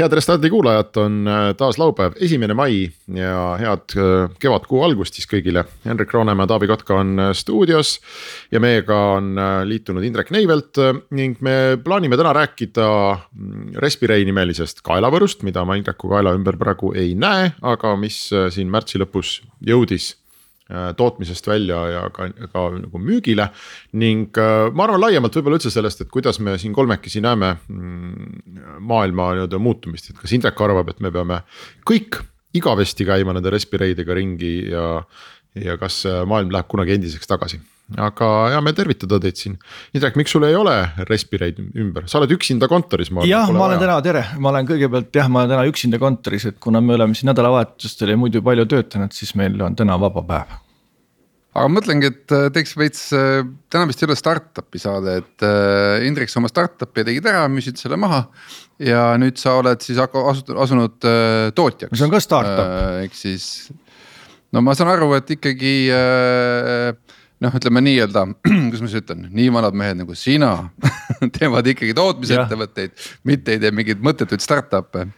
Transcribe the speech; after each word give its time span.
head 0.00 0.14
Restardi 0.16 0.48
kuulajad, 0.50 0.96
on 0.96 1.28
äh, 1.28 1.50
taas 1.58 1.76
laupäev, 1.78 2.14
esimene 2.24 2.54
mai 2.56 2.86
ja 3.14 3.56
head 3.60 3.94
äh, 4.00 4.30
kevadkuu 4.40 4.80
algust 4.86 5.18
siis 5.18 5.28
kõigile. 5.28 5.64
Hendrik 5.84 6.14
Roonemaa, 6.14 6.48
Taavi 6.48 6.70
Kotka 6.70 6.96
on 7.02 7.12
äh, 7.20 7.32
stuudios 7.36 7.98
ja 8.52 8.62
meiega 8.62 8.96
on 9.18 9.34
liitunud 9.68 10.04
Indrek 10.06 10.32
Neivelt 10.32 10.80
ning 11.16 11.40
me 11.44 11.76
plaanime 11.84 12.16
täna 12.20 12.32
rääkida 12.36 12.86
mm, 12.86 13.76
Respirei 13.84 14.24
nimelisest 14.28 14.80
kaelavõrust, 14.86 15.44
mida 15.46 15.64
ma 15.68 15.76
Indreku 15.76 16.12
kaela 16.12 16.32
ümber 16.38 16.56
praegu 16.60 16.94
ei 16.96 17.12
näe, 17.18 17.52
aga 17.60 17.92
mis 18.00 18.22
siin 18.30 18.72
märtsi 18.72 19.00
lõpus 19.02 19.40
jõudis 19.66 20.14
tootmisest 20.96 21.46
välja 21.50 21.80
ja 21.90 22.02
ka, 22.14 22.28
ka 22.52 22.66
nagu 22.76 23.02
müügile. 23.02 23.48
ning 23.92 24.38
äh, 24.38 24.68
ma 24.72 24.86
arvan 24.86 25.02
laiemalt 25.06 25.36
võib-olla 25.36 25.58
üldse 25.58 25.72
sellest, 25.74 26.04
et 26.04 26.12
kuidas 26.12 26.40
me 26.40 26.56
siin 26.58 26.74
kolmekesi 26.76 27.22
näeme 27.24 27.56
mm, 27.68 28.78
maailma 28.86 29.32
nii-öelda 29.34 29.58
muutumist, 29.58 30.10
et 30.10 30.20
kas 30.20 30.32
Indrek 30.36 30.60
arvab, 30.60 30.92
et 30.92 31.00
me 31.00 31.10
peame 31.14 31.42
kõik 31.88 32.22
igavesti 32.54 33.06
käima 33.06 33.34
nende 33.34 33.50
respireidega 33.54 34.14
ringi 34.14 34.54
ja. 34.70 34.86
ja 35.58 35.76
kas 35.80 36.04
äh, 36.06 36.22
maailm 36.26 36.52
läheb 36.54 36.70
kunagi 36.70 36.98
endiseks 36.98 37.30
tagasi 37.30 37.60
aga 37.98 38.28
hea 38.52 38.60
meel 38.62 38.76
tervitada 38.76 39.18
teid 39.22 39.38
siin. 39.40 39.56
Indrek, 39.96 40.16
miks 40.20 40.34
sul 40.34 40.46
ei 40.46 40.54
ole 40.54 40.74
respireid 41.08 41.58
ümber, 41.58 42.06
sa 42.10 42.20
oled 42.20 42.30
üksinda 42.36 42.68
kontoris? 42.70 43.10
jah, 43.26 43.50
ma 43.50 43.66
olen 43.66 43.78
vaja. 43.78 43.82
täna, 43.82 43.98
tere, 44.04 44.24
ma 44.38 44.52
olen 44.52 44.68
kõigepealt 44.68 45.20
jah, 45.20 45.30
ma 45.32 45.42
olen 45.42 45.54
täna 45.56 45.66
üksinda 45.70 45.98
kontoris, 46.02 46.46
et 46.52 46.58
kuna 46.62 46.82
me 46.84 46.94
oleme 46.94 47.18
siin 47.18 47.32
nädalavahetustel 47.32 48.14
ja 48.14 48.20
muidu 48.20 48.44
palju 48.46 48.68
töötanud, 48.70 49.14
siis 49.16 49.34
meil 49.38 49.58
on 49.66 49.78
täna 49.78 49.98
vaba 50.00 50.22
päev 50.26 50.58
aga 51.60 51.70
mõtlengi, 51.72 52.10
et 52.10 52.34
äh, 52.34 52.48
teeks 52.54 52.74
veits, 52.78 53.02
äh, 53.16 53.42
täna 53.72 53.88
vist 53.88 54.02
ei 54.02 54.08
ole 54.08 54.16
startup'i 54.18 54.80
saade, 54.80 55.16
et 55.22 55.44
äh, 55.46 56.06
Indrek, 56.08 56.32
sa 56.32 56.40
oma 56.40 56.50
startup'i 56.50 57.04
tegid 57.06 57.28
ära, 57.30 57.44
müüsid 57.52 57.80
selle 57.80 57.98
maha. 58.00 58.24
ja 58.80 59.10
nüüd 59.20 59.36
sa 59.36 59.58
oled 59.60 59.82
siis 59.84 59.98
asunud 60.00 60.96
tootjaks. 61.54 61.92
see 61.92 62.06
on 62.06 62.12
ka 62.14 62.20
startup. 62.24 63.02
ehk 63.04 63.16
siis, 63.16 63.68
no 64.54 64.62
ma 64.64 64.72
saan 64.78 64.88
aru, 64.94 65.12
et 65.18 65.28
ikkagi 65.36 65.74
noh, 67.44 67.56
ütleme 67.60 67.84
nii-öelda, 67.84 68.24
kuidas 68.48 68.80
ma 68.80 68.88
siis 68.88 69.02
ütlen, 69.02 69.28
nii 69.36 69.52
vanad 69.52 69.76
mehed 69.76 70.00
nagu 70.00 70.16
sina 70.16 70.54
teevad 71.36 71.68
ikkagi 71.74 71.96
tootmisettevõtteid, 71.98 72.96
mitte 73.28 73.56
ei 73.56 73.62
tee 73.62 73.74
mingeid 73.76 74.04
mõttetuid 74.04 74.44
startup'e 74.44 75.10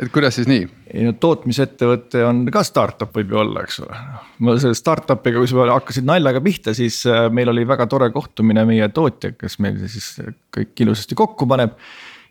et 0.00 0.10
kuidas 0.12 0.38
siis 0.38 0.48
nii? 0.50 0.64
ei 0.94 1.04
no 1.06 1.12
tootmisettevõte 1.20 2.24
on 2.26 2.42
ka 2.52 2.64
startup 2.66 3.14
võib 3.14 3.34
ju 3.34 3.40
olla, 3.44 3.62
eks 3.66 3.80
ole. 3.84 4.00
ma 4.46 4.56
selle 4.62 4.78
startup'iga, 4.78 5.42
kui 5.42 5.50
sa 5.50 5.68
hakkasid 5.70 6.08
naljaga 6.08 6.42
pihta, 6.44 6.74
siis 6.76 7.02
äh, 7.10 7.28
meil 7.34 7.52
oli 7.52 7.66
väga 7.68 7.86
tore 7.90 8.10
kohtumine 8.14 8.66
meie 8.68 8.88
tootja, 8.94 9.34
kes 9.38 9.60
meil 9.62 9.78
siis 9.86 10.16
kõik 10.54 10.84
ilusasti 10.86 11.18
kokku 11.18 11.48
paneb. 11.50 11.78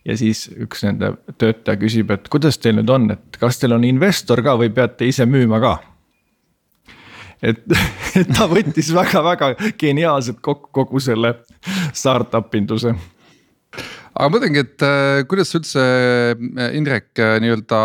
ja 0.03 0.17
siis 0.19 0.49
üks 0.51 0.83
nende 0.83 1.13
töötaja 1.39 1.79
küsib, 1.79 2.11
et 2.11 2.27
kuidas 2.31 2.59
teil 2.59 2.75
nüüd 2.81 2.91
on, 2.91 3.09
et 3.15 3.39
kas 3.39 3.61
teil 3.61 3.77
on 3.77 3.87
investor 3.87 4.43
ka 4.43 4.57
või 4.59 4.73
peate 4.73 5.07
ise 5.07 5.27
müüma 5.29 5.61
ka? 5.63 5.77
et, 7.43 7.63
et 8.19 8.29
ta 8.35 8.47
võttis 8.51 8.91
väga-väga 8.95 9.53
geniaalselt 9.79 10.43
kokku 10.43 10.71
kogu 10.83 10.99
selle 11.03 11.37
startup 11.95 12.55
induse 12.59 12.95
aga 14.13 14.29
mõtlengi, 14.29 14.61
et 14.61 14.85
äh, 14.85 15.23
kuidas 15.29 15.51
sa 15.51 15.59
üldse 15.59 15.83
äh, 15.83 16.77
Indrek 16.77 17.11
äh, 17.21 17.35
nii-öelda 17.43 17.81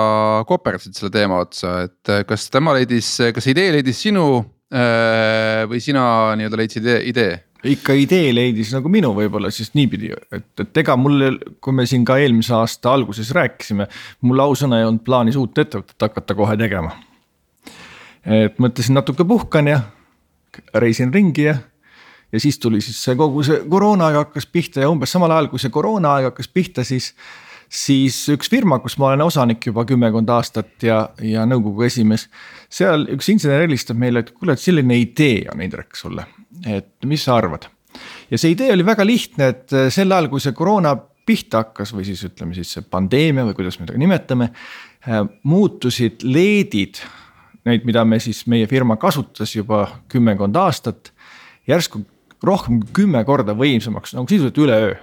kooperdasid 0.49 0.97
selle 0.99 1.13
teema 1.15 1.41
otsa, 1.45 1.89
et 1.89 2.13
kas 2.29 2.49
tema 2.53 2.75
leidis, 2.77 3.15
kas 3.35 3.49
idee 3.51 3.73
leidis 3.79 4.01
sinu 4.05 4.29
või 4.69 5.79
sina 5.81 6.03
nii-öelda 6.37 6.59
leidsid 6.61 6.89
idee? 7.09 7.39
ikka 7.73 7.95
idee 7.99 8.29
leidis 8.37 8.69
nagu 8.71 8.91
minu 8.93 9.15
võib-olla 9.17 9.49
siis 9.51 9.73
niipidi, 9.75 10.13
et, 10.31 10.51
et 10.63 10.81
ega 10.83 10.95
mul, 11.01 11.41
kui 11.65 11.75
me 11.75 11.89
siin 11.89 12.05
ka 12.07 12.19
eelmise 12.21 12.53
aasta 12.55 12.93
alguses 12.93 13.33
rääkisime, 13.35 13.89
mul 14.29 14.45
ausõna 14.45 14.79
ei 14.79 14.87
olnud 14.87 15.03
plaanis 15.07 15.39
uut 15.41 15.59
ettevõtet 15.59 16.07
hakata 16.07 16.37
kohe 16.39 16.55
tegema. 16.61 16.93
et 18.23 18.61
mõtlesin 18.63 18.95
natuke 19.01 19.27
puhkan 19.27 19.73
ja 19.73 19.81
reisin 20.77 21.11
ringi 21.15 21.49
ja 21.49 21.57
ja 22.33 22.41
siis 22.41 22.59
tuli 22.59 22.81
siis 22.85 22.99
see 23.05 23.17
kogu 23.17 23.43
see 23.47 23.61
koroonaaeg 23.71 24.23
hakkas 24.23 24.49
pihta 24.53 24.85
ja 24.85 24.91
umbes 24.93 25.13
samal 25.15 25.33
ajal, 25.35 25.51
kui 25.53 25.63
see 25.63 25.73
koroonaaeg 25.75 26.31
hakkas 26.31 26.51
pihta, 26.53 26.85
siis. 26.85 27.15
siis 27.69 28.17
üks 28.33 28.49
firma, 28.49 28.79
kus 28.81 28.97
ma 28.97 29.11
olen 29.11 29.27
osanik 29.27 29.67
juba 29.67 29.85
kümmekond 29.89 30.31
aastat 30.33 30.83
ja, 30.83 31.03
ja 31.21 31.45
nõukogu 31.45 31.85
esimees. 31.85 32.29
seal 32.73 33.05
üks 33.13 33.29
insener 33.33 33.65
helistab 33.67 33.99
meile, 34.01 34.25
et 34.25 34.33
kuule, 34.33 34.57
et 34.57 34.63
selline 34.63 34.97
idee 34.97 35.43
on 35.53 35.61
Indrek 35.65 35.97
sulle, 35.97 36.25
et 36.65 36.95
mis 37.05 37.25
sa 37.25 37.37
arvad. 37.37 37.69
ja 38.31 38.41
see 38.41 38.55
idee 38.57 38.73
oli 38.73 38.87
väga 38.87 39.07
lihtne, 39.07 39.53
et 39.53 39.79
sel 39.93 40.13
ajal, 40.13 40.31
kui 40.33 40.41
see 40.41 40.57
koroona 40.57 40.97
pihta 41.29 41.61
hakkas 41.65 41.93
või 41.93 42.07
siis 42.09 42.25
ütleme 42.25 42.57
siis 42.57 42.73
see 42.73 42.85
pandeemia 42.89 43.45
või 43.51 43.57
kuidas 43.57 43.81
me 43.81 43.87
teda 43.89 44.01
nimetame. 44.01 44.53
muutusid 45.45 46.25
LED-id, 46.25 46.99
neid, 47.69 47.85
mida 47.85 48.05
me 48.05 48.19
siis, 48.21 48.47
meie 48.49 48.67
firma 48.67 48.97
kasutas 48.97 49.55
juba 49.55 49.87
kümmekond 50.09 50.57
aastat 50.57 51.13
järsku 51.69 52.01
rohkem 52.45 52.81
kui 52.83 53.03
kümme 53.03 53.23
korda 53.27 53.55
võimsamaks, 53.59 54.15
nagu 54.17 54.31
sisuliselt 54.31 54.61
üleöö. 54.63 54.95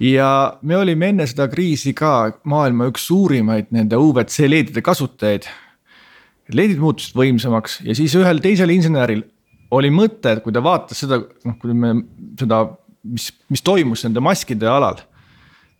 ja 0.00 0.58
me 0.62 0.76
olime 0.76 1.10
enne 1.12 1.26
seda 1.28 1.48
kriisi 1.52 1.92
ka 1.94 2.38
maailma 2.48 2.88
üks 2.88 3.04
suurimaid 3.10 3.68
nende 3.74 3.98
UVC 4.00 4.46
LED-ide 4.48 4.82
kasutajaid. 4.82 5.48
LED-id 6.50 6.80
muutusid 6.80 7.14
võimsamaks 7.14 7.80
ja 7.84 7.94
siis 7.94 8.14
ühel 8.18 8.40
teisel 8.42 8.70
inseneril 8.70 9.24
oli 9.70 9.90
mõte, 9.94 10.32
et 10.32 10.42
kui 10.42 10.52
ta 10.52 10.62
vaatas 10.62 11.04
seda, 11.04 11.20
noh, 11.46 11.58
kui 11.60 11.74
me 11.74 11.92
seda, 12.38 12.64
mis, 13.06 13.28
mis 13.52 13.62
toimus 13.62 14.02
nende 14.06 14.22
maskide 14.24 14.66
alal 14.66 14.98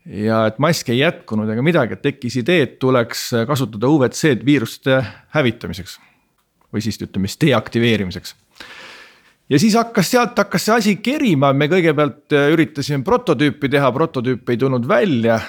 ja 0.06 0.44
et 0.50 0.60
maske 0.62 0.93
ei 0.94 1.03
jätkunud 1.03 1.50
ega 1.50 1.62
midagi, 1.65 1.97
et 1.97 2.04
tekkis 2.04 2.38
idee, 2.41 2.62
et 2.66 2.78
tuleks 2.82 3.31
kasutada 3.49 3.91
UVC-d 3.91 4.47
viiruste 4.47 5.00
hävitamiseks. 5.37 5.99
või 6.70 6.84
siis 6.84 7.00
ütleme 7.03 7.26
siis 7.26 7.41
deaktiveerimiseks 7.43 8.37
ja 9.50 9.59
siis 9.59 9.75
hakkas 9.75 10.11
sealt 10.11 10.38
hakkas 10.38 10.65
see 10.66 10.77
asi 10.77 10.97
kerima, 11.03 11.53
me 11.53 11.69
kõigepealt 11.71 12.37
äh, 12.37 12.50
üritasime 12.55 13.05
prototüüpi 13.06 13.71
teha, 13.72 13.91
prototüüp 13.93 14.50
ei 14.50 14.61
tulnud 14.61 14.88
välja. 14.88 15.41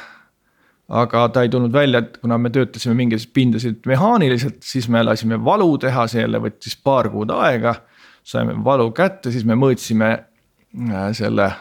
aga 0.92 1.30
ta 1.30 1.42
ei 1.46 1.50
tulnud 1.50 1.72
välja, 1.74 2.02
et 2.04 2.18
kuna 2.20 2.38
me 2.38 2.50
töötasime 2.52 2.96
mingeid 2.96 3.30
pindasid 3.34 3.86
mehaaniliselt, 3.88 4.58
siis 4.64 4.90
me 4.90 5.04
lasime 5.04 5.38
valu 5.46 5.78
teha, 5.78 6.08
see 6.08 6.22
jälle 6.22 6.42
võttis 6.42 6.76
paar 6.84 7.10
kuud 7.10 7.32
aega. 7.32 7.76
saime 8.24 8.54
valu 8.66 8.92
kätte, 8.92 9.32
siis 9.32 9.46
me 9.46 9.56
mõõtsime 9.56 10.10
äh, 10.12 11.12
selle 11.14 11.52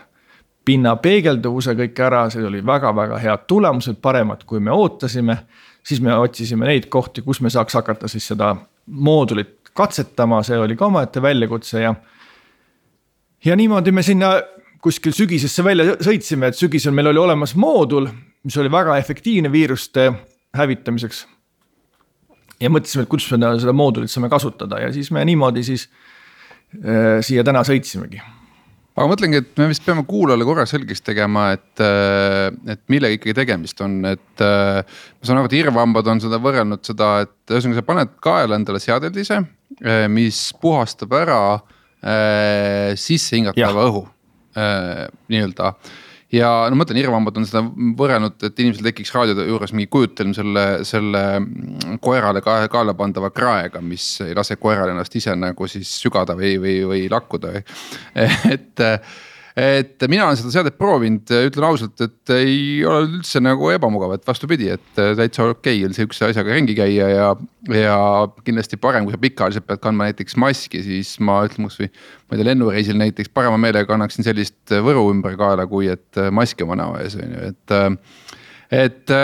pinna 0.64 0.96
peegelduvuse 0.96 1.74
kõik 1.74 2.00
ära, 2.04 2.28
see 2.30 2.44
oli 2.44 2.60
väga-väga 2.66 3.18
head 3.18 3.46
tulemused, 3.48 4.00
paremad 4.02 4.44
kui 4.44 4.60
me 4.60 4.72
ootasime. 4.72 5.38
siis 5.82 6.00
me 6.00 6.14
otsisime 6.14 6.66
neid 6.66 6.88
kohti, 6.88 7.22
kus 7.22 7.40
me 7.40 7.50
saaks 7.50 7.74
hakata 7.74 8.08
siis 8.08 8.26
seda 8.26 8.56
moodulit 8.86 9.70
katsetama, 9.74 10.42
see 10.42 10.58
oli 10.58 10.76
ka 10.76 10.86
omaette 10.86 11.22
väljakutse 11.22 11.80
ja 11.80 11.94
ja 13.44 13.56
niimoodi 13.56 13.92
me 13.92 14.02
sinna 14.02 14.32
kuskil 14.82 15.14
sügisesse 15.16 15.64
välja 15.64 15.96
sõitsime, 16.00 16.50
et 16.50 16.58
sügisel 16.58 16.94
meil 16.96 17.10
oli 17.12 17.20
olemas 17.22 17.54
moodul, 17.58 18.08
mis 18.44 18.56
oli 18.60 18.72
väga 18.72 18.96
efektiivne 19.00 19.52
viiruste 19.52 20.10
hävitamiseks. 20.56 21.26
ja 22.60 22.70
mõtlesime, 22.70 23.04
et 23.04 23.08
kuidas 23.08 23.30
me 23.32 23.54
seda 23.60 23.72
moodulit 23.72 24.10
saame 24.10 24.28
kasutada 24.28 24.80
ja 24.80 24.92
siis 24.92 25.10
me 25.10 25.24
niimoodi 25.24 25.64
siis 25.64 25.88
äh, 26.74 27.20
siia 27.24 27.44
täna 27.44 27.64
sõitsimegi 27.64 28.20
aga 29.00 29.08
mõtlengi, 29.08 29.40
et 29.40 29.56
me 29.56 29.68
vist 29.70 29.84
peame 29.86 30.04
kuulajale 30.04 30.44
korra 30.44 30.66
selgeks 30.68 31.00
tegema, 31.00 31.50
et, 31.56 31.80
äh, 31.80 32.50
et 32.72 32.82
millega 32.92 33.16
ikkagi 33.16 33.36
tegemist 33.38 33.80
on, 33.80 34.02
et. 34.04 34.44
Äh, 34.44 34.84
ma 34.84 35.28
saan 35.28 35.40
aru, 35.40 35.48
et 35.48 35.56
irvhambad 35.60 36.08
on 36.12 36.20
seda 36.20 36.40
võrrelnud 36.42 36.84
seda, 36.84 37.12
et 37.24 37.52
ühesõnaga 37.54 37.80
sa 37.80 37.86
paned 37.86 38.16
kaela 38.20 38.58
endale 38.60 38.80
seadeldise, 38.82 39.40
äh, 39.80 40.06
mis 40.12 40.50
puhastab 40.60 41.16
ära 41.16 41.40
äh, 41.54 41.76
sisse 42.00 43.36
hingatava 43.36 43.88
õhu 43.90 44.06
äh, 44.56 45.08
nii-öelda 45.28 45.74
ja 46.34 46.48
no 46.70 46.76
ma 46.76 46.84
mõtlen, 46.84 47.00
irvhambad 47.02 47.38
on 47.40 47.46
seda 47.48 47.62
võrrelnud, 47.98 48.36
et 48.46 48.62
inimesel 48.62 48.86
tekiks 48.86 49.12
raadio 49.14 49.46
juures 49.48 49.72
mingi 49.74 49.90
kujutelm 49.92 50.34
selle, 50.36 50.64
selle 50.86 51.22
koerale 52.02 52.42
ka, 52.44 52.60
kaela 52.70 52.94
pandava 52.98 53.32
kraega, 53.34 53.82
mis 53.82 54.04
ei 54.24 54.36
lase 54.38 54.56
koeral 54.60 54.92
ennast 54.92 55.16
ise 55.18 55.34
nagu 55.38 55.68
siis 55.70 55.90
sügada 56.02 56.36
või, 56.38 56.54
või, 56.62 56.76
või 56.92 57.08
lakkuda. 57.10 57.56
et, 58.54 58.86
et 59.60 60.04
mina 60.08 60.24
olen 60.24 60.38
seda 60.38 60.52
seadet 60.54 60.76
proovinud, 60.80 61.28
ütlen 61.50 61.66
ausalt, 61.66 62.00
et 62.04 62.32
ei 62.32 62.80
ole 62.86 63.08
üldse 63.18 63.42
nagu 63.42 63.68
ebamugav, 63.74 64.14
et 64.16 64.24
vastupidi, 64.28 64.70
et 64.72 64.86
täitsa 64.96 65.48
okei 65.50 65.80
okay 65.80 65.88
on 65.88 65.96
sihukese 65.96 66.30
asjaga 66.30 66.54
ringi 66.56 66.76
käia 66.78 67.08
ja. 67.10 67.28
ja 67.74 67.98
kindlasti 68.46 68.78
parem, 68.80 69.04
kui 69.04 69.14
sa 69.14 69.20
pikaajaliselt 69.20 69.66
pead 69.68 69.82
kandma 69.84 70.08
näiteks 70.08 70.38
maski, 70.40 70.82
siis 70.86 71.12
ma 71.24 71.42
ütlen 71.48 71.68
kasvõi. 71.68 71.90
ma 71.90 72.36
ei 72.36 72.40
tea, 72.40 72.48
lennureisil 72.52 73.00
näiteks 73.00 73.32
parema 73.36 73.60
meelega 73.60 73.90
kannaksin 73.90 74.26
sellist 74.26 74.76
võru 74.86 75.08
ümber 75.12 75.36
kaela, 75.40 75.68
kui 75.70 75.90
et 75.92 76.22
maski 76.32 76.64
oma 76.64 76.78
näo 76.80 76.96
ees 77.02 77.18
on 77.20 77.36
ju, 77.36 77.52
et. 77.52 77.76
et, 78.80 79.16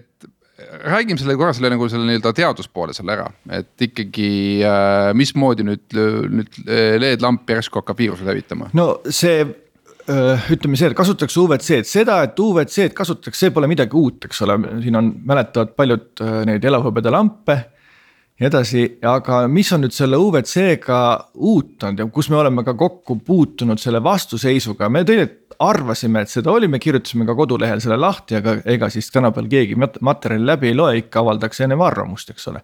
et 0.00 0.32
räägime 0.86 1.20
selle 1.20 1.36
korra 1.38 1.52
selle 1.56 1.70
nagu 1.72 1.88
selle 1.90 2.08
nii-öelda 2.08 2.32
teaduspoole 2.36 2.96
selle 2.96 3.16
ära, 3.16 3.28
et 3.58 3.86
ikkagi 3.88 4.30
äh, 4.66 5.12
mismoodi 5.18 5.66
nüüd, 5.66 5.86
nüüd 6.40 6.58
LED-lamp 7.02 7.48
järsku 7.50 7.82
hakkab 7.82 8.02
viiruse 8.02 8.26
levitama? 8.26 8.70
no 8.76 8.88
see 9.10 9.40
äh, 9.42 10.50
ütleme 10.52 10.78
see, 10.78 10.90
et 10.90 10.98
kasutatakse 10.98 11.40
UVC-d, 11.42 11.86
seda, 11.90 12.20
et 12.26 12.42
UVC-d 12.42 12.94
kasutatakse, 12.96 13.46
see 13.46 13.54
pole 13.54 13.70
midagi 13.70 13.98
uut, 13.98 14.28
eks 14.28 14.44
ole, 14.46 14.58
siin 14.84 14.98
on, 14.98 15.12
mäletavad 15.26 15.74
paljud 15.78 16.24
äh, 16.24 16.42
neid 16.50 16.66
elavhõbedalampe 16.70 17.58
ja 18.40 18.50
edasi, 18.50 18.84
aga 19.08 19.46
mis 19.48 19.70
on 19.72 19.86
nüüd 19.86 19.94
selle 19.96 20.18
UVC-ga 20.20 20.98
uut 21.40 21.86
olnud 21.86 22.02
ja 22.02 22.06
kus 22.12 22.28
me 22.28 22.36
oleme 22.36 22.64
ka 22.66 22.74
kokku 22.76 23.16
puutunud 23.24 23.80
selle 23.80 24.02
vastuseisuga, 24.04 24.90
me 24.92 25.04
tegelikult 25.08 25.42
arvasime, 25.62 26.20
et 26.20 26.28
seda 26.28 26.52
oli, 26.52 26.68
me 26.68 26.76
kirjutasime 26.82 27.24
ka 27.24 27.32
kodulehel 27.38 27.80
selle 27.80 27.96
lahti, 27.96 28.36
aga 28.36 28.58
ega 28.68 28.90
siis 28.92 29.08
tänapäeval 29.14 29.48
keegi 29.48 29.78
materjali 30.04 30.44
läbi 30.44 30.68
ei 30.68 30.76
loe, 30.76 30.98
ikka 31.00 31.22
avaldaks 31.22 31.62
ennem 31.64 31.80
arvamust, 31.80 32.34
eks 32.34 32.48
ole. 32.52 32.60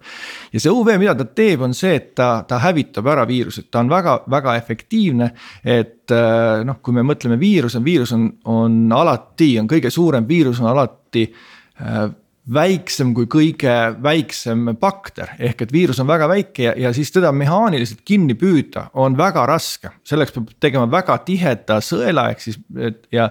ja 0.52 0.60
see 0.60 0.72
UV, 0.72 0.92
mida 1.00 1.14
ta 1.16 1.24
teeb, 1.24 1.64
on 1.64 1.72
see, 1.76 1.94
et 1.96 2.10
ta, 2.18 2.30
ta 2.48 2.60
hävitab 2.60 3.08
ära 3.14 3.24
viirused, 3.28 3.70
ta 3.72 3.80
on 3.80 3.88
väga-väga 3.92 4.56
efektiivne. 4.60 5.30
et 5.64 6.12
äh, 6.12 6.64
noh, 6.68 6.82
kui 6.84 6.98
me 6.98 7.06
mõtleme 7.06 7.40
viirus 7.40 7.78
on, 7.80 7.84
viirus 7.86 8.12
on, 8.12 8.28
on 8.44 8.82
alati, 8.92 9.54
on 9.62 9.70
kõige 9.70 9.90
suurem 9.90 10.28
viirus 10.28 10.60
on 10.60 10.68
alati 10.74 11.30
äh, 11.32 12.10
väiksem 12.50 13.12
kui 13.14 13.28
kõige 13.30 13.74
väiksem 14.02 14.72
bakter, 14.80 15.30
ehk 15.38 15.62
et 15.62 15.72
viirus 15.72 16.00
on 16.02 16.08
väga 16.10 16.26
väike 16.30 16.64
ja, 16.64 16.72
ja 16.88 16.90
siis 16.94 17.12
teda 17.14 17.30
mehaaniliselt 17.32 18.02
kinni 18.04 18.34
püüda 18.38 18.88
on 18.98 19.16
väga 19.18 19.44
raske. 19.46 19.92
selleks 20.04 20.34
peab 20.34 20.50
tegema 20.60 20.90
väga 20.90 21.18
tiheda 21.26 21.78
sõela, 21.84 22.30
ehk 22.32 22.42
siis 22.42 22.58
et 22.76 23.06
ja, 23.14 23.28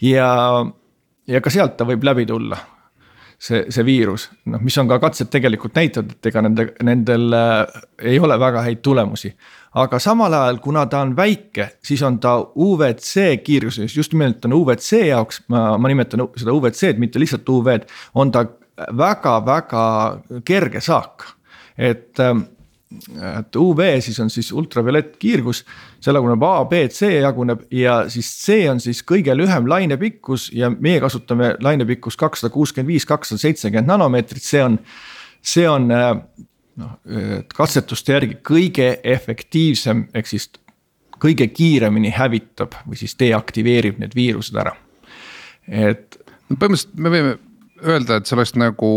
ja, 0.00 0.30
ja 1.26 1.42
ka 1.42 1.50
sealt 1.50 1.76
ta 1.76 1.88
võib 1.88 2.06
läbi 2.06 2.26
tulla. 2.26 2.58
see, 3.38 3.66
see 3.68 3.84
viirus, 3.84 4.30
noh, 4.46 4.62
mis 4.64 4.78
on 4.78 4.88
ka 4.88 4.96
katsed 5.02 5.28
tegelikult 5.28 5.74
näitavad, 5.76 6.14
et 6.14 6.26
ega 6.30 6.40
nende, 6.46 6.70
nendel 6.86 7.34
äh, 7.36 7.82
ei 8.14 8.20
ole 8.22 8.38
väga 8.40 8.62
häid 8.64 8.80
tulemusi 8.80 9.34
aga 9.76 10.00
samal 10.00 10.32
ajal, 10.32 10.58
kuna 10.64 10.86
ta 10.90 11.02
on 11.04 11.12
väike, 11.16 11.68
siis 11.84 12.02
on 12.06 12.18
ta 12.22 12.38
UVC 12.40 13.42
kiirguses, 13.44 13.96
just 13.96 14.14
nimelt 14.14 14.44
on 14.48 14.56
UVC 14.56 15.02
jaoks, 15.10 15.42
ma, 15.52 15.68
ma 15.78 15.90
nimetan 15.92 16.24
seda 16.36 16.54
UVC-d, 16.56 17.00
mitte 17.02 17.20
lihtsalt 17.20 17.48
UV-d, 17.52 17.88
on 18.16 18.32
ta 18.32 18.46
väga-väga 18.96 19.86
kerge 20.44 20.80
saak. 20.84 21.32
et, 21.76 22.16
et 22.16 23.56
UV 23.56 23.80
siis 24.00 24.16
on 24.20 24.30
siis 24.32 24.48
ultraviolett 24.52 25.18
kiirgus, 25.20 25.60
see 26.00 26.14
jaguneb 26.14 26.44
A, 26.48 26.54
B, 26.64 26.86
C 26.88 27.10
jaguneb 27.18 27.66
ja 27.74 27.98
siis 28.12 28.30
C 28.40 28.62
on 28.70 28.80
siis 28.80 29.02
kõige 29.04 29.36
lühem 29.36 29.68
lainepikkus 29.68 30.48
ja 30.56 30.70
meie 30.70 31.02
kasutame 31.04 31.54
lainepikkust 31.60 32.20
kakssada 32.20 32.52
kuuskümmend 32.54 32.94
viis, 32.94 33.04
kakssada 33.04 33.42
seitsekümmend 33.42 33.92
nanomeetrit, 33.92 34.44
see 34.44 34.64
on 34.64 34.80
see 35.46 35.68
on 35.68 35.90
noh, 36.80 36.98
katsetuste 37.54 38.16
järgi 38.16 38.38
kõige 38.46 38.90
efektiivsem, 39.04 40.06
ehk 40.14 40.30
siis 40.30 40.50
kõige 41.22 41.48
kiiremini 41.48 42.12
hävitab 42.12 42.76
või 42.84 43.00
siis 43.00 43.16
deaktiveerib 43.18 44.00
need 44.02 44.16
viirused 44.16 44.56
ära, 44.60 44.76
et. 45.66 46.18
põhimõtteliselt 46.52 46.98
me 47.00 47.12
võime 47.12 47.36
öelda, 47.84 48.18
et 48.18 48.28
see 48.28 48.36
oleks 48.36 48.54
nagu 48.56 48.90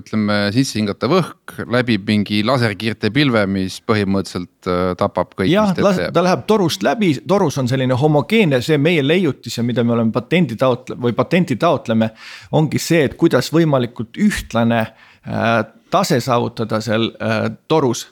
ütleme 0.00 0.36
sisse 0.54 0.78
hingatav 0.78 1.12
õhk 1.14 1.60
läbib 1.70 2.08
mingi 2.08 2.40
laserkiirte 2.46 3.10
pilve, 3.14 3.44
mis 3.50 3.78
põhimõtteliselt 3.86 4.70
tapab 4.98 5.34
kõik. 5.38 5.50
jah, 5.50 5.72
ta 5.74 6.24
läheb 6.24 6.44
torust 6.50 6.84
läbi, 6.86 7.12
torus 7.28 7.58
on 7.62 7.70
selline 7.70 7.96
homogeenne, 7.98 8.60
see 8.64 8.78
meie 8.82 9.04
leiutis 9.06 9.58
ja 9.58 9.66
mida 9.66 9.84
me 9.86 9.94
oleme 9.96 10.14
patendi 10.14 10.58
taotle- 10.60 10.98
või 11.00 11.14
patenti 11.16 11.56
taotleme. 11.56 12.10
ongi 12.52 12.78
see, 12.82 13.04
et 13.04 13.16
kuidas 13.20 13.52
võimalikult 13.54 14.18
ühtlane 14.18 14.80
äh, 14.80 15.64
tase 15.90 16.20
saavutada 16.24 16.80
seal 16.84 17.10
äh, 17.20 17.50
torus 17.68 18.06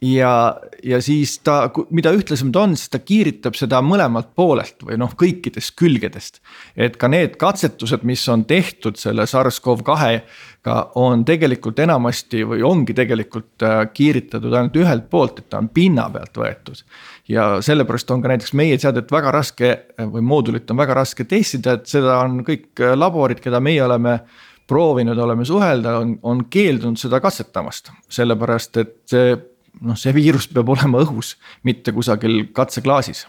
ja, 0.00 0.56
ja 0.82 1.00
siis 1.04 1.38
ta, 1.44 1.68
mida 1.92 2.12
ühtlasem 2.16 2.50
ta 2.52 2.64
on, 2.64 2.74
siis 2.78 2.90
ta 2.92 3.00
kiiritab 3.04 3.56
seda 3.58 3.82
mõlemalt 3.84 4.32
poolelt 4.36 4.80
või 4.86 4.96
noh, 5.00 5.12
kõikidest 5.18 5.74
külgedest. 5.78 6.40
et 6.76 6.96
ka 7.00 7.08
need 7.08 7.36
katsetused, 7.40 8.04
mis 8.08 8.24
on 8.32 8.44
tehtud 8.48 8.96
selle 9.00 9.26
SARS-CoV-2-ga 9.28 10.76
on 11.00 11.24
tegelikult 11.28 11.78
enamasti 11.84 12.44
või 12.48 12.64
ongi 12.66 12.96
tegelikult 12.96 13.64
äh, 13.66 13.82
kiiritatud 13.92 14.52
ainult 14.52 14.76
ühelt 14.80 15.08
poolt, 15.12 15.38
et 15.38 15.50
ta 15.52 15.60
on 15.60 15.68
pinna 15.68 16.08
pealt 16.10 16.36
võetud. 16.36 16.84
ja 17.28 17.60
sellepärast 17.62 18.10
on 18.10 18.22
ka 18.22 18.32
näiteks 18.32 18.54
meie 18.56 18.78
seadet 18.80 19.12
väga 19.12 19.32
raske 19.36 19.74
või 19.98 20.24
moodulit 20.24 20.70
on 20.70 20.80
väga 20.80 20.96
raske 21.02 21.24
testida, 21.24 21.76
et 21.76 21.86
seda 21.86 22.22
on 22.24 22.40
kõik 22.44 22.80
laborid, 22.96 23.40
keda 23.40 23.60
meie 23.60 23.84
oleme 23.84 24.20
proovinud 24.70 25.18
oleme 25.18 25.44
suhelda, 25.44 25.98
on, 25.98 26.14
on 26.22 26.44
keeldunud 26.50 27.00
seda 27.00 27.20
katsetamast, 27.22 27.90
sellepärast 28.12 28.80
et 28.82 28.96
see 29.10 29.34
noh, 29.80 29.98
see 29.98 30.14
viirus 30.14 30.48
peab 30.50 30.70
olema 30.72 31.02
õhus, 31.04 31.34
mitte 31.66 31.94
kusagil 31.96 32.46
katseklaasis. 32.56 33.26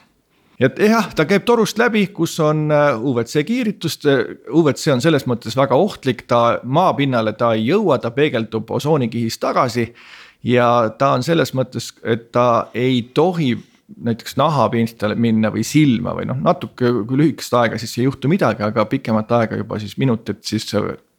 Et 0.61 0.77
jah, 0.85 1.07
ta 1.17 1.25
käib 1.25 1.45
torust 1.47 1.79
läbi, 1.81 2.03
kus 2.13 2.35
on 2.43 2.67
äh, 2.69 2.93
UVC 2.93 3.41
kiiritust, 3.47 4.05
UVC 4.53 4.91
on 4.93 5.01
selles 5.01 5.25
mõttes 5.29 5.57
väga 5.57 5.77
ohtlik, 5.79 6.27
ta 6.29 6.59
maapinnale 6.61 7.33
ta 7.37 7.55
ei 7.57 7.65
jõua, 7.71 7.97
ta 8.01 8.11
peegeldub 8.13 8.69
osoonikihis 8.69 9.39
tagasi. 9.41 9.91
ja 10.43 10.89
ta 10.97 11.11
on 11.13 11.23
selles 11.23 11.53
mõttes, 11.53 11.91
et 12.03 12.31
ta 12.33 12.67
ei 12.73 13.01
tohi 13.13 13.55
näiteks 14.01 14.37
nahapintale 14.37 15.15
minna 15.15 15.51
või 15.53 15.63
silma 15.67 16.13
või 16.17 16.25
noh, 16.29 16.37
natuke 16.41 16.91
kui 17.07 17.17
lühikest 17.19 17.53
aega, 17.57 17.77
siis 17.77 17.97
ei 17.97 18.05
juhtu 18.05 18.29
midagi, 18.31 18.63
aga 18.63 18.85
pikemat 18.89 19.31
aega 19.37 19.59
juba 19.59 19.79
siis 19.81 19.97
minutit, 20.01 20.43
siis 20.45 20.69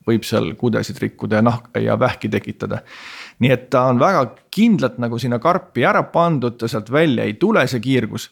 võib 0.07 0.25
seal 0.27 0.53
kudesid 0.59 0.99
rikkuda 1.03 1.41
ja 1.41 1.43
nahka 1.43 1.81
ja 1.81 1.99
vähki 1.99 2.29
tekitada. 2.29 2.83
nii 3.39 3.51
et 3.51 3.69
ta 3.71 3.85
on 3.91 3.99
väga 3.99 4.27
kindlalt 4.51 4.99
nagu 4.99 5.19
sinna 5.19 5.39
karpi 5.39 5.85
ära 5.85 6.03
pandud, 6.03 6.59
ta 6.59 6.69
sealt 6.69 6.91
välja 6.93 7.25
ei 7.25 7.35
tule, 7.35 7.67
see 7.67 7.81
kiirgus. 7.81 8.31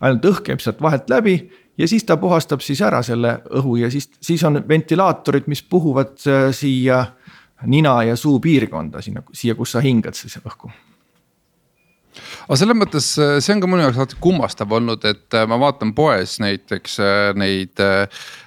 ainult 0.00 0.24
õhk 0.24 0.44
käib 0.50 0.60
sealt 0.60 0.82
vahelt 0.82 1.10
läbi 1.10 1.50
ja 1.78 1.88
siis 1.88 2.04
ta 2.04 2.16
puhastab 2.16 2.60
siis 2.60 2.80
ära 2.82 3.02
selle 3.02 3.40
õhu 3.50 3.76
ja 3.76 3.90
siis, 3.90 4.10
siis 4.20 4.44
on 4.44 4.62
ventilaatorid, 4.68 5.46
mis 5.46 5.62
puhuvad 5.62 6.16
äh, 6.26 6.52
siia 6.52 7.04
nina 7.66 8.02
ja 8.02 8.16
suu 8.16 8.40
piirkonda 8.40 9.02
sinna, 9.02 9.22
siia, 9.32 9.54
kus 9.54 9.72
sa 9.76 9.80
hingad 9.84 10.14
siis 10.16 10.38
õhku 10.40 10.70
aga 12.46 12.58
selles 12.58 12.78
mõttes 12.78 13.10
äh, 13.20 13.36
see 13.42 13.54
on 13.54 13.62
ka 13.62 13.70
minu 13.70 13.84
jaoks 13.84 14.00
alati 14.00 14.18
kummastav 14.22 14.72
olnud, 14.76 15.04
et 15.08 15.36
äh, 15.36 15.46
ma 15.50 15.58
vaatan 15.60 15.92
poes 15.96 16.38
näiteks 16.42 16.98
äh, 17.04 17.18
neid 17.38 17.84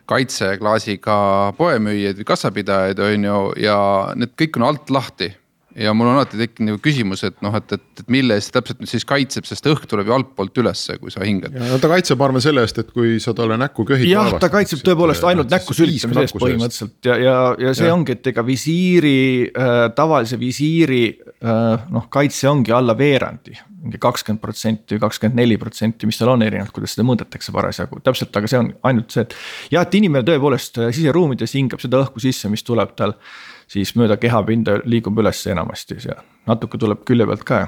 kaitseklaasiga 0.09 1.17
poemüüjaid 1.59 2.19
või 2.19 2.27
kassapidajaid, 2.33 2.99
on 2.99 3.29
ju, 3.29 3.39
ja 3.63 3.77
need 4.19 4.35
kõik 4.39 4.59
on 4.59 4.67
alt 4.67 4.93
lahti 4.93 5.31
ja 5.75 5.93
mul 5.97 6.07
on 6.07 6.19
alati 6.19 6.37
tekkinud 6.37 6.73
nagu 6.73 6.81
küsimus, 6.83 7.23
et 7.25 7.35
noh, 7.41 7.53
et, 7.57 7.73
et, 7.73 7.83
et 8.01 8.09
mille 8.13 8.35
eest 8.37 8.51
täpselt 8.53 8.81
nüüd 8.81 8.91
siis 8.91 9.05
kaitseb, 9.09 9.47
sest 9.49 9.65
õhk 9.69 9.87
tuleb 9.89 10.09
ju 10.09 10.15
altpoolt 10.15 10.59
ülesse, 10.61 10.99
kui 11.01 11.13
sa 11.13 11.23
hingad. 11.25 11.55
no 11.57 11.79
ta 11.81 11.89
kaitseb, 11.89 12.19
ma 12.19 12.27
arvan, 12.29 12.43
selle 12.45 12.63
eest, 12.65 12.79
et 12.83 12.91
kui 12.93 13.15
sa 13.23 13.33
talle 13.37 13.57
näkku 13.59 13.85
köhid. 13.89 14.05
jah, 14.11 14.29
ta 14.41 14.51
kaitseb 14.53 14.83
tõepoolest 14.85 15.25
ainult 15.29 15.53
näkku 15.53 15.75
sülitamise 15.77 16.25
eest 16.27 16.37
põhimõtteliselt 16.37 17.09
ja, 17.09 17.17
ja, 17.21 17.37
ja 17.65 17.75
see 17.77 17.89
ja. 17.89 17.95
ongi, 17.97 18.17
et 18.17 18.29
ega 18.33 18.45
visiiri 18.45 19.19
äh,, 19.49 19.85
tavalise 19.97 20.37
visiiri 20.41 21.03
äh, 21.17 21.87
noh, 21.93 22.09
kaitse 22.13 22.51
ongi 22.51 22.75
alla 22.75 22.97
veerandi. 22.97 23.57
mingi 23.83 23.99
kakskümmend 23.99 24.39
protsenti, 24.39 24.95
kakskümmend 24.95 25.41
neli 25.41 25.57
protsenti, 25.59 26.07
mis 26.07 26.15
seal 26.15 26.29
on 26.31 26.45
erinevalt, 26.45 26.71
kuidas 26.71 26.93
seda 26.95 27.03
mõõdetakse 27.03 27.51
parasjagu, 27.51 27.99
täpselt, 28.05 28.37
aga 28.39 28.47
see 28.47 28.61
on 28.61 28.69
ainult 28.87 29.11
see, 29.11 29.25
et. 29.25 29.33
jah, 29.73 29.83
et 29.83 29.97
inimene 29.99 30.23
tõepoolest 30.29 30.79
äh, 30.79 30.93
siseruumides 30.95 31.57
hingab 31.57 31.81
seda 31.83 31.99
õhku 32.05 32.23
sisse, 32.23 32.51
mis 32.53 32.63
tuleb 32.63 32.93
tal 32.95 33.17
siis 33.73 33.95
mööda 33.99 34.19
kehapinda 34.21 34.79
liigub 34.85 35.17
üles 35.23 35.41
enamasti 35.49 36.01
ja 36.05 36.19
natuke 36.49 36.81
tuleb 36.81 37.05
külje 37.07 37.29
pealt 37.29 37.47
ka 37.47 37.65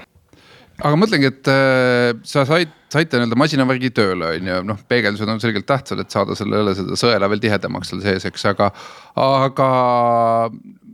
aga 0.83 0.97
mõtlengi, 0.99 1.29
et 1.31 1.51
äh, 1.51 2.13
sa 2.27 2.43
said, 2.47 2.71
saite 2.91 3.19
nii-öelda 3.19 3.37
masinavärgi 3.39 3.91
tööle, 3.95 4.33
on 4.37 4.49
ju, 4.49 4.61
noh, 4.71 4.79
peegeldused 4.89 5.29
on 5.31 5.43
selgelt 5.43 5.67
tähtsad, 5.69 6.01
et 6.03 6.11
saada 6.11 6.35
sellele 6.37 6.75
seda 6.77 6.97
sõela 6.99 7.29
veel 7.31 7.43
tihedamaks 7.43 7.93
seal 7.93 8.01
sees, 8.03 8.27
eks, 8.27 8.47
aga. 8.51 8.71
aga 9.23 9.69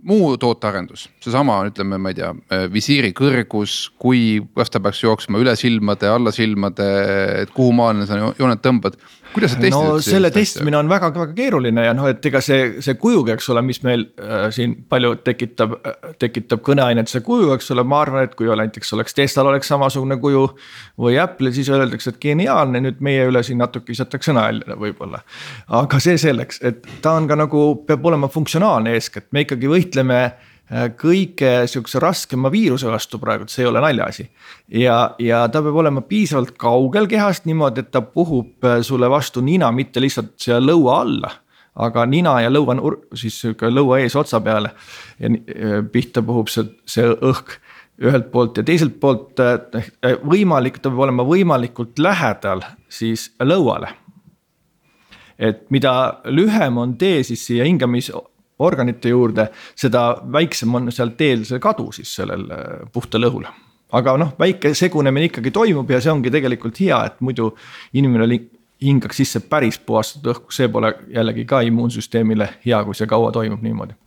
muu 0.08 0.32
tootearendus, 0.42 1.06
seesama, 1.22 1.60
ütleme, 1.70 2.00
ma 2.02 2.10
ei 2.10 2.18
tea, 2.18 2.32
visiiri 2.74 3.12
kõrgus, 3.18 3.84
kui, 4.02 4.40
kas 4.58 4.74
ta 4.74 4.82
peaks 4.82 5.04
jooksma 5.04 5.42
üle 5.42 5.54
silmade, 5.60 6.10
alla 6.10 6.34
silmade, 6.34 6.88
et 7.44 7.54
kuhu 7.54 7.74
maani 7.78 8.08
sa 8.10 8.18
jooned 8.18 8.64
tõmbad. 8.66 8.98
Kuidas 9.34 9.56
sa 9.56 9.60
testid? 9.62 9.76
no 9.76 10.00
selle 10.04 10.32
testimine 10.34 10.78
on 10.80 10.90
väga-väga 10.92 11.36
keeruline 11.38 11.86
ja 11.86 11.94
noh, 11.98 12.08
et 12.12 12.26
ega 12.28 12.42
see, 12.44 12.82
see 12.84 12.98
kujugi, 13.00 13.34
eks 13.36 13.50
ole, 13.54 13.64
mis 13.66 13.82
meil 13.86 14.06
äh, 14.22 14.48
siin 14.54 14.76
palju 14.92 15.16
tekitab 15.26 15.78
äh,, 15.80 16.14
tekitab 16.22 16.64
kõneainet, 16.68 17.12
see 17.12 17.24
kuju, 17.26 17.52
eks 17.56 17.72
ole, 17.76 17.86
ma 17.88 18.02
arvan, 18.06 18.28
et 18.28 18.36
kui 18.40 18.50
näiteks 18.50 18.94
oleks 18.98 19.18
Teslal 19.18 19.52
oleks 19.52 19.72
samasugune 19.72 20.18
kuju. 20.22 20.44
või 21.02 21.18
Apple'il, 21.22 21.54
siis 21.56 21.70
öeldakse, 21.72 22.14
et 22.14 22.22
geniaalne, 22.22 22.82
nüüd 22.84 23.02
meie 23.04 23.26
üle 23.30 23.42
siin 23.46 23.60
natuke 23.62 23.94
visatakse 23.94 24.34
nalja 24.36 24.78
võib-olla. 24.78 25.24
aga 25.82 26.00
see 26.04 26.18
selleks, 26.22 26.62
et 26.68 26.86
ta 27.02 27.16
on 27.18 27.28
ka 27.30 27.40
nagu, 27.40 27.66
peab 27.88 28.06
olema 28.06 28.30
funktsionaalne 28.32 28.96
eeskätt, 28.98 29.32
me 29.32 29.46
ikkagi 29.46 29.70
võitleme 29.72 30.22
kõige 30.72 31.68
sihukese 31.68 32.00
raskema 32.00 32.52
viiruse 32.52 32.88
vastu 32.88 33.20
praegu, 33.20 33.48
see 33.52 33.66
ei 33.66 33.70
ole 33.70 33.82
naljaasi. 33.84 34.30
ja, 34.80 35.16
ja 35.20 35.44
ta 35.52 35.62
peab 35.62 35.76
olema 35.76 36.02
piisavalt 36.02 36.54
kaugel 36.58 37.08
kehast 37.12 37.46
niimoodi, 37.46 37.84
et 37.84 37.92
ta 37.92 38.02
puhub 38.02 38.64
äh, 38.64 38.80
sulle 38.82 39.10
vastu 39.10 39.42
nina, 39.42 39.72
mitte 39.72 40.02
lihtsalt 40.02 40.34
siia 40.40 40.60
lõua 40.60 41.02
alla. 41.02 41.32
aga 41.76 42.06
nina 42.06 42.42
ja 42.42 42.50
lõua, 42.52 42.76
siis 43.16 43.42
sihuke 43.42 43.70
lõua 43.72 44.00
eesotsa 44.04 44.42
peale 44.42 44.72
ja 45.20 45.30
äh, 45.30 45.78
pihta 45.92 46.22
puhub 46.22 46.48
see, 46.48 46.68
see 46.86 47.08
õhk 47.08 47.60
ühelt 48.02 48.32
poolt 48.32 48.58
ja 48.58 48.64
teiselt 48.64 49.00
poolt 49.00 49.40
võimalik, 50.24 50.80
ta 50.80 50.90
peab 50.90 51.04
olema 51.04 51.24
võimalikult 51.28 52.00
lähedal 52.00 52.64
siis 52.90 53.30
lõuale 53.44 53.92
et 55.42 55.66
mida 55.74 56.22
lühem 56.30 56.78
on 56.78 56.96
tee 57.02 57.24
siis 57.26 57.44
siia 57.50 57.66
hingamis 57.66 58.12
organite 58.62 59.12
juurde, 59.12 59.48
seda 59.76 60.06
väiksem 60.34 60.76
on 60.76 60.92
seal 60.92 61.14
teel 61.18 61.46
see 61.48 61.60
kadu 61.64 61.90
siis 61.96 62.14
sellel 62.22 62.48
äh, 62.52 62.64
puhtal 62.94 63.28
õhul. 63.30 63.48
Aga 63.92 64.16
noh, 64.18 64.36
väike 64.40 64.74
segunemine 64.78 65.28
ikkagi 65.28 65.52
toimub 65.52 65.90
ja 65.92 66.00
see 66.02 66.14
ongi 66.14 66.32
tegelikult 66.32 66.80
hea, 66.80 67.02
et 67.10 67.20
muidu 67.20 67.50
inimene 68.00 68.40
hingaks 68.82 69.20
sisse 69.20 69.42
päris 69.50 69.78
puhastatud 69.84 70.32
õhku, 70.32 70.54
see 70.56 70.70
pole 70.72 70.94
jällegi 71.12 71.44
ka 71.46 71.60
immuunsüsteemile 71.68 72.48
hea, 72.66 72.80
kui 72.88 72.98
see 72.98 73.10
kaua 73.10 73.34
toimub 73.36 73.62
niimoodi 73.66 73.98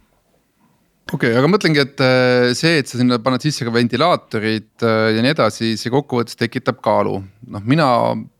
okei 1.12 1.30
okay,, 1.30 1.38
aga 1.38 1.50
mõtlengi, 1.50 1.82
et 1.84 2.04
äh, 2.04 2.52
see, 2.56 2.78
et 2.80 2.90
sa 2.90 3.00
sinna 3.00 3.20
paned 3.22 3.44
sisse 3.44 3.66
ka 3.66 3.74
ventilaatorid 3.74 4.86
äh, 4.86 5.10
ja 5.16 5.24
nii 5.24 5.34
edasi, 5.34 5.74
see 5.80 5.92
kokkuvõttes 5.94 6.38
tekitab 6.40 6.80
kaalu. 6.84 7.18
noh, 7.54 7.66
mina 7.68 7.88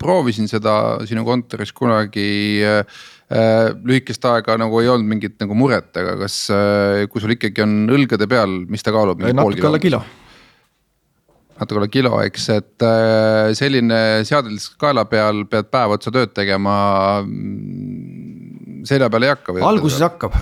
proovisin 0.01 0.49
seda 0.51 1.01
sinu 1.09 1.27
kontoris 1.29 1.75
kunagi 1.77 2.31
äh, 2.65 3.03
Äh, 3.33 3.73
lühikest 3.89 4.25
aega 4.29 4.59
nagu 4.61 4.77
ei 4.83 4.91
olnud 4.93 5.09
mingit 5.09 5.39
nagu 5.41 5.57
muret, 5.57 5.89
aga 5.97 6.13
kas, 6.21 6.37
äh, 6.53 7.07
kui 7.09 7.23
sul 7.23 7.33
ikkagi 7.33 7.63
on 7.65 7.89
õlgade 7.97 8.29
peal, 8.29 8.61
mis 8.69 8.85
ta 8.85 8.93
kaalub? 8.93 9.23
natuke 9.25 9.65
alla 9.65 9.81
kilo. 9.81 10.03
natuke 11.57 11.81
alla 11.81 11.89
kilo, 11.89 12.13
eks, 12.21 12.49
et 12.53 12.85
selline 13.57 14.01
seadeldis 14.29 14.69
kaela 14.77 15.07
peal 15.09 15.47
pead 15.49 15.71
päev 15.73 15.97
otsa 15.97 16.13
tööd 16.13 16.35
tegema. 16.37 16.77
Selja 18.85 19.11
peal 19.11 19.27
ei 19.27 19.33
hakka 19.33 19.55
alguses 19.65 20.03
hakkab, 20.05 20.35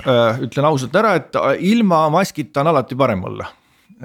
ütlen 0.42 0.66
ausalt 0.66 0.96
ära, 0.98 1.16
et 1.20 1.36
ilma 1.62 2.04
maskita 2.10 2.64
on 2.64 2.72
alati 2.72 2.98
parem 2.98 3.22
olla 3.30 3.48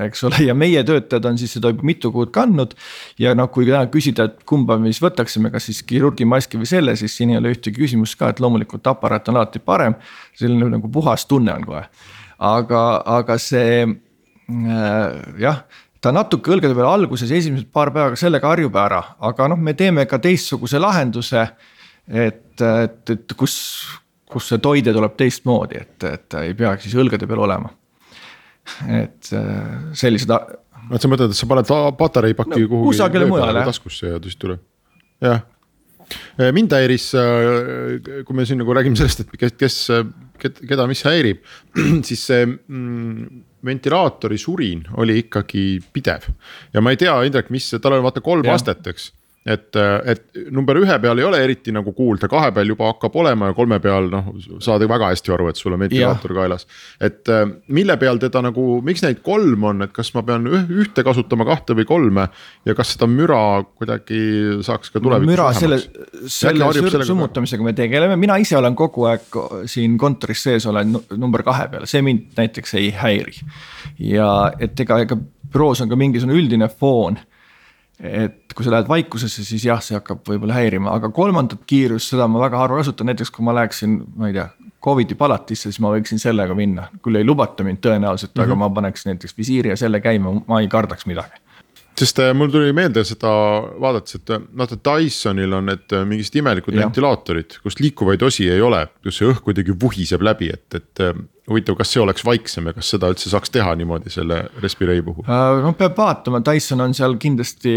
eks 0.06 0.24
ole, 0.27 0.41
ja 0.46 0.53
meie 0.58 0.84
töötajad 0.86 1.25
on 1.25 1.39
siis 1.39 1.56
seda 1.58 1.72
mitu 1.86 2.12
kuud 2.13 2.32
kandnud. 2.36 2.75
ja 3.20 3.34
noh, 3.38 3.50
kui 3.53 3.65
täna 3.65 3.86
küsida, 3.91 4.27
et 4.29 4.44
kumba 4.48 4.77
me 4.77 4.91
siis 4.91 5.01
võtaksime, 5.03 5.51
kas 5.53 5.70
siis 5.70 5.82
kirurgimaski 5.88 6.60
või 6.62 6.70
selle, 6.70 6.96
siis 7.00 7.15
siin 7.17 7.34
ei 7.34 7.39
ole 7.39 7.56
ühtegi 7.56 7.82
küsimust 7.82 8.17
ka, 8.20 8.32
et 8.32 8.41
loomulikult 8.44 8.88
aparaat 8.88 9.29
on 9.32 9.39
alati 9.39 9.60
parem. 9.60 9.98
selline 10.38 10.70
nagu 10.77 10.91
puhas 10.94 11.25
tunne 11.25 11.53
on 11.53 11.65
kohe, 11.65 11.84
aga, 12.38 12.84
aga 13.17 13.38
see 13.41 13.84
äh, 13.88 15.20
jah 15.41 15.63
ta 16.01 16.13
natuke 16.13 16.53
õlgade 16.53 16.75
peal 16.77 16.91
alguses 16.91 17.32
esimesed 17.34 17.72
paar 17.74 17.89
päeva 17.91 18.15
sellega 18.20 18.51
harjub 18.53 18.75
ära, 18.77 19.01
aga 19.20 19.48
noh, 19.50 19.58
me 19.58 19.74
teeme 19.74 20.06
ka 20.06 20.20
teistsuguse 20.22 20.79
lahenduse. 20.79 21.48
et, 22.08 22.62
et, 22.62 23.10
et 23.10 23.34
kus, 23.36 23.56
kus 24.27 24.50
see 24.51 24.62
toide 24.63 24.93
tuleb 24.93 25.13
teistmoodi, 25.19 25.81
et, 25.81 26.03
et 26.03 26.24
ta 26.29 26.43
ei 26.43 26.55
peaks 26.57 26.88
siis 26.88 26.98
õlgade 27.00 27.27
peal 27.29 27.46
olema 27.48 27.72
et 28.88 29.34
äh, 29.34 29.75
sellised. 29.98 30.31
et 30.31 31.03
sa 31.03 31.10
mõtled, 31.12 31.31
et 31.31 31.39
sa 31.39 31.50
paned 31.50 31.69
patareipaki 32.00 32.63
no, 32.63 32.72
kuhugi. 32.72 32.89
kusagile 32.91 33.27
mujale 33.29 33.62
jah. 33.62 33.69
taskusse 33.72 34.13
ja 34.13 34.22
siis 34.24 34.39
tuleb, 34.39 34.63
jah. 35.24 35.43
Äh, 36.39 36.53
mind 36.55 36.72
häiris, 36.75 37.10
äh, 37.19 38.24
kui 38.27 38.38
me 38.38 38.46
siin 38.48 38.62
nagu 38.62 38.75
räägime 38.75 39.00
sellest, 39.00 39.25
et 39.25 39.36
kes, 39.39 39.57
kes, 39.60 39.77
keda, 40.39 40.88
mis 40.88 41.03
häirib, 41.07 41.43
siis 42.07 42.24
see 42.29 42.46
mm, 42.48 43.43
ventilaatori 43.67 44.39
surin 44.39 44.86
oli 45.01 45.22
ikkagi 45.25 45.67
pidev. 45.93 46.29
ja 46.74 46.84
ma 46.84 46.93
ei 46.93 47.00
tea, 47.01 47.15
Indrek, 47.27 47.51
mis, 47.53 47.69
tal 47.81 47.98
on 47.98 48.05
vaata 48.05 48.24
kolm 48.24 48.48
astet, 48.53 48.86
eks 48.93 49.12
et, 49.48 49.77
et 50.12 50.39
number 50.51 50.77
ühe 50.82 50.98
peal 51.01 51.22
ei 51.22 51.25
ole 51.27 51.39
eriti 51.44 51.72
nagu 51.75 51.94
kuulda, 51.96 52.27
kahe 52.32 52.50
peal 52.56 52.74
juba 52.74 52.89
hakkab 52.92 53.16
olema 53.22 53.51
ja 53.51 53.56
kolme 53.56 53.80
peal 53.84 54.10
noh, 54.12 54.32
saad 54.63 54.84
väga 54.89 55.12
hästi 55.13 55.34
aru, 55.36 55.48
et 55.51 55.60
sul 55.60 55.75
on 55.75 55.84
ventilaator 55.86 56.34
kaelas. 56.36 56.68
et 57.04 57.32
äh, 57.32 57.46
mille 57.74 57.96
peal 58.01 58.20
teda 58.22 58.42
nagu, 58.44 58.66
miks 58.86 59.06
neid 59.06 59.22
kolm 59.25 59.63
on, 59.72 59.86
et 59.88 59.94
kas 59.96 60.12
ma 60.18 60.24
pean 60.27 60.48
ühte 60.48 61.06
kasutama, 61.08 61.48
kahte 61.48 61.77
või 61.77 61.88
kolme. 61.88 62.27
ja 62.68 62.75
kas 62.77 62.96
seda 62.96 63.08
müra 63.12 63.42
kuidagi 63.70 64.20
saaks 64.68 64.92
ka 64.92 65.01
tulevikus. 65.04 65.32
müra 65.32 65.48
selle, 65.56 65.80
selle 66.27 67.08
summutamisega 67.08 67.63
me 67.63 67.75
tegeleme, 67.77 68.20
mina 68.20 68.38
ise 68.44 68.60
olen 68.60 68.75
kogu 68.77 69.08
aeg 69.12 69.39
siin 69.70 69.96
kontoris 70.01 70.44
sees 70.50 70.68
olen 70.68 70.98
number 71.16 71.46
kahe 71.48 71.70
peal, 71.72 71.88
see 71.88 72.04
mind 72.04 72.36
näiteks 72.38 72.75
ei 72.82 72.92
häiri. 72.98 73.39
ja 74.12 74.51
et 74.60 74.80
ega, 74.84 75.00
ega 75.08 75.18
büroos 75.48 75.82
on 75.82 75.89
ka 75.89 75.96
mingisugune 76.00 76.36
üldine 76.36 76.68
foon 76.68 77.16
et 78.00 78.54
kui 78.54 78.66
sa 78.66 78.74
lähed 78.74 78.89
vaikusesse, 78.89 79.44
siis 79.46 79.66
jah, 79.66 79.82
see 79.82 79.98
hakkab 79.98 80.22
võib-olla 80.27 80.58
häirima, 80.60 80.94
aga 81.00 81.10
kolmandat 81.13 81.63
kiirust, 81.70 82.13
seda 82.13 82.27
ma 82.30 82.44
väga 82.44 82.60
harva 82.62 82.82
kasutan, 82.82 83.10
näiteks 83.10 83.34
kui 83.34 83.46
ma 83.46 83.56
läheksin, 83.58 84.00
ma 84.16 84.30
ei 84.32 84.38
tea. 84.38 84.50
Covidi 84.88 85.18
palatisse, 85.18 85.72
siis 85.72 85.82
ma 85.82 85.89
võiksin 85.89 86.22
sellega 86.22 86.54
minna, 86.56 86.86
küll 87.04 87.18
ei 87.18 87.25
lubata 87.25 87.66
mind 87.66 87.82
tõenäoliselt 87.82 88.30
mm, 88.30 88.38
-hmm. 88.38 88.46
aga 88.46 88.54
mhm. 88.54 88.62
ma 88.62 88.70
paneks 88.77 89.08
näiteks 89.10 89.34
visiiri 89.38 89.74
ja 89.74 89.77
selle 89.80 90.00
käima, 90.01 90.36
ma 90.48 90.62
ei 90.62 90.70
kardaks 90.72 91.10
midagi 91.10 91.42
sest 91.98 92.20
äh, 92.22 92.34
mul 92.38 92.51
tuli 92.54 92.74
meelde 92.75 93.01
seda 93.08 93.30
vaadates, 93.82 94.20
et 94.20 94.34
äh, 94.34 94.44
noh, 94.58 94.70
et 94.70 94.84
Dysonil 94.86 95.56
on 95.58 95.68
need 95.72 95.96
äh, 95.96 96.04
mingisugused 96.08 96.42
imelikud 96.42 96.77
ventilaatorid, 96.77 97.58
kus 97.63 97.80
liikuvaid 97.82 98.24
osi 98.27 98.48
ei 98.51 98.62
ole, 98.63 98.84
kus 99.06 99.20
see 99.20 99.30
õhk 99.32 99.44
kuidagi 99.48 99.75
vuhiseb 99.82 100.24
läbi, 100.25 100.51
et, 100.54 100.77
et 100.77 101.04
huvitav, 101.48 101.77
kas 101.80 101.94
see 101.94 102.04
oleks 102.04 102.25
vaiksem 102.27 102.70
ja 102.70 102.75
kas 102.77 102.92
seda 102.94 103.10
üldse 103.13 103.32
saaks 103.32 103.54
teha 103.54 103.74
niimoodi 103.80 104.13
selle 104.13 104.44
Respirei 104.63 105.01
puhul? 105.06 105.25
no 105.63 105.74
peab 105.80 105.98
vaatama, 105.98 106.42
Dyson 106.46 106.86
on 106.86 106.96
seal 106.98 107.18
kindlasti 107.22 107.75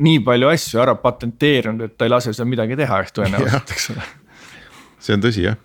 nii 0.00 0.20
palju 0.26 0.52
asju 0.54 0.82
ära 0.84 0.96
patenteerinud, 1.02 1.88
et 1.88 1.96
ta 1.98 2.08
ei 2.08 2.14
lase 2.14 2.32
seal 2.36 2.48
midagi 2.50 2.78
teha, 2.80 3.02
eks 3.04 3.16
tõenäoliselt, 3.18 3.74
eks 3.76 3.90
ole. 3.94 4.10
see 5.04 5.18
on 5.18 5.24
tõsi 5.24 5.48
jah. 5.50 5.58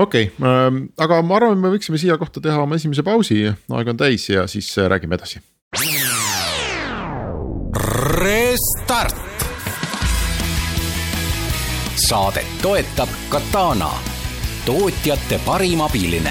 Okei 0.00 0.30
okay, 0.32 0.46
äh,, 0.50 0.84
aga 1.04 1.20
ma 1.26 1.36
arvan, 1.38 1.60
me 1.60 1.74
võiksime 1.74 2.00
siia 2.00 2.16
kohta 2.18 2.42
teha 2.42 2.62
oma 2.64 2.78
esimese 2.80 3.04
pausi, 3.06 3.44
aeg 3.50 3.92
on 3.92 4.00
täis 4.00 4.30
ja 4.30 4.48
siis 4.50 4.72
räägime 4.90 5.20
edasi 5.20 5.42
Restart. 8.54 9.16
saadet 11.96 12.46
toetab 12.62 13.08
Katana, 13.28 13.88
tootjate 14.66 15.40
parim 15.46 15.80
abiline. 15.82 16.30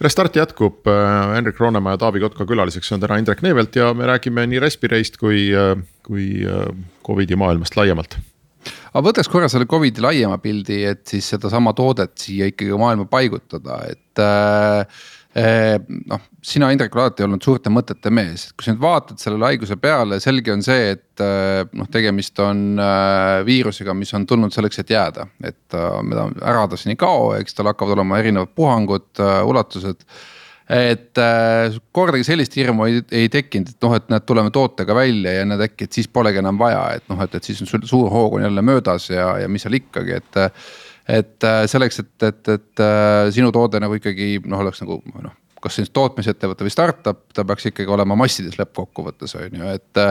Restart 0.00 0.36
jätkub, 0.36 0.86
äh, 0.86 1.34
Henrik 1.34 1.60
Roonemaa 1.60 1.92
ja 1.92 1.98
Taavi 1.98 2.20
Kotka 2.20 2.46
külaliseks 2.46 2.92
on 2.92 3.00
täna 3.00 3.20
Indrek 3.20 3.42
Neivelt 3.42 3.76
ja 3.76 3.92
me 3.94 4.06
räägime 4.06 4.46
nii 4.46 4.64
Respireist 4.64 5.20
kui, 5.20 5.50
äh, 5.52 5.76
kui 6.02 6.46
äh, 6.48 6.70
Covidi 7.04 7.36
maailmast 7.36 7.76
laiemalt 7.76 8.16
aga 8.92 9.02
võtaks 9.08 9.30
korra 9.30 9.50
selle 9.52 9.68
Covidi 9.70 10.04
laiema 10.04 10.38
pildi, 10.42 10.82
et 10.90 11.04
siis 11.10 11.28
sedasama 11.34 11.74
toodet 11.76 12.16
siia 12.20 12.48
ikkagi 12.50 12.76
maailma 12.80 13.06
paigutada, 13.10 13.80
et 13.90 14.22
äh, 14.22 15.02
äh,. 15.40 15.76
noh, 16.10 16.22
sina, 16.44 16.70
Indrek, 16.74 16.94
oled 16.94 17.06
alati 17.08 17.26
olnud 17.26 17.44
suurte 17.44 17.72
mõtete 17.72 18.12
mees, 18.14 18.48
et 18.48 18.56
kui 18.56 18.66
sa 18.66 18.74
nüüd 18.74 18.84
vaatad 18.84 19.22
sellele 19.22 19.50
haiguse 19.50 19.78
peale, 19.80 20.20
selge 20.22 20.54
on 20.54 20.62
see, 20.66 20.92
et 20.96 21.24
äh, 21.24 21.64
noh, 21.76 21.88
tegemist 21.92 22.38
on 22.44 22.78
äh, 22.78 23.40
viirusega, 23.48 23.96
mis 23.98 24.14
on 24.16 24.28
tulnud 24.30 24.54
selleks, 24.54 24.82
et 24.82 24.94
jääda. 24.94 25.26
et 25.44 25.78
äh, 25.78 26.22
ära 26.42 26.68
ta 26.68 26.78
siin 26.80 26.94
ei 26.94 27.00
kao, 27.00 27.32
eks 27.40 27.58
tal 27.58 27.72
hakkavad 27.72 27.98
olema 27.98 28.22
erinevad 28.22 28.54
puhangud 28.54 29.10
äh,, 29.18 29.42
ulatused 29.48 30.06
et 30.70 31.20
äh, 31.20 31.76
kordagi 31.92 32.24
sellist 32.24 32.56
hirmu 32.56 32.86
ei, 32.88 33.02
ei 33.12 33.28
tekkinud, 33.32 33.74
et 33.74 33.84
noh, 33.84 33.94
et 33.98 34.08
näed, 34.12 34.24
tuleme 34.24 34.52
tootega 34.54 34.96
välja 34.96 35.38
ja 35.38 35.44
näed 35.48 35.66
äkki, 35.66 35.88
et 35.88 35.98
siis 35.98 36.08
polegi 36.08 36.40
enam 36.40 36.58
vaja, 36.60 36.86
et 36.96 37.06
noh, 37.12 37.20
et, 37.20 37.36
et 37.36 37.44
siis 37.44 37.60
on 37.60 37.68
sul 37.68 37.84
suur 37.88 38.08
hoog 38.12 38.38
on 38.38 38.46
jälle 38.46 38.64
möödas 38.64 39.10
ja, 39.12 39.34
ja 39.42 39.50
mis 39.50 39.66
seal 39.66 39.76
ikkagi, 39.80 40.20
et. 40.22 40.42
et 41.08 41.44
äh, 41.44 41.62
selleks, 41.68 42.00
et, 42.00 42.14
et, 42.22 42.48
et 42.48 42.80
äh, 42.80 43.30
sinu 43.36 43.52
toode 43.52 43.80
nagu 43.82 44.00
ikkagi 44.00 44.38
noh, 44.48 44.64
oleks 44.64 44.80
nagu 44.84 45.02
noh 45.20 45.40
kas 45.64 45.78
siis 45.80 45.88
tootmisettevõte 45.96 46.66
või 46.66 46.72
startup, 46.72 47.22
ta 47.32 47.44
peaks 47.48 47.70
ikkagi 47.70 47.88
olema 47.88 48.16
massides 48.20 48.58
lõppkokkuvõttes 48.60 49.32
on 49.38 49.56
ju, 49.60 49.70
et. 49.72 50.02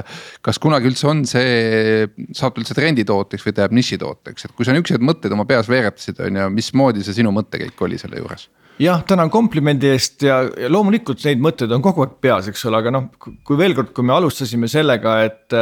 kas 0.42 0.58
kunagi 0.62 0.90
üldse 0.90 1.06
on 1.12 1.22
see, 1.30 2.08
saab 2.34 2.56
ta 2.56 2.64
üldse 2.64 2.78
trenditooteks 2.78 3.46
või 3.46 3.54
ta 3.54 3.68
jääb 3.68 3.76
nišitooteks, 3.78 4.48
et 4.48 4.56
kui 4.58 4.66
sa 4.66 4.74
niisuguseid 4.74 5.06
mõtteid 5.06 5.36
oma 5.36 5.46
peas 5.50 5.70
veeretasid, 5.70 6.24
on 6.26 6.42
ju, 6.42 6.50
mismoodi 6.58 7.06
see 7.06 7.22
sinu 7.22 7.34
mõttekäik 7.36 7.86
oli 7.86 8.02
selle 8.02 8.22
juures? 8.24 8.50
Jah, 8.80 9.04
tänan 9.08 9.30
komplimendi 9.30 9.90
eest 9.94 10.24
ja, 10.26 10.40
ja 10.60 10.70
loomulikult 10.72 11.22
neid 11.28 11.42
mõtteid 11.44 11.74
on 11.76 11.84
kogu 11.84 12.06
aeg 12.06 12.16
peas, 12.24 12.48
eks 12.50 12.66
ole, 12.70 12.80
aga 12.82 12.94
noh, 12.94 13.10
kui 13.20 13.58
veel 13.60 13.76
kord, 13.78 13.92
kui 13.96 14.06
me 14.08 14.16
alustasime 14.16 14.70
sellega, 14.72 15.18
et, 15.28 15.58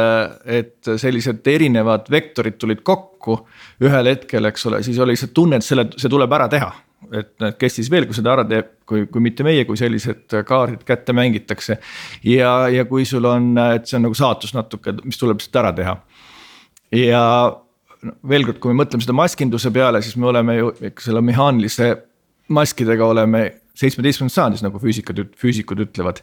et 0.46 0.92
sellised 1.00 1.46
erinevad 1.52 2.08
vektorid 2.12 2.56
tulid 2.60 2.82
kokku 2.86 3.42
ühel 3.84 4.12
hetkel, 4.12 4.48
eks 4.48 4.66
ole, 4.70 4.82
siis 4.86 5.00
oli 5.02 5.16
see 5.18 5.32
tunne, 5.34 5.60
et 5.60 5.66
selle, 5.66 5.88
see 5.96 6.12
tuleb 6.12 6.38
ära 6.38 6.48
teha. 6.52 6.72
et, 7.18 7.34
kes 7.58 7.80
siis 7.80 7.90
veel, 7.90 8.06
kui 8.06 8.14
seda 8.14 8.32
ära 8.36 8.44
teeb, 8.48 8.68
kui, 8.86 9.08
kui 9.10 9.24
mitte 9.24 9.44
meie, 9.44 9.64
kui 9.66 9.76
sellised 9.76 10.32
kaardid 10.46 10.84
kätte 10.86 11.12
mängitakse. 11.12 11.78
ja, 12.24 12.68
ja 12.72 12.86
kui 12.88 13.04
sul 13.04 13.26
on, 13.28 13.52
et 13.74 13.90
see 13.90 13.98
on 13.98 14.08
nagu 14.08 14.16
saatus 14.16 14.54
natuke, 14.54 14.96
mis 15.04 15.20
tuleb 15.20 15.42
lihtsalt 15.42 15.60
ära 15.64 15.74
teha. 15.76 15.98
ja 16.96 17.24
veel 18.28 18.46
kord, 18.46 18.58
kui 18.62 18.72
me 18.72 18.82
mõtleme 18.82 19.04
seda 19.04 19.14
maskinduse 19.14 19.70
peale, 19.70 20.00
siis 20.02 20.16
me 20.16 20.26
oleme 20.30 20.56
ju 20.56 20.72
ikka 20.88 21.04
selle 21.04 21.20
mehaanilise 21.22 21.92
maskidega 22.52 23.06
oleme 23.06 23.44
seitsmeteistkümnendas 23.78 24.36
sajandis, 24.36 24.64
nagu 24.64 24.80
füüsikad, 24.82 25.22
füüsikud 25.38 25.84
ütlevad. 25.86 26.22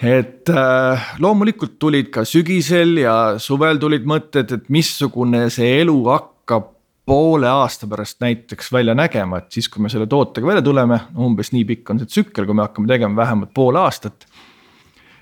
et 0.00 0.48
äh, 0.48 1.08
loomulikult 1.20 1.78
tulid 1.78 2.08
ka 2.08 2.24
sügisel 2.24 3.02
ja 3.02 3.38
suvel 3.38 3.76
tulid 3.78 4.06
mõtted, 4.08 4.54
et 4.56 4.68
missugune 4.72 5.48
see 5.52 5.82
elu 5.82 5.96
hakkab 6.08 6.70
poole 7.04 7.48
aasta 7.48 7.88
pärast 7.90 8.20
näiteks 8.22 8.72
välja 8.72 8.94
nägema, 8.94 9.42
et 9.42 9.52
siis, 9.52 9.68
kui 9.68 9.82
me 9.82 9.90
selle 9.92 10.06
tootega 10.06 10.46
välja 10.46 10.62
tuleme, 10.62 11.00
umbes 11.18 11.52
nii 11.52 11.66
pikk 11.68 11.92
on 11.92 12.00
see 12.00 12.08
tsükkel, 12.08 12.46
kui 12.48 12.56
me 12.56 12.64
hakkame 12.64 12.88
tegema 12.88 13.16
vähemalt 13.16 13.52
pool 13.54 13.76
aastat. 13.76 14.26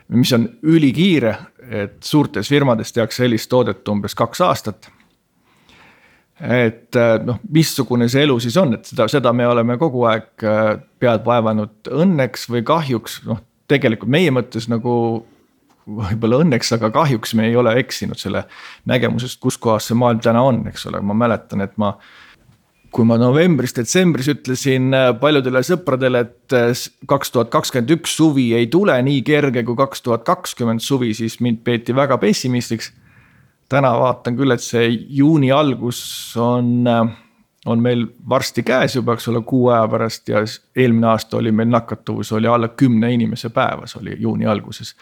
mis 0.08 0.32
on 0.32 0.48
ülikiire, 0.62 1.34
et 1.68 1.98
suurtes 2.02 2.48
firmades 2.48 2.92
tehakse 2.92 3.24
sellist 3.24 3.50
toodet 3.50 3.88
umbes 3.88 4.14
kaks 4.14 4.40
aastat 4.40 4.90
et 6.38 6.96
äh, 6.96 7.16
noh, 7.26 7.40
missugune 7.50 8.06
see 8.10 8.22
elu 8.22 8.36
siis 8.42 8.56
on, 8.60 8.76
et 8.78 8.86
seda, 8.86 9.08
seda 9.10 9.32
me 9.34 9.46
oleme 9.48 9.74
kogu 9.80 10.04
aeg 10.06 10.46
äh, 10.46 10.76
pead 11.02 11.24
vaevanud 11.26 11.90
õnneks 11.90 12.46
või 12.52 12.62
kahjuks, 12.66 13.22
noh 13.26 13.42
tegelikult 13.68 14.10
meie 14.12 14.30
mõttes 14.32 14.68
nagu 14.70 14.92
võib-olla 15.88 16.42
õnneks, 16.44 16.70
aga 16.76 16.92
kahjuks 16.92 17.34
me 17.36 17.48
ei 17.48 17.56
ole 17.56 17.74
eksinud 17.80 18.20
selle 18.20 18.44
nägemusest, 18.88 19.40
kus 19.40 19.58
kohas 19.60 19.88
see 19.88 19.98
maailm 19.98 20.22
täna 20.24 20.44
on, 20.44 20.62
eks 20.70 20.86
ole, 20.90 21.00
ma 21.02 21.16
mäletan, 21.16 21.64
et 21.64 21.76
ma. 21.80 21.96
kui 22.88 23.04
ma 23.04 23.18
novembris-detsembris 23.20 24.30
ütlesin 24.32 24.94
äh, 24.96 25.10
paljudele 25.20 25.60
sõpradele, 25.66 26.22
et 26.24 26.54
kaks 27.10 27.34
tuhat 27.34 27.50
kakskümmend 27.52 27.90
üks 27.98 28.14
suvi 28.16 28.52
ei 28.56 28.70
tule 28.72 28.94
nii 29.02 29.20
kerge 29.26 29.64
kui 29.64 29.76
kaks 29.76 30.00
tuhat 30.06 30.24
kakskümmend 30.24 30.80
suvi, 30.80 31.12
siis 31.14 31.40
mind 31.44 31.60
peeti 31.64 31.96
väga 31.96 32.16
pessimistiks 32.22 32.92
täna 33.68 33.92
vaatan 34.00 34.36
küll, 34.36 34.52
et 34.54 34.64
see 34.64 34.88
juuni 35.20 35.50
algus 35.52 36.00
on, 36.40 36.88
on 37.66 37.82
meil 37.82 38.06
varsti 38.28 38.64
käes 38.66 38.96
juba, 38.96 39.16
eks 39.16 39.28
ole, 39.28 39.42
kuu 39.46 39.68
aja 39.72 39.88
pärast 39.88 40.28
ja 40.28 40.42
eelmine 40.76 41.10
aasta 41.12 41.36
oli 41.36 41.52
meil 41.52 41.68
nakatuvus 41.68 42.32
oli 42.32 42.48
alla 42.48 42.68
kümne 42.68 43.12
inimese 43.12 43.50
päevas 43.50 43.96
oli 43.96 44.16
juuni 44.18 44.46
alguses. 44.46 44.96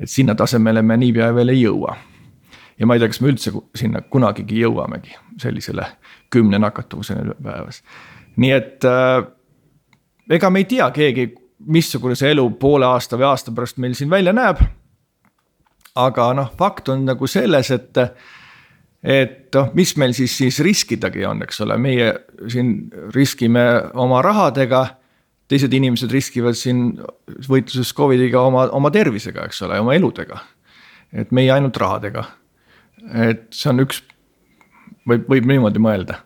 et 0.00 0.10
sinna 0.10 0.34
tasemele 0.34 0.82
me 0.82 0.96
niipea 0.96 1.34
veel 1.34 1.48
ei 1.48 1.62
jõua. 1.62 1.96
ja 2.78 2.86
ma 2.86 2.94
ei 2.94 3.00
tea, 3.00 3.08
kas 3.08 3.20
me 3.20 3.28
üldse 3.28 3.52
sinna 3.74 4.00
kunagigi 4.00 4.60
jõuamegi 4.60 5.14
sellisele 5.38 5.86
kümne 6.30 6.58
nakatuvuseni 6.58 7.36
päevas. 7.42 7.82
nii 8.36 8.50
et 8.50 8.84
äh, 8.84 9.26
ega 10.30 10.50
me 10.50 10.58
ei 10.58 10.64
tea 10.64 10.90
keegi, 10.90 11.34
missugune 11.66 12.14
see 12.14 12.30
elu 12.32 12.50
poole 12.50 12.86
aasta 12.86 13.16
või 13.16 13.28
aasta 13.30 13.52
pärast 13.52 13.78
meil 13.78 13.94
siin 13.94 14.10
välja 14.10 14.32
näeb 14.32 14.62
aga 15.98 16.30
noh, 16.36 16.52
fakt 16.58 16.88
on 16.92 17.04
nagu 17.08 17.26
selles, 17.30 17.70
et 17.74 17.98
et 19.00 19.48
noh, 19.56 19.70
mis 19.74 19.94
meil 19.96 20.12
siis, 20.12 20.34
siis 20.36 20.60
riskidagi 20.60 21.24
on, 21.24 21.40
eks 21.46 21.62
ole, 21.64 21.76
meie 21.80 22.10
siin 22.52 22.90
riskime 23.14 23.66
oma 23.94 24.22
rahadega. 24.22 24.96
teised 25.50 25.72
inimesed 25.74 26.12
riskivad 26.14 26.54
siin 26.54 27.00
võitluses 27.48 27.90
Covidiga 27.96 28.40
oma, 28.46 28.68
oma 28.70 28.90
tervisega, 28.90 29.48
eks 29.48 29.62
ole, 29.66 29.80
oma 29.80 29.94
eludega. 29.94 30.40
et 31.12 31.32
meie 31.32 31.50
ainult 31.50 31.76
rahadega. 31.76 32.24
et 33.14 33.46
see 33.50 33.70
on 33.70 33.80
üks, 33.80 34.02
võib, 35.08 35.24
võib 35.28 35.46
niimoodi 35.46 35.78
mõelda. 35.78 36.20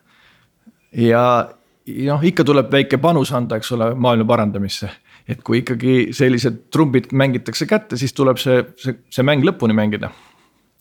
ja 0.93 1.49
noh, 1.87 2.23
ikka 2.23 2.45
tuleb 2.45 2.73
väike 2.73 2.99
panus 2.99 3.33
anda, 3.33 3.57
eks 3.57 3.73
ole, 3.73 3.95
maailma 3.95 4.25
parandamisse 4.25 4.91
et 5.29 5.43
kui 5.45 5.63
ikkagi 5.63 6.13
sellised 6.17 6.67
trumbid 6.75 7.11
mängitakse 7.17 7.69
kätte, 7.71 7.99
siis 8.01 8.13
tuleb 8.17 8.41
see, 8.43 8.63
see, 8.81 8.99
see 9.13 9.27
mäng 9.27 9.45
lõpuni 9.47 9.77
mängida 9.77 10.13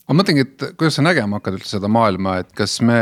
ma 0.04 0.18
mõtlengi, 0.18 0.44
et 0.44 0.64
kuidas 0.76 0.98
sa 0.98 1.04
nägema 1.04 1.38
hakkad 1.38 1.56
üldse 1.56 1.78
seda 1.78 1.88
maailma, 1.88 2.36
et 2.42 2.50
kas 2.56 2.76
me 2.84 2.98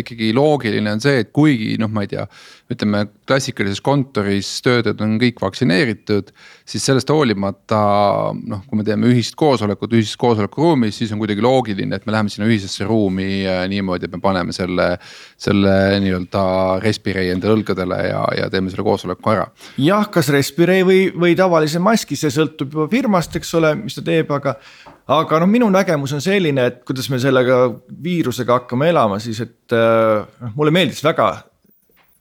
ikkagi 0.00 0.32
loogiline 0.34 0.96
on 0.96 1.02
see, 1.02 1.20
et 1.22 1.30
kuigi 1.34 1.76
noh, 1.78 1.92
ma 1.94 2.02
ei 2.06 2.10
tea. 2.10 2.26
ütleme 2.72 3.02
klassikalises 3.28 3.82
kontoris 3.84 4.48
töötajad 4.64 5.02
on 5.04 5.18
kõik 5.20 5.36
vaktsineeritud, 5.42 6.30
siis 6.66 6.86
sellest 6.88 7.10
hoolimata 7.12 7.78
noh, 8.34 8.62
kui 8.66 8.80
me 8.80 8.86
teeme 8.86 9.10
ühist 9.12 9.36
koosolekut 9.38 9.92
ühises 9.94 10.16
koosolekuruumis, 10.18 10.96
siis 10.96 11.12
on 11.12 11.20
kuidagi 11.20 11.44
loogiline, 11.44 11.94
et 11.94 12.08
me 12.08 12.14
läheme 12.16 12.32
sinna 12.32 12.48
ühisesse 12.48 12.88
ruumi 12.88 13.44
niimoodi, 13.70 14.08
et 14.08 14.16
me 14.16 14.22
paneme 14.24 14.56
selle. 14.56 14.94
selle 15.44 15.70
nii-öelda 16.00 16.42
respirei 16.80 17.28
endale 17.34 17.58
õlgadele 17.58 17.98
ja, 18.06 18.22
ja 18.38 18.46
teeme 18.50 18.70
selle 18.72 18.84
koosoleku 18.86 19.30
ära. 19.30 19.44
jah, 19.78 20.08
kas 20.10 20.30
respirei 20.32 20.82
või, 20.86 21.00
või 21.12 21.36
tavalise 21.36 21.82
maski, 21.84 22.16
see 22.16 22.32
sõltub 22.32 22.72
juba 22.72 22.88
firmast, 22.90 23.36
eks 23.36 23.54
ole, 23.60 23.74
mis 23.82 23.98
ta 23.98 24.02
teeb, 24.06 24.32
aga 24.32 24.56
aga 25.06 25.40
noh, 25.42 25.50
minu 25.50 25.68
nägemus 25.72 26.14
on 26.16 26.22
selline, 26.24 26.68
et 26.70 26.82
kuidas 26.88 27.10
me 27.12 27.18
sellega 27.20 27.58
viirusega 28.04 28.60
hakkame 28.60 28.88
elama, 28.92 29.18
siis 29.22 29.40
et 29.44 29.74
äh, 29.76 30.24
noh, 30.40 30.54
mulle 30.56 30.74
meeldis 30.74 31.04
väga 31.04 31.32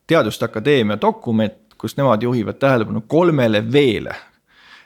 Teaduste 0.07 0.45
Akadeemia 0.49 0.97
dokument, 0.99 1.55
kus 1.79 1.95
nemad 1.95 2.23
juhivad 2.23 2.57
tähelepanu 2.59 3.05
kolmele 3.07 3.63
V-le. 3.71 4.15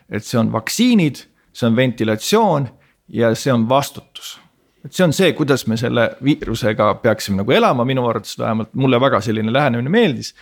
et 0.10 0.24
see 0.24 0.38
on 0.40 0.52
vaktsiinid, 0.52 1.18
see 1.52 1.68
on 1.68 1.76
ventilatsioon 1.76 2.68
ja 3.12 3.34
see 3.36 3.54
on 3.54 3.66
vastutus. 3.70 4.38
et 4.86 4.94
see 4.94 5.04
on 5.04 5.14
see, 5.14 5.34
kuidas 5.34 5.68
me 5.68 5.78
selle 5.78 6.12
viirusega 6.24 6.94
peaksime 7.02 7.42
nagu 7.42 7.52
elama, 7.52 7.86
minu 7.86 8.06
arvates 8.08 8.38
vähemalt 8.40 8.74
mulle 8.74 9.02
väga 9.02 9.22
selline 9.22 9.54
lähenemine 9.54 9.90
meeldis 9.90 10.36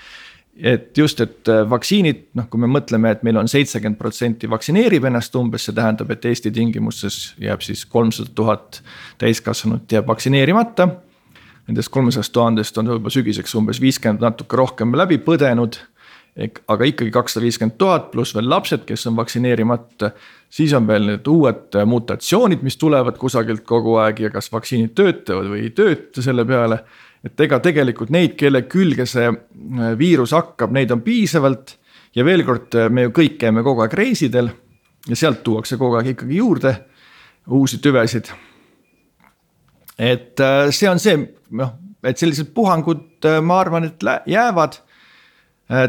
et 0.56 0.98
just, 0.98 1.20
et 1.22 1.50
äh, 1.52 1.64
vaktsiinid, 1.70 2.30
noh, 2.40 2.48
kui 2.52 2.62
me 2.62 2.70
mõtleme, 2.72 3.12
et 3.12 3.24
meil 3.28 3.38
on 3.40 3.50
seitsekümmend 3.52 4.00
protsenti 4.00 4.50
vaktsineerib 4.50 5.08
ennast 5.10 5.36
umbes, 5.36 5.68
see 5.68 5.76
tähendab, 5.76 6.12
et 6.16 6.26
Eesti 6.26 6.52
tingimustes 6.56 7.34
jääb 7.42 7.64
siis 7.66 7.86
kolmsada 7.92 8.32
tuhat 8.36 8.80
täiskasvanut 9.22 9.92
jääb 9.92 10.08
vaktsineerimata. 10.08 10.88
Nendest 11.68 11.90
kolmesajast 11.92 12.32
tuhandest 12.34 12.78
on 12.78 12.94
juba 12.94 13.12
sügiseks 13.12 13.56
umbes 13.58 13.82
viiskümmend 13.82 14.24
natuke 14.24 14.58
rohkem 14.58 14.96
läbi 14.96 15.18
põdenud. 15.26 15.82
aga 16.68 16.84
ikkagi 16.84 17.12
kakssada 17.12 17.46
viiskümmend 17.46 17.78
tuhat 17.80 18.10
pluss 18.12 18.36
veel 18.36 18.50
lapsed, 18.50 18.84
kes 18.86 19.08
on 19.08 19.16
vaktsineerimata. 19.16 20.12
siis 20.50 20.74
on 20.74 20.88
veel 20.88 21.06
need 21.06 21.28
uued 21.28 21.76
mutatsioonid, 21.86 22.62
mis 22.62 22.78
tulevad 22.78 23.18
kusagilt 23.18 23.64
kogu 23.64 23.96
aeg 23.96 24.20
ja 24.20 24.30
kas 24.30 24.52
vaktsiinid 24.52 24.94
töötavad 24.96 25.48
või 25.52 25.64
ei 25.64 25.70
tööta 25.70 26.22
selle 26.22 26.46
peale 26.46 26.84
et 27.26 27.46
ega 27.48 27.60
tegelikult 27.64 28.14
neid, 28.14 28.36
kelle 28.38 28.64
külge 28.70 29.08
see 29.10 29.28
äh, 29.30 29.94
viirus 29.98 30.36
hakkab, 30.36 30.74
neid 30.76 30.94
on 30.94 31.02
piisavalt. 31.06 31.78
ja 32.16 32.24
veel 32.24 32.46
kord, 32.48 32.76
äh, 32.78 32.90
me 32.90 33.08
ju 33.08 33.16
kõik 33.16 33.40
käime 33.42 33.64
kogu 33.66 33.86
aeg 33.86 33.96
reisidel 33.98 34.52
ja 35.10 35.18
sealt 35.18 35.44
tuuakse 35.46 35.80
kogu 35.82 35.98
aeg 36.00 36.14
ikkagi 36.14 36.42
juurde 36.42 36.76
uusi 37.48 37.82
tüvesid. 37.82 38.32
et 39.98 40.40
äh, 40.40 40.70
see 40.72 40.90
on 40.90 41.02
see, 41.02 41.18
noh, 41.58 41.76
et 42.06 42.18
sellised 42.22 42.54
puhangud, 42.54 43.26
ma 43.42 43.60
arvan, 43.64 43.88
et 43.90 44.04
jäävad 44.30 44.76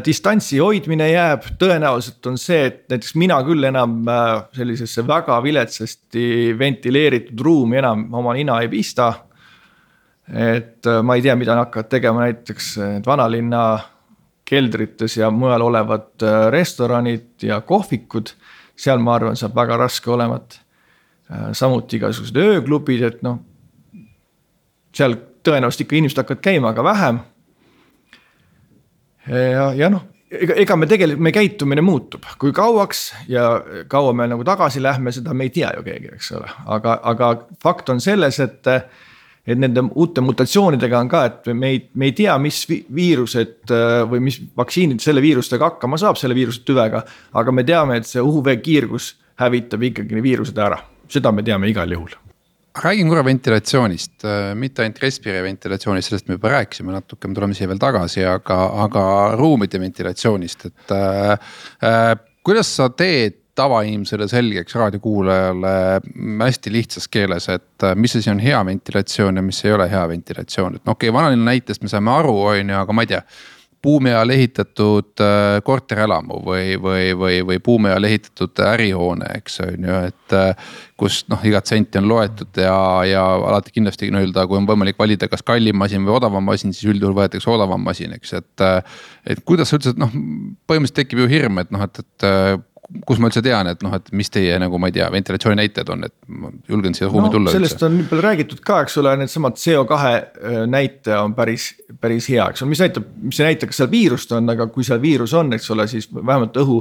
distantsi 0.01 0.57
hoidmine 0.57 1.05
jääb, 1.11 1.43
tõenäoliselt 1.61 2.25
on 2.25 2.39
see, 2.41 2.63
et 2.65 2.79
näiteks 2.89 3.13
mina 3.21 3.35
küll 3.45 3.67
enam 3.69 3.99
sellisesse 4.57 5.03
väga 5.05 5.35
viletsasti 5.45 6.23
ventileeritud 6.57 7.43
ruumi 7.45 7.77
enam 7.77 8.07
oma 8.17 8.33
nina 8.33 8.55
ei 8.63 8.71
pista 8.71 9.11
et 10.33 10.87
äh, 10.87 11.01
ma 11.03 11.15
ei 11.15 11.23
tea, 11.23 11.35
mida 11.39 11.55
nad 11.55 11.67
hakkavad 11.67 11.89
tegema 11.91 12.25
näiteks 12.25 12.71
äh, 12.77 12.97
vanalinna 13.05 13.63
keldrites 14.47 15.17
ja 15.17 15.29
mujal 15.31 15.63
olevad 15.69 16.23
äh, 16.23 16.47
restoranid 16.51 17.43
ja 17.47 17.61
kohvikud. 17.61 18.33
seal 18.77 18.99
ma 19.01 19.15
arvan, 19.15 19.35
saab 19.35 19.55
väga 19.57 19.77
raske 19.77 20.11
olema, 20.13 20.35
et 20.37 20.59
samuti 21.57 21.97
igasugused 21.97 22.35
ööklubid, 22.37 23.01
et 23.03 23.23
noh. 23.25 23.39
seal 24.93 25.15
tõenäoliselt 25.43 25.81
ikka 25.81 25.97
inimesed 25.97 26.21
hakkavad 26.21 26.43
käima, 26.45 26.69
aga 26.69 26.83
vähem. 26.85 27.19
ja, 29.33 29.65
ja 29.73 29.89
noh, 29.89 30.05
ega, 30.29 30.59
ega 30.61 30.77
me 30.77 30.85
tegelikult, 30.85 31.23
meie 31.25 31.33
käitumine 31.33 31.81
muutub, 31.81 32.29
kui 32.37 32.53
kauaks 32.53 33.01
ja 33.27 33.47
kaua 33.89 34.13
me 34.13 34.29
nagu 34.29 34.45
tagasi 34.45 34.83
lähme, 34.83 35.11
seda 35.11 35.33
me 35.33 35.49
ei 35.49 35.55
tea 35.57 35.73
ju 35.79 35.83
keegi, 35.89 36.13
eks 36.13 36.31
ole, 36.37 36.53
aga, 36.77 36.99
aga 37.15 37.33
fakt 37.63 37.89
on 37.89 38.03
selles, 38.03 38.37
et 38.45 38.69
et 39.47 39.59
nende 39.59 39.85
uute 39.95 40.23
mutatsioonidega 40.23 40.99
on 40.99 41.09
ka, 41.11 41.23
et 41.29 41.49
me 41.55 41.71
ei, 41.73 41.81
me 41.95 42.09
ei 42.09 42.15
tea, 42.17 42.35
mis 42.41 42.61
viirused 42.67 43.71
äh, 43.71 44.03
või 44.11 44.25
mis 44.27 44.41
vaktsiinid 44.57 45.03
selle 45.03 45.23
viirustega 45.23 45.71
hakkama 45.71 45.99
saab, 46.01 46.19
selle 46.19 46.35
viiruse 46.37 46.65
tüvega. 46.67 47.03
aga 47.33 47.55
me 47.55 47.63
teame, 47.67 48.01
et 48.01 48.09
see 48.09 48.23
UV 48.23 48.57
kiirgus 48.63 49.15
hävitab 49.41 49.83
ikkagi 49.89 50.23
viirused 50.23 50.57
ära, 50.57 50.79
seda 51.09 51.31
me 51.31 51.45
teame 51.47 51.69
igal 51.71 51.91
juhul 51.95 52.15
räägime 52.77 53.09
korra 53.09 53.23
ventilatsioonist, 53.25 54.21
äh, 54.21 54.51
mitte 54.53 54.83
ainult 54.83 54.99
respiri 55.01 55.41
ventilatsioonist, 55.41 56.11
sellest 56.11 56.27
me 56.29 56.35
juba 56.37 56.51
rääkisime 56.53 56.93
natuke, 56.93 57.25
me 57.25 57.33
tuleme 57.33 57.57
siia 57.57 57.69
veel 57.71 57.81
tagasi, 57.81 58.21
aga, 58.29 58.57
aga 58.83 59.03
ruumide 59.39 59.81
ventilatsioonist, 59.81 60.65
et 60.69 60.93
äh,. 60.93 61.51
äh 61.81 62.15
kuidas 62.47 62.69
sa 62.77 62.85
teed 62.95 63.41
tavainimesele 63.57 64.27
selgeks 64.31 64.75
raadiokuulajale 64.77 65.73
hästi 66.43 66.73
lihtsas 66.73 67.09
keeles, 67.11 67.49
et 67.53 67.83
äh, 67.83 67.95
mis 67.95 68.15
asi 68.15 68.31
on 68.33 68.39
hea 68.43 68.63
ventilatsioon 68.65 69.41
ja 69.41 69.45
mis 69.45 69.65
ei 69.65 69.75
ole 69.75 69.89
hea 69.91 70.07
ventilatsioon, 70.13 70.79
et 70.79 70.85
no 70.85 70.97
okei 70.97 71.09
okay,, 71.09 71.19
vanalinna 71.19 71.51
näitest 71.51 71.85
me 71.85 71.91
saame 71.91 72.13
aru, 72.13 72.39
on 72.53 72.73
ju, 72.73 72.81
aga 72.81 72.95
ma 72.95 73.05
ei 73.05 73.15
tea 73.15 73.23
buumi 73.83 74.09
ajal 74.09 74.29
ehitatud 74.33 75.21
äh, 75.21 75.59
korterelamu 75.63 76.41
või, 76.45 76.75
või, 76.81 77.11
või, 77.17 77.37
või 77.45 77.59
buumi 77.63 77.91
ajal 77.91 78.07
ehitatud 78.09 78.61
ärihoone, 78.73 79.31
eks 79.41 79.61
on 79.65 79.89
ju, 79.89 80.03
et. 80.11 80.37
Äh, 80.37 80.69
kus 80.97 81.19
noh, 81.29 81.43
igat 81.45 81.69
senti 81.69 81.99
on 81.99 82.07
loetud 82.09 82.57
ja, 82.57 82.73
ja 83.05 83.21
alati 83.51 83.69
kindlasti 83.75 84.07
nii-öelda, 84.09 84.47
kui 84.49 84.57
on 84.57 84.65
võimalik 84.65 84.97
valida, 84.97 85.27
kas 85.29 85.43
kallim 85.45 85.77
masin 85.77 86.01
või 86.07 86.15
odavam 86.15 86.41
masin, 86.41 86.73
siis 86.73 86.89
üldjuhul 86.89 87.13
võetakse 87.19 87.51
odavam 87.53 87.85
masin, 87.85 88.15
eks, 88.17 88.33
et. 88.39 88.63
et 89.29 89.43
kuidas 89.45 89.69
sa 89.69 89.77
üldse, 89.77 89.93
noh 89.93 90.09
põhimõtteliselt 90.09 90.97
tekib 91.03 91.21
ju 91.21 91.29
hirm, 91.29 91.61
et 91.61 91.69
noh, 91.69 91.85
et, 91.85 92.01
et 92.01 92.27
kus 93.07 93.19
ma 93.19 93.27
üldse 93.27 93.41
tean, 93.43 93.67
et 93.67 93.81
noh, 93.83 93.93
et 93.97 94.11
mis 94.15 94.29
teie 94.31 94.55
nagu 94.61 94.79
ma 94.79 94.89
ei 94.89 94.95
tea, 94.95 95.07
ventilatsiooni 95.11 95.59
näitajad 95.59 95.89
on, 95.91 96.05
et 96.07 96.13
ma 96.31 96.51
julgen 96.71 96.95
siia 96.95 97.09
ruumi 97.09 97.27
no, 97.27 97.31
tulla. 97.33 97.53
sellest 97.53 97.75
üldse. 97.75 97.87
on 97.89 97.97
nii 97.97 98.05
palju 98.11 98.23
räägitud 98.23 98.61
ka, 98.67 98.79
eks 98.85 98.95
ole, 99.01 99.15
needsamad 99.19 99.57
CO2 99.59 99.97
äh, 99.97 100.59
näitaja 100.71 101.19
on 101.25 101.35
päris, 101.37 101.69
päris 102.01 102.29
hea, 102.31 102.45
eks 102.53 102.63
ole, 102.63 102.71
mis 102.71 102.83
näitab, 102.83 103.09
mis 103.23 103.41
ei 103.41 103.49
näita, 103.49 103.67
kas 103.69 103.81
seal 103.81 103.91
viirust 103.91 104.31
on, 104.37 104.47
aga 104.53 104.69
kui 104.71 104.87
seal 104.87 105.01
viirus 105.03 105.35
on, 105.37 105.51
eks 105.57 105.67
ole, 105.75 105.87
siis 105.91 106.07
vähemalt 106.15 106.55
õhu 106.63 106.79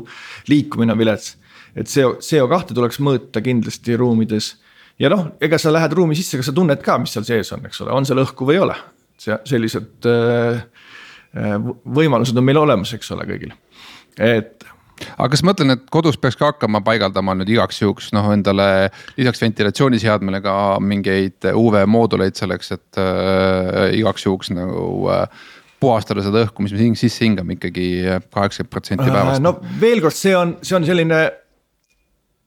liikumine 0.52 0.94
on 0.94 1.00
vilets. 1.02 1.34
et 1.74 1.90
CO, 1.90 2.14
CO2 2.22 2.74
tuleks 2.74 3.02
mõõta 3.02 3.42
kindlasti 3.44 3.98
ruumides 3.98 4.52
ja 5.02 5.10
noh, 5.12 5.26
ega 5.42 5.58
sa 5.58 5.74
lähed 5.74 5.98
ruumi 5.98 6.14
sisse, 6.18 6.38
kas 6.38 6.52
sa 6.52 6.54
tunned 6.54 6.86
ka, 6.86 7.00
mis 7.02 7.16
seal 7.18 7.26
sees 7.26 7.50
on, 7.56 7.66
eks 7.66 7.82
ole, 7.82 7.92
on 7.98 8.06
seal 8.06 8.22
õhku 8.22 8.46
või 8.46 8.60
ei 8.60 8.62
ole. 8.68 8.78
see, 9.18 9.34
sellised 9.48 10.06
äh, 10.06 10.62
äh 11.34 11.58
võimalused 11.98 12.38
on 12.38 12.46
meil 12.46 12.62
olemas, 12.62 12.94
eks 12.94 13.10
ole, 13.16 13.26
kõigil, 13.26 13.58
et 14.22 14.70
aga 15.16 15.28
kas 15.32 15.42
ma 15.44 15.52
mõtlen, 15.52 15.74
et 15.76 15.84
kodus 15.92 16.18
peaks 16.20 16.38
ka 16.38 16.52
hakkama 16.52 16.80
paigaldama 16.86 17.34
nüüd 17.36 17.50
igaks 17.56 17.82
juhuks 17.82 18.12
noh, 18.16 18.30
endale 18.34 18.88
lisaks 19.18 19.42
ventilatsiooniseadmele 19.44 20.40
ka 20.44 20.56
mingeid 20.80 21.50
UV 21.52 21.82
mooduleid 21.90 22.38
selleks, 22.38 22.72
et 22.76 23.00
äh, 23.02 23.96
igaks 23.98 24.26
juhuks 24.26 24.52
nagu 24.54 25.10
äh, 25.12 25.26
puhastada 25.82 26.24
seda 26.24 26.44
õhku, 26.46 26.64
mis 26.64 26.74
me 26.74 26.88
sisse 26.98 27.24
hingame 27.24 27.56
ikkagi 27.58 27.88
kaheksakümmend 28.32 28.72
protsenti 28.72 29.08
äh, 29.08 29.12
päevast. 29.12 29.44
no 29.44 29.56
veel 29.80 30.00
kord, 30.04 30.16
see 30.16 30.36
on, 30.36 30.56
see 30.64 30.78
on 30.78 30.88
selline, 30.88 31.20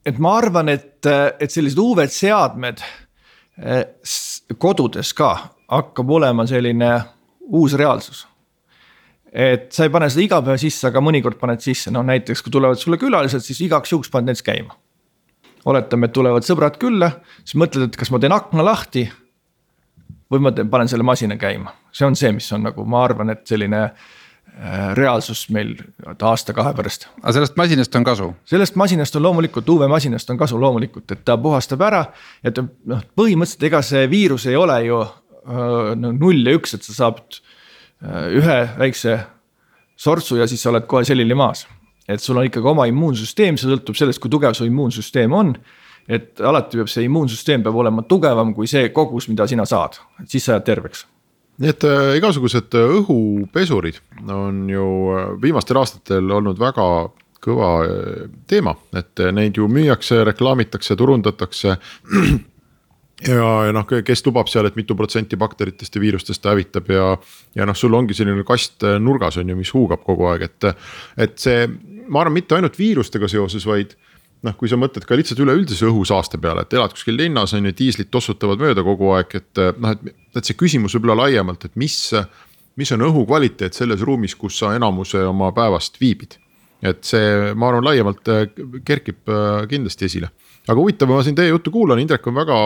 et 0.09 0.21
ma 0.21 0.35
arvan, 0.39 0.73
et, 0.73 0.97
et 1.05 1.53
sellised 1.53 1.79
UV 1.81 2.05
seadmed 2.13 2.81
äh, 2.81 3.85
kodudes 4.57 5.13
ka 5.17 5.35
hakkab 5.69 6.17
olema 6.17 6.47
selline 6.49 6.95
uus 7.49 7.77
reaalsus 7.77 8.25
et 9.33 9.69
sa 9.73 9.85
ei 9.85 9.93
pane 9.93 10.09
seda 10.09 10.25
iga 10.25 10.41
päev 10.45 10.59
sisse, 10.61 10.87
aga 10.89 11.01
mõnikord 11.03 11.39
paned 11.41 11.61
sisse, 11.63 11.91
no 11.93 12.01
näiteks 12.05 12.43
kui 12.45 12.53
tulevad 12.53 12.79
sulle 12.81 12.99
külalised, 13.01 13.43
siis 13.45 13.61
igaks 13.65 13.93
juhuks 13.93 14.11
paned 14.13 14.31
näiteks 14.31 14.45
käima. 14.45 14.77
oletame, 15.69 16.07
et 16.07 16.13
tulevad 16.15 16.45
sõbrad 16.47 16.77
külla, 16.79 17.11
siis 17.43 17.59
mõtled, 17.59 17.89
et 17.89 17.97
kas 17.99 18.11
ma 18.11 18.19
teen 18.19 18.33
akna 18.33 18.65
lahti. 18.65 19.09
või 20.31 20.39
ma 20.45 20.51
teen, 20.51 20.69
panen 20.69 20.87
selle 20.87 21.03
masina 21.03 21.37
käima, 21.37 21.73
see 21.91 22.05
on 22.05 22.15
see, 22.15 22.31
mis 22.31 22.51
on 22.53 22.63
nagu, 22.63 22.85
ma 22.85 23.03
arvan, 23.03 23.29
et 23.29 23.45
selline 23.47 23.81
äh, 23.83 24.93
reaalsus 24.93 25.47
meil 25.49 25.75
aasta-kahe 26.09 26.73
pärast. 26.73 27.07
aga 27.21 27.33
sellest 27.33 27.57
masinast 27.57 27.95
on 27.95 28.03
kasu? 28.03 28.33
sellest 28.45 28.75
masinast 28.75 29.15
on 29.15 29.23
loomulikult, 29.23 29.69
UV-masinast 29.69 30.29
on 30.29 30.37
kasu 30.37 30.59
loomulikult, 30.61 31.11
et 31.11 31.25
ta 31.25 31.37
puhastab 31.37 31.81
ära. 31.81 32.05
et 32.43 32.57
noh, 32.57 33.05
põhimõtteliselt 33.15 33.69
ega 33.69 33.81
see 33.81 34.09
viirus 34.09 34.45
ei 34.49 34.55
ole 34.55 34.81
ju 34.85 35.01
äh, 35.01 35.95
no 35.95 36.13
null 36.17 36.45
ja 36.45 36.57
üks, 36.57 36.73
et 36.73 36.83
sa 36.83 36.93
saad 36.93 37.41
ühe 38.01 38.57
väikse 38.79 39.17
sortsu 39.99 40.39
ja 40.39 40.47
siis 40.47 40.61
sa 40.63 40.71
oled 40.71 40.87
kohe 40.87 41.03
selili 41.03 41.35
maas. 41.35 41.67
et 42.07 42.21
sul 42.21 42.37
on 42.37 42.47
ikkagi 42.47 42.65
oma 42.67 42.87
immuunsüsteem, 42.89 43.57
see 43.59 43.69
sõltub 43.69 43.97
sellest, 43.99 44.21
kui 44.23 44.31
tugev 44.31 44.55
su 44.57 44.65
immuunsüsteem 44.65 45.33
on. 45.33 45.53
et 46.07 46.41
alati 46.41 46.79
peab 46.79 46.89
see 46.89 47.05
immuunsüsteem 47.05 47.63
peab 47.63 47.75
olema 47.75 48.01
tugevam 48.01 48.53
kui 48.55 48.67
see 48.67 48.89
kogus, 48.89 49.27
mida 49.27 49.47
sina 49.47 49.65
saad, 49.65 49.99
et 50.23 50.29
siis 50.29 50.45
sa 50.45 50.57
jääd 50.57 50.67
terveks 50.71 51.05
nii 51.59 51.73
et 51.73 51.83
äh, 51.83 52.15
igasugused 52.15 52.75
äh, 52.79 52.93
õhupesurid 53.01 53.99
on 54.31 54.63
ju 54.71 54.85
äh, 55.15 55.25
viimastel 55.41 55.81
aastatel 55.81 56.31
olnud 56.31 56.59
väga 56.59 56.85
kõva 57.43 57.71
äh, 57.83 58.29
teema, 58.47 58.75
et 58.95 59.19
äh, 59.19 59.33
neid 59.35 59.57
ju 59.59 59.67
müüakse, 59.71 60.23
reklaamitakse, 60.27 60.95
turundatakse 60.99 61.75
ja, 63.27 63.47
ja 63.67 63.73
noh, 63.75 63.85
kes 64.05 64.23
lubab 64.25 64.49
seal, 64.51 64.67
et 64.69 64.77
mitu 64.79 64.95
protsenti 64.97 65.37
bakteritest 65.39 65.95
ja 65.95 66.01
viirustest 66.03 66.43
ta 66.43 66.53
hävitab 66.53 66.91
ja. 66.93 67.07
ja 67.57 67.67
noh, 67.67 67.77
sul 67.77 67.95
ongi 67.97 68.15
selline 68.17 68.45
kast 68.47 68.85
nurgas 69.01 69.39
on 69.41 69.49
ju, 69.49 69.57
mis 69.59 69.73
huugab 69.75 70.03
kogu 70.05 70.29
aeg, 70.31 70.45
et, 70.49 70.69
et 71.25 71.35
see, 71.41 71.65
ma 72.07 72.23
arvan, 72.23 72.37
mitte 72.39 72.57
ainult 72.57 72.79
viirustega 72.79 73.29
seoses, 73.31 73.67
vaid 73.67 73.95
noh, 74.45 74.55
kui 74.55 74.71
sa 74.71 74.79
mõtled 74.79 75.07
ka 75.07 75.17
lihtsalt 75.19 75.41
üleüldise 75.43 75.89
õhusaaste 75.89 76.39
peale, 76.41 76.63
et 76.63 76.75
elad 76.77 76.95
kuskil 76.95 77.17
linnas 77.19 77.55
on 77.57 77.67
ju, 77.67 77.75
diislid 77.75 78.11
tossutavad 78.13 78.61
mööda 78.61 78.85
kogu 78.87 79.11
aeg, 79.17 79.35
et 79.41 79.63
noh, 79.79 79.95
et, 79.95 80.21
et 80.39 80.45
see 80.45 80.59
küsimus 80.59 80.95
võib-olla 80.95 81.25
laiemalt, 81.25 81.67
et 81.67 81.79
mis. 81.79 81.97
mis 82.79 82.91
on 82.95 83.01
õhukvaliteet 83.03 83.75
selles 83.75 83.99
ruumis, 84.07 84.37
kus 84.39 84.61
sa 84.61 84.69
enamuse 84.71 85.19
oma 85.27 85.49
päevast 85.51 85.97
viibid. 85.99 86.37
et 86.79 87.03
see, 87.03 87.51
ma 87.59 87.67
arvan, 87.67 87.83
laiemalt 87.83 88.29
kerkib 88.87 89.27
kindlasti 89.67 90.05
esile 90.07 90.29
aga 90.69 90.77
huvitav, 90.77 91.09
ma 91.09 91.23
siin 91.25 91.37
teie 91.37 91.49
juttu 91.49 91.73
kuulan, 91.73 92.01
Indrek 92.01 92.27
on 92.29 92.37
väga 92.37 92.57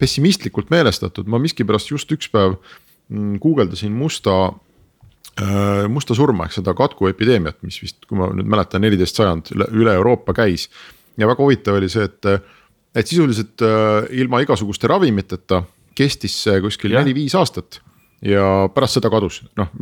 pessimistlikult 0.00 0.72
meelestatud, 0.72 1.28
ma 1.28 1.40
miskipärast 1.42 1.92
just 1.92 2.12
üks 2.14 2.30
päev 2.32 2.56
mm, 2.56 3.36
guugeldasin 3.42 3.92
musta 3.92 4.36
äh, 4.48 5.84
musta 5.92 6.16
surma 6.18 6.48
ehk 6.48 6.56
seda 6.56 6.74
katkuepideemiat, 6.78 7.60
mis 7.66 7.78
vist, 7.82 8.02
kui 8.08 8.18
ma 8.20 8.30
nüüd 8.32 8.48
mäletan, 8.48 8.84
neliteist 8.84 9.20
sajand 9.20 9.52
üle, 9.54 9.94
Euroopa 9.94 10.34
käis. 10.36 10.68
ja 11.20 11.28
väga 11.28 11.44
huvitav 11.44 11.76
oli 11.76 11.92
see, 11.92 12.08
et, 12.08 12.50
et 12.96 13.08
sisuliselt 13.08 13.64
äh, 13.66 14.10
ilma 14.22 14.42
igasuguste 14.44 14.90
ravimiteta 14.90 15.62
kestis 15.96 16.36
see 16.46 16.60
kuskil 16.64 16.94
neli-viis 16.96 17.34
aastat. 17.36 17.82
ja 18.22 18.68
pärast 18.70 19.00
seda 19.00 19.10
kadus, 19.10 19.40
noh 19.58 19.72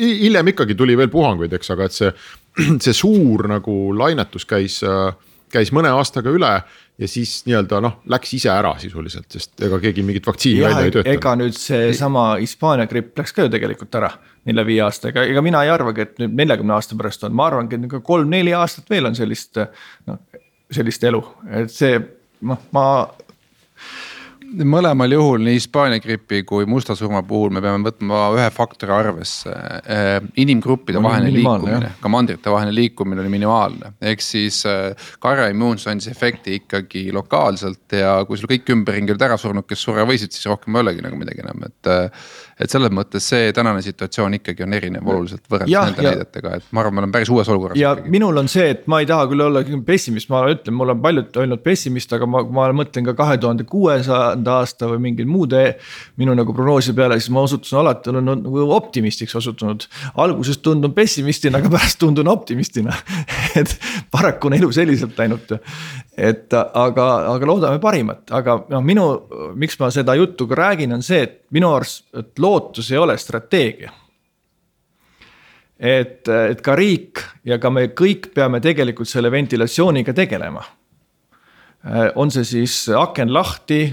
hiljem 0.00 0.48
ikkagi 0.54 0.74
tuli 0.74 0.96
veel 0.96 1.10
puhanguid, 1.12 1.52
eks, 1.52 1.74
aga 1.74 1.86
et 1.86 1.96
see, 1.96 2.12
see 2.84 2.94
suur 2.96 3.46
nagu 3.52 3.74
lainetus 3.94 4.48
käis, 4.48 4.80
äh, 4.86 5.12
käis 5.52 5.72
mõne 5.74 5.92
aastaga 5.92 6.32
üle 6.32 6.50
ja 6.98 7.08
siis 7.10 7.42
nii-öelda 7.46 7.80
noh, 7.84 7.98
läks 8.12 8.34
ise 8.38 8.50
ära 8.52 8.74
sisuliselt, 8.80 9.28
sest 9.32 9.64
ega 9.66 9.78
keegi 9.82 10.04
mingit 10.06 10.26
vaktsiini 10.26 10.64
välja 10.64 10.86
ei 10.86 10.94
töötanud. 10.94 11.18
ega 11.18 11.34
nüüd 11.40 11.56
seesama 11.58 12.26
Hispaania 12.40 12.86
gripp 12.90 13.18
läks 13.18 13.34
ka 13.36 13.46
ju 13.46 13.52
tegelikult 13.52 14.00
ära 14.00 14.12
nelja-viie 14.48 14.82
aastaga, 14.84 15.24
ega 15.28 15.42
mina 15.44 15.62
ei 15.64 15.72
arvagi, 15.72 16.06
et 16.06 16.22
nüüd 16.22 16.36
neljakümne 16.42 16.76
aasta 16.76 16.98
pärast 16.98 17.26
on, 17.28 17.34
ma 17.38 17.48
arvangi, 17.50 17.78
et 17.78 17.84
nihuke 17.84 18.02
kolm-neli 18.06 18.54
aastat 18.58 18.90
veel 18.90 19.10
on 19.10 19.18
sellist 19.18 19.60
noh, 19.60 20.22
sellist 20.72 21.04
elu, 21.08 21.22
et 21.60 21.72
see 21.72 22.00
noh, 22.48 22.64
ma 22.74 22.86
mõlemal 24.52 25.12
juhul, 25.14 25.42
nii 25.46 25.56
Hispaania 25.56 26.00
gripi 26.02 26.42
kui 26.48 26.66
musta 26.68 26.96
surma 26.98 27.22
puhul 27.26 27.52
me 27.54 27.62
peame 27.64 27.86
võtma 27.86 28.22
ühe 28.36 28.48
faktori 28.54 28.94
arvesse. 28.94 29.52
Eh, 29.82 30.12
inimgruppide 30.42 31.02
vaheline 31.02 31.34
liikumine, 31.38 31.92
ka 32.02 32.12
mandrite 32.12 32.52
vaheline 32.52 32.74
liikumine 32.76 33.24
oli 33.24 33.32
minimaalne, 33.32 33.94
ehk 34.12 34.24
siis 34.24 34.62
eh, 34.68 35.08
karja 35.22 35.48
immuunsus 35.52 35.90
andis 35.92 36.10
efekti 36.12 36.58
ikkagi 36.60 37.08
lokaalselt 37.14 37.96
ja 37.98 38.18
kui 38.28 38.40
sul 38.40 38.50
kõik 38.50 38.72
ümberringi 38.76 39.14
olid 39.14 39.26
ära 39.28 39.38
surnud, 39.40 39.66
kes 39.68 39.84
surra 39.86 40.06
võisid, 40.08 40.34
siis 40.34 40.48
rohkem 40.50 40.76
ei 40.76 40.84
olegi 40.86 41.04
nagu 41.04 41.18
midagi 41.20 41.44
enam, 41.44 41.66
et 41.68 41.92
eh, 41.92 42.24
et 42.62 42.70
selles 42.70 42.92
mõttes 42.94 43.24
see 43.26 43.50
tänane 43.56 43.82
situatsioon 43.84 44.36
ikkagi 44.38 44.64
on 44.66 44.76
erinev 44.76 45.08
oluliselt 45.08 45.44
võrreldes 45.50 45.72
nende 45.72 46.04
näidetega, 46.06 46.56
et 46.60 46.68
ma 46.70 46.82
arvan, 46.82 46.94
me 46.94 47.02
oleme 47.02 47.16
päris 47.16 47.30
uues 47.32 47.48
olukorras. 47.50 47.78
ja 47.78 47.94
ikkagi. 47.96 48.12
minul 48.14 48.42
on 48.42 48.50
see, 48.52 48.68
et 48.74 48.86
ma 48.90 49.00
ei 49.02 49.08
taha 49.08 49.26
küll 49.30 49.44
olla 49.46 49.62
pessimist, 49.86 50.30
ma 50.32 50.44
ütlen, 50.52 50.76
mul 50.78 50.94
on 50.94 51.02
paljud 51.02 51.40
olnud 51.42 51.62
pessimist, 51.64 52.12
aga 52.16 52.28
ma, 52.28 52.42
ma 52.58 52.68
mõtlen 52.82 53.06
ka 53.08 53.16
kahe 53.18 53.38
tuhande 53.42 53.66
kuuesajanda 54.42 54.58
aasta 54.60 54.88
või 54.90 54.98
mingil 55.00 55.26
muude. 55.26 55.78
minu 56.16 56.34
nagu 56.34 56.52
prognoosi 56.52 56.92
peale, 56.92 57.18
siis 57.20 57.30
ma 57.30 57.42
osutusin 57.42 57.78
alati 57.78 58.10
olen 58.10 58.24
nagu 58.24 58.72
optimistiks 58.72 59.34
osutunud. 59.36 59.86
alguses 60.16 60.58
tundun 60.58 60.92
pessimistina, 60.92 61.58
aga 61.58 61.70
pärast 61.70 61.98
tundun 61.98 62.28
optimistina 62.28 62.92
et 63.60 63.78
paraku 64.10 64.48
on 64.48 64.54
elu 64.54 64.72
selliselt 64.72 65.18
läinud. 65.18 65.58
et 66.16 66.52
aga, 66.52 67.32
aga 67.32 67.46
loodame 67.46 67.78
parimat, 67.78 68.30
aga 68.30 68.64
noh, 68.68 68.82
minu, 68.82 69.06
miks 69.54 69.78
ma 69.78 69.90
seda 69.90 70.14
juttu 70.14 70.46
ka 70.46 70.54
räägin, 70.54 70.92
on 70.92 71.02
see, 71.02 71.22
et 71.22 71.40
minu 71.50 71.72
arust, 71.72 72.06
et 72.14 72.38
lootus 72.38 72.90
ei 72.90 72.98
ole 72.98 73.16
strateegia. 73.18 73.92
et, 75.78 76.28
et 76.28 76.60
ka 76.62 76.76
riik 76.76 77.22
ja 77.44 77.58
ka 77.58 77.70
me 77.70 77.88
kõik 77.88 78.32
peame 78.34 78.60
tegelikult 78.60 79.08
selle 79.08 79.30
ventilatsiooniga 79.30 80.12
tegelema. 80.12 80.62
on 82.14 82.30
see 82.30 82.44
siis 82.44 82.88
aken 82.94 83.32
lahti, 83.34 83.92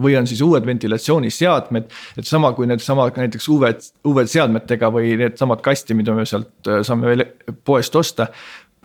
või 0.00 0.16
on 0.18 0.26
siis 0.28 0.40
uued 0.44 0.66
ventilatsiooniseadmed, 0.66 1.90
et 2.18 2.28
sama 2.28 2.52
kui 2.56 2.68
needsama 2.70 3.08
näiteks 3.16 3.48
UV, 3.52 3.70
UV-seadmetega 4.06 4.90
või 4.94 5.14
needsamad 5.20 5.62
kasti, 5.64 5.96
mida 5.98 6.14
me 6.16 6.26
sealt 6.28 6.70
äh, 6.70 6.82
saame 6.86 7.10
veel 7.10 7.24
poest 7.64 7.96
osta. 7.96 8.30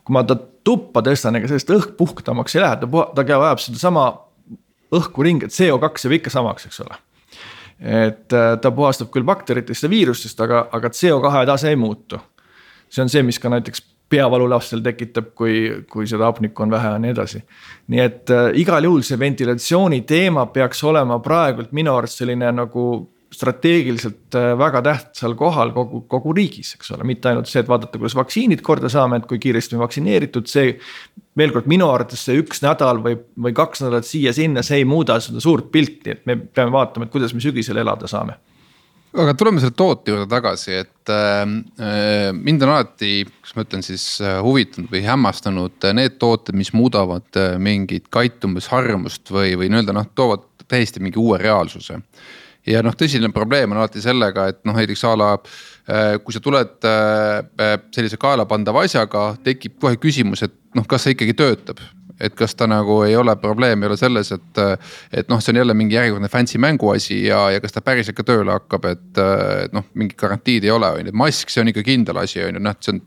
kui 0.06 0.13
ma 0.13 0.24
ta 0.24 0.36
tuppa 0.38 1.02
tõstan, 1.02 1.38
ega 1.38 1.50
sellest 1.50 1.72
õhk 1.74 1.96
puhtamaks 1.98 2.56
ei 2.56 2.62
lähe, 2.62 2.78
ta, 2.82 3.06
ta 3.15 3.26
ajab 3.26 3.62
sedasama 3.63 4.06
õhku 4.94 5.26
ringi, 5.26 5.48
et 5.48 5.56
CO2 5.56 6.06
jääb 6.06 6.20
ikka 6.20 6.34
samaks, 6.34 6.68
eks 6.70 6.80
ole. 6.86 7.00
et 7.80 8.34
äh, 8.34 8.54
ta 8.62 8.72
puhastab 8.72 9.12
küll 9.13 9.26
bakteritest 9.28 9.84
ja 9.84 9.91
viirustest, 9.91 10.39
aga, 10.41 10.68
aga 10.72 10.94
CO2 10.94 11.46
tase 11.46 11.70
ei 11.70 11.76
muutu. 11.76 12.22
see 12.89 13.02
on 13.04 13.10
see, 13.10 13.24
mis 13.24 13.39
ka 13.39 13.50
näiteks 13.50 13.82
peavalu 14.15 14.47
lastel 14.49 14.84
tekitab, 14.86 15.34
kui, 15.38 15.58
kui 15.91 16.08
seda 16.10 16.30
hapnikku 16.30 16.65
on 16.65 16.71
vähe 16.73 16.93
ja 16.93 17.01
nii 17.01 17.15
edasi. 17.15 17.41
nii 17.91 18.06
et 18.06 18.32
äh, 18.34 18.47
igal 18.62 18.88
juhul 18.88 19.04
see 19.06 19.19
ventilatsiooni 19.19 20.01
teema 20.08 20.47
peaks 20.54 20.84
olema 20.88 21.19
praegult 21.23 21.75
minu 21.75 21.93
arust 21.95 22.23
selline 22.23 22.51
nagu 22.56 22.86
strateegiliselt 23.36 24.38
äh, 24.38 24.54
väga 24.58 24.82
tähtsal 24.86 25.36
kohal 25.39 25.73
kogu, 25.75 26.01
kogu 26.12 26.34
riigis, 26.38 26.75
eks 26.78 26.93
ole, 26.95 27.08
mitte 27.08 27.32
ainult 27.32 27.49
see, 27.51 27.63
et 27.63 27.69
vaadata, 27.69 27.99
kuidas 27.99 28.15
vaktsiinid 28.17 28.63
korda 28.65 28.91
saame, 28.91 29.19
et 29.19 29.30
kui 29.30 29.41
kiiresti 29.41 29.78
on 29.78 29.84
vaktsineeritud, 29.84 30.49
see. 30.49 30.75
veel 31.36 31.51
kord, 31.51 31.67
minu 31.67 31.89
arvates 31.91 32.21
see 32.23 32.39
üks 32.39 32.62
nädal 32.63 33.01
või, 33.04 33.17
või 33.43 33.56
kaks 33.56 33.84
nädalat 33.84 34.08
siia-sinna, 34.08 34.63
see 34.63 34.80
ei 34.84 34.86
muuda 34.88 35.17
seda 35.23 35.41
suurt 35.43 35.67
pilti, 35.73 36.15
et 36.15 36.21
me 36.30 36.38
peame 36.38 36.71
vaatama, 36.71 37.08
et 37.08 37.12
kuidas 37.12 37.36
me 37.36 37.43
sügisel 37.43 37.82
elada 37.82 38.08
saame 38.08 38.38
aga 39.21 39.34
tuleme 39.38 39.62
selle 39.62 39.75
toote 39.78 40.12
juurde 40.12 40.28
tagasi, 40.30 40.80
et 40.84 41.12
äh, 41.12 41.41
äh, 41.82 42.30
mind 42.36 42.63
on 42.65 42.73
alati, 42.75 43.12
kuidas 43.25 43.56
ma 43.56 43.65
ütlen 43.65 43.86
siis 43.86 44.06
äh, 44.23 44.38
huvitanud 44.43 44.91
või 44.91 45.04
hämmastanud 45.06 45.88
äh, 45.88 45.95
need 45.97 46.17
tooted, 46.21 46.56
mis 46.58 46.73
muudavad 46.75 47.39
mingit 47.62 48.10
käitumisharjumust 48.13 49.32
või, 49.34 49.56
või 49.60 49.71
nii-öelda 49.71 49.95
noh, 49.95 50.10
toovad 50.17 50.47
täiesti 50.69 51.04
mingi 51.04 51.21
uue 51.21 51.39
reaalsuse. 51.41 51.99
ja 52.65 52.82
noh, 52.86 52.95
tõsine 52.97 53.30
probleem 53.34 53.71
on 53.71 53.84
alati 53.84 54.01
sellega, 54.04 54.49
et 54.51 54.63
noh, 54.65 54.75
näiteks 54.75 55.04
a 55.06 55.13
la 55.19 55.34
kui 56.25 56.34
sa 56.34 56.39
tuled 56.41 56.88
sellise 57.93 58.17
kaelapandava 58.17 58.82
asjaga, 58.88 59.36
tekib 59.45 59.75
kohe 59.82 59.99
küsimus, 60.01 60.41
et 60.47 60.56
noh, 60.73 60.88
kas 60.89 61.06
see 61.06 61.13
ikkagi 61.13 61.36
töötab 61.38 61.84
et 62.19 62.36
kas 62.38 62.56
ta 62.56 62.67
nagu 62.69 63.01
ei 63.06 63.15
ole, 63.17 63.36
probleem 63.41 63.84
ei 63.84 63.89
ole 63.89 63.97
selles, 63.99 64.32
et, 64.36 64.62
et 65.12 65.30
noh, 65.32 65.41
see 65.43 65.54
on 65.54 65.60
jälle 65.62 65.75
mingi 65.78 65.97
järjekordne 65.97 66.30
fancy 66.32 66.60
mänguasi 66.62 67.21
ja, 67.25 67.41
ja 67.51 67.62
kas 67.63 67.75
ta 67.75 67.84
päriselt 67.86 68.17
ka 68.17 68.25
tööle 68.28 68.54
hakkab, 68.56 68.88
et, 68.91 69.08
et 69.65 69.75
noh, 69.75 69.86
mingit 69.99 70.17
garantiid 70.19 70.65
ei 70.65 70.71
ole, 70.71 70.91
on 70.99 71.10
ju, 71.10 71.15
mask, 71.17 71.51
see 71.51 71.63
on 71.63 71.71
ikka 71.71 71.84
kindel 71.86 72.21
asi, 72.21 72.41
on 72.45 72.60
ju, 72.60 72.63
noh, 72.63 72.78
see 72.80 72.95
on. 72.95 73.01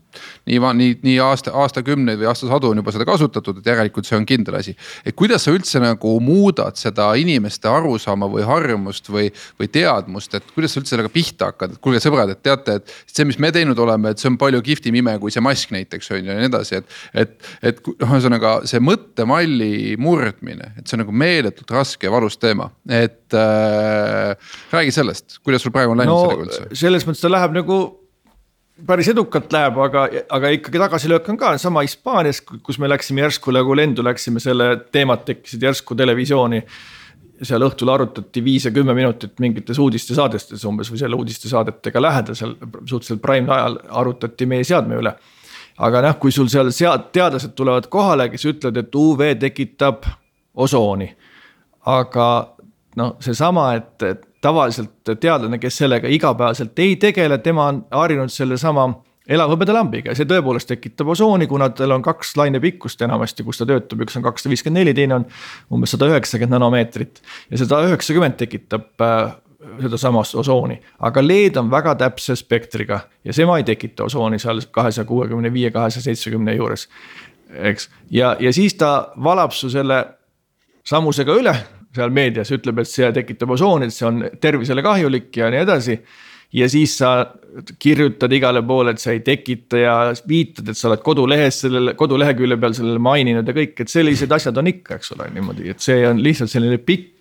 nii, 0.49 0.59
nii, 0.79 0.93
nii 1.05 1.17
aasta, 1.23 1.53
aastakümneid 1.63 2.19
või 2.21 2.29
aastasadu 2.29 2.71
on 2.71 2.81
juba 2.81 2.93
seda 2.93 3.07
kasutatud, 3.07 3.61
et 3.61 3.71
järelikult 3.71 4.07
see 4.09 4.17
on 4.17 4.27
kindel 4.29 4.59
asi. 4.59 4.75
et 5.05 5.17
kuidas 5.17 5.45
sa 5.45 5.53
üldse 5.55 5.81
nagu 5.81 6.15
muudad 6.23 6.77
seda 6.79 7.11
inimeste 7.19 7.69
arusaama 7.69 8.29
või 8.29 8.45
harjumust 8.47 9.09
või, 9.09 9.29
või 9.59 9.71
teadmust, 9.71 10.35
et 10.37 10.53
kuidas 10.53 10.73
sa 10.73 10.81
üldse 10.81 10.95
sellega 10.95 11.11
pihta 11.13 11.51
hakkad, 11.51 11.75
et 11.75 11.81
kuulge 11.83 12.01
sõbrad, 12.03 12.33
et 12.33 12.41
teate, 12.45 12.79
et 12.79 12.95
see, 13.09 13.25
mis 13.29 13.39
me 13.41 13.51
teinud 13.55 13.79
oleme, 13.79 14.13
et 14.13 14.21
see 14.21 14.29
on 14.31 14.37
palju 14.41 14.61
kihvtim 14.65 14.97
ime 15.01 15.17
kui 15.21 15.33
see 15.33 15.43
mask 15.43 15.73
näiteks 15.73 16.11
on 16.15 16.23
ju 16.23 16.33
ja 16.33 16.37
nii 16.39 16.49
edasi, 16.49 16.81
et. 16.81 16.97
et, 17.13 17.35
et 17.71 17.81
noh, 17.89 18.15
ühesõnaga 18.19 18.53
see 18.69 18.81
mõte 18.83 18.98
mõttemalli 18.99 19.95
murdmine, 20.01 20.73
et 20.77 20.87
see 20.87 20.97
on 20.97 21.05
nagu 21.05 21.15
meeletult 21.15 21.71
raske 21.73 22.07
ja 22.07 22.13
valus 22.13 22.37
teema, 22.39 22.69
et 22.85 23.35
äh, 23.37 24.51
räägi 24.73 24.93
sellest, 24.95 25.39
kuidas 25.43 25.65
sul 25.65 25.73
praegu 25.75 25.95
on 25.95 26.03
läinud 26.03 26.13
no, 26.13 26.21
sellega 26.27 26.45
üldse? 26.45 26.83
selles 26.83 27.07
mõttes 27.07 27.23
ta 27.23 27.31
läheb 27.31 27.55
nagu 27.57 27.79
päris 28.87 29.09
edukalt 29.11 29.51
läheb, 29.53 29.79
aga, 29.83 30.05
aga 30.35 30.53
ikkagi 30.55 30.79
tagasilöök 30.81 31.27
on 31.33 31.39
ka 31.39 31.55
sama 31.61 31.83
Hispaanias, 31.85 32.41
kus 32.41 32.79
me 32.79 32.89
läksime 32.89 33.25
järsku 33.25 33.53
nagu 33.55 33.75
lendu 33.75 34.05
läksime, 34.05 34.41
selle 34.43 34.71
teemad 34.93 35.25
tekkisid 35.27 35.67
järsku 35.69 35.97
televisiooni. 35.99 36.63
seal 37.39 37.63
õhtul 37.63 37.87
arutati 37.87 38.41
viis 38.43 38.65
ja 38.67 38.71
kümme 38.75 38.91
minutit 38.91 39.37
mingites 39.39 39.77
uudistesaadestes 39.79 40.65
umbes 40.67 40.89
või 40.91 40.99
selle 40.99 41.15
uudistesaadetega 41.15 42.01
lähedasel, 42.01 42.55
suhteliselt 42.59 43.21
prime 43.21 43.47
ajal 43.55 43.77
arutati 44.01 44.45
meie 44.45 44.63
seadme 44.67 44.97
üle 44.99 45.13
aga 45.79 46.03
noh, 46.03 46.15
kui 46.19 46.31
sul 46.35 46.49
seal 46.51 46.71
sead-, 46.75 47.09
teadlased 47.15 47.55
tulevad 47.57 47.87
kohale, 47.91 48.29
kes 48.29 48.45
ütlevad, 48.51 48.79
et 48.81 48.95
UV 48.95 49.33
tekitab 49.39 50.07
osooni. 50.55 51.09
aga 51.89 52.25
noh, 52.99 53.15
seesama, 53.23 53.73
et, 53.79 54.03
et 54.03 54.25
tavaliselt 54.41 55.13
teadlane, 55.19 55.59
kes 55.59 55.77
sellega 55.83 56.07
igapäevaselt 56.11 56.79
ei 56.79 56.95
tegele, 56.99 57.37
tema 57.43 57.69
on 57.71 57.83
harjunud 57.91 58.31
sellesama 58.31 58.89
elavhõbedalambiga 59.29 60.11
ja 60.11 60.17
see 60.17 60.27
tõepoolest 60.29 60.71
tekitab 60.71 61.11
osooni, 61.13 61.47
kuna 61.47 61.69
tal 61.75 61.93
on 61.93 62.03
kaks 62.05 62.33
lainepikkust 62.39 63.01
enamasti, 63.05 63.45
kus 63.45 63.61
ta 63.61 63.67
töötab, 63.69 64.01
üks 64.05 64.17
on 64.17 64.25
kakssada 64.25 64.53
viiskümmend 64.53 64.81
neli, 64.81 64.95
teine 64.97 65.19
on 65.19 65.27
umbes 65.75 65.93
sada 65.93 66.09
üheksakümmend 66.09 66.57
nanomeetrit. 66.57 67.21
ja 67.51 67.61
seda 67.61 67.83
üheksakümmend 67.85 68.39
tekitab 68.41 69.05
äh, 69.05 69.35
sedasamast 69.59 70.35
osooni, 70.39 70.77
aga 71.03 71.23
LED 71.23 71.57
on 71.59 71.71
väga 71.71 71.95
täpse 71.99 72.35
spektriga 72.39 73.01
ja 73.23 73.33
sema 73.35 73.57
ei 73.59 73.65
tekita 73.67 74.05
osooni 74.07 74.39
seal 74.39 74.61
kahesaja 74.71 75.05
kuuekümne 75.05 75.51
viie, 75.53 75.71
kahesaja 75.71 76.03
seitsmekümne 76.07 76.55
juures. 76.55 76.87
eks, 77.49 77.89
ja, 78.11 78.35
ja 78.39 78.53
siis 78.53 78.73
ta 78.79 79.11
valab 79.23 79.51
su 79.51 79.69
selle 79.69 80.05
sammusega 80.85 81.35
üle 81.35 81.55
seal 81.95 82.13
meedias, 82.13 82.51
ütleb, 82.53 82.79
et 82.79 82.89
see 82.89 83.11
tekitab 83.13 83.51
osooni, 83.57 83.89
et 83.89 83.95
see 83.95 84.07
on 84.07 84.23
tervisele 84.41 84.83
kahjulik 84.85 85.37
ja 85.37 85.49
nii 85.51 85.63
edasi. 85.65 85.99
ja 86.53 86.69
siis 86.69 86.95
sa 86.97 87.27
kirjutad 87.79 88.31
igale 88.33 88.61
poole, 88.65 88.95
et 88.95 88.99
sa 88.99 89.11
ei 89.11 89.19
tekita 89.19 89.77
ja 89.77 89.95
viitad, 90.27 90.69
et 90.69 90.77
sa 90.77 90.87
oled 90.87 91.03
kodulehes 91.05 91.61
sellele, 91.65 91.93
kodulehekülje 91.93 92.57
peal 92.57 92.73
sellele 92.73 92.99
maininud 92.99 93.47
ja 93.47 93.53
kõik, 93.53 93.75
et 93.81 93.89
sellised 93.89 94.31
asjad 94.31 94.57
on 94.57 94.71
ikka, 94.71 94.97
eks 94.97 95.13
ole, 95.17 95.29
niimoodi, 95.35 95.69
et 95.69 95.83
see 95.83 96.07
on 96.07 96.23
lihtsalt 96.23 96.49
selline 96.49 96.79
pikk 96.81 97.18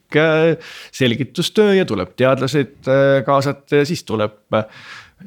selgitustöö 0.93 1.75
ja 1.75 1.85
tuleb 1.89 2.15
teadlased 2.17 2.89
äh, 2.89 3.21
kaasata 3.27 3.83
ja 3.83 3.89
siis 3.89 4.05
tuleb 4.09 4.55
äh, 4.55 4.65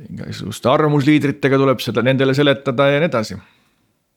igasuguste 0.10 0.70
arvamusliidritega 0.72 1.60
tuleb 1.60 1.84
seda 1.84 2.04
nendele 2.06 2.34
seletada 2.38 2.88
ja 2.92 3.02
nii 3.02 3.12
edasi 3.12 3.38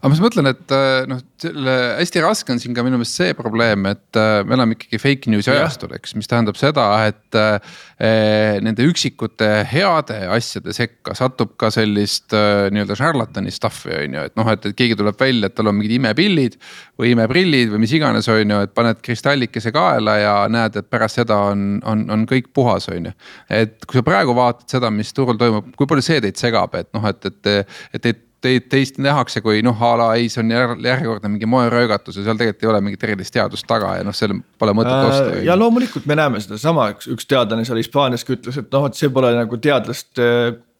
aga 0.04 0.10
ma 0.12 0.16
siis 0.18 0.24
mõtlen, 0.26 0.48
et 0.52 0.72
äh, 0.76 1.06
noh, 1.08 1.20
selle 1.40 1.74
hästi 1.96 2.20
raske 2.20 2.52
on 2.52 2.58
siin 2.60 2.74
ka 2.76 2.82
minu 2.84 2.98
meelest 3.00 3.16
see 3.16 3.32
probleem, 3.38 3.86
et 3.88 4.18
äh, 4.20 4.42
me 4.44 4.52
oleme 4.58 4.76
ikkagi 4.76 5.00
fake 5.00 5.32
news'i 5.32 5.48
ajastul, 5.54 5.94
eks, 5.96 6.12
mis 6.18 6.28
tähendab 6.28 6.60
seda, 6.60 6.88
et 7.08 7.40
äh,. 7.40 7.74
Nende 8.04 8.82
üksikute 8.84 9.46
heade 9.70 10.16
asjade 10.34 10.72
sekka 10.74 11.14
satub 11.16 11.52
ka 11.60 11.70
sellist 11.72 12.34
äh, 12.36 12.66
nii-öelda 12.74 12.96
šarlatani 12.98 13.52
stuff'i 13.54 13.94
on 13.94 14.16
ju, 14.18 14.24
et 14.28 14.34
noh, 14.36 14.50
et, 14.50 14.66
et 14.66 14.76
keegi 14.76 14.98
tuleb 14.98 15.16
välja, 15.20 15.48
et 15.48 15.54
tal 15.56 15.70
on 15.70 15.78
mingid 15.78 15.94
imepillid. 16.00 16.58
või 17.00 17.14
imeprillid 17.14 17.70
või 17.72 17.84
mis 17.86 17.94
iganes, 17.96 18.28
on 18.28 18.50
ju, 18.50 18.58
et 18.66 18.74
paned 18.74 19.00
kristallikese 19.02 19.72
kaela 19.74 20.18
ja 20.20 20.34
näed, 20.50 20.76
et 20.82 20.90
pärast 20.90 21.22
seda 21.22 21.38
on, 21.54 21.78
on, 21.86 22.04
on 22.10 22.26
kõik 22.28 22.50
puhas, 22.54 22.90
on 22.92 23.08
ju. 23.08 23.14
et 23.62 23.78
kui 23.86 24.02
sa 24.02 24.04
praegu 24.06 24.36
vaatad 24.36 24.76
seda, 24.76 24.90
mis 24.90 25.14
turul 25.14 25.38
toimub, 25.40 25.72
kui 25.78 25.88
palju 25.90 26.04
see 26.04 26.20
teid 26.26 26.38
segab, 26.40 26.74
et 26.74 26.90
noh, 26.94 27.08
et, 27.08 27.30
et, 27.30 27.78
et 27.94 28.04
teid 28.04 28.22
teid, 28.44 28.66
teist 28.72 28.98
nähakse 29.02 29.40
kui 29.44 29.62
noh, 29.64 29.78
a 29.82 29.92
la 29.98 30.08
ei, 30.18 30.28
see 30.32 30.42
on 30.42 30.52
järjekordne 30.52 31.30
mingi 31.32 31.48
moeröögatus 31.50 32.18
ja 32.18 32.26
seal 32.26 32.38
tegelikult 32.40 32.64
ei 32.64 32.70
ole 32.72 32.80
mingit 32.84 33.06
erilist 33.06 33.34
teadust 33.34 33.66
taga 33.68 33.94
ja 33.98 34.04
noh, 34.06 34.14
seal 34.16 34.36
pole 34.60 34.74
mõtet 34.76 34.94
äh, 34.94 35.08
osta. 35.08 35.42
ja 35.46 35.56
loomulikult 35.58 36.06
me 36.10 36.16
näeme 36.18 36.42
sedasama, 36.44 36.90
üks, 36.94 37.08
üks 37.14 37.28
teadlane 37.30 37.66
seal 37.66 37.80
Hispaanias 37.80 38.26
ka 38.26 38.36
ütles, 38.36 38.58
et 38.60 38.70
noh, 38.74 38.88
et 38.88 38.98
see 38.98 39.12
pole 39.14 39.32
nagu 39.36 39.58
teadlaste 39.64 40.30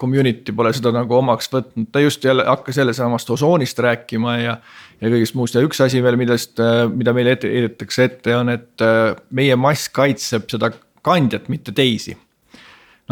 community 0.01 0.55
pole 0.57 0.73
seda 0.77 0.93
nagu 0.95 1.19
omaks 1.19 1.51
võtnud, 1.53 1.89
ta 1.95 2.03
just 2.03 2.25
jälle 2.27 2.47
hakkas 2.49 2.81
jälle 2.83 2.97
samast 2.97 3.31
osoonist 3.31 3.79
rääkima 3.85 4.39
ja. 4.41 4.57
ja 5.01 5.13
kõigest 5.13 5.39
muust 5.39 5.57
ja 5.57 5.63
üks 5.65 5.81
asi 5.85 6.03
veel, 6.05 6.19
millest, 6.21 6.61
mida 6.95 7.15
meile 7.17 7.37
ette 7.39 7.51
heidetakse 7.51 8.11
ette, 8.11 8.37
on, 8.37 8.53
et 8.55 8.85
äh, 8.85 9.15
meie 9.31 9.57
mask 9.61 9.95
kaitseb 9.97 10.51
seda 10.53 10.73
kandjat, 11.05 11.49
mitte 11.53 11.73
teisi. 11.77 12.17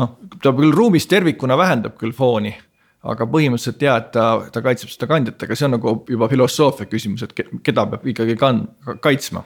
noh, 0.00 0.18
ta 0.42 0.52
küll 0.56 0.72
ruumis 0.72 1.08
tervikuna 1.08 1.56
vähendab 1.60 1.98
küll 2.00 2.14
fooni 2.16 2.54
aga 3.02 3.26
põhimõtteliselt 3.26 3.82
ja, 3.82 3.96
et 3.98 4.10
ta, 4.14 4.26
ta 4.54 4.62
kaitseb 4.64 4.92
seda 4.92 5.08
kandjat, 5.10 5.42
aga 5.42 5.56
see 5.58 5.66
on 5.66 5.74
nagu 5.76 5.94
juba 6.08 6.28
filosoofia 6.30 6.86
küsimus, 6.90 7.24
et 7.26 7.34
keda 7.66 7.86
peab 7.90 8.06
ikkagi 8.12 8.36
kan-, 8.38 8.66
kaitsma. 9.02 9.42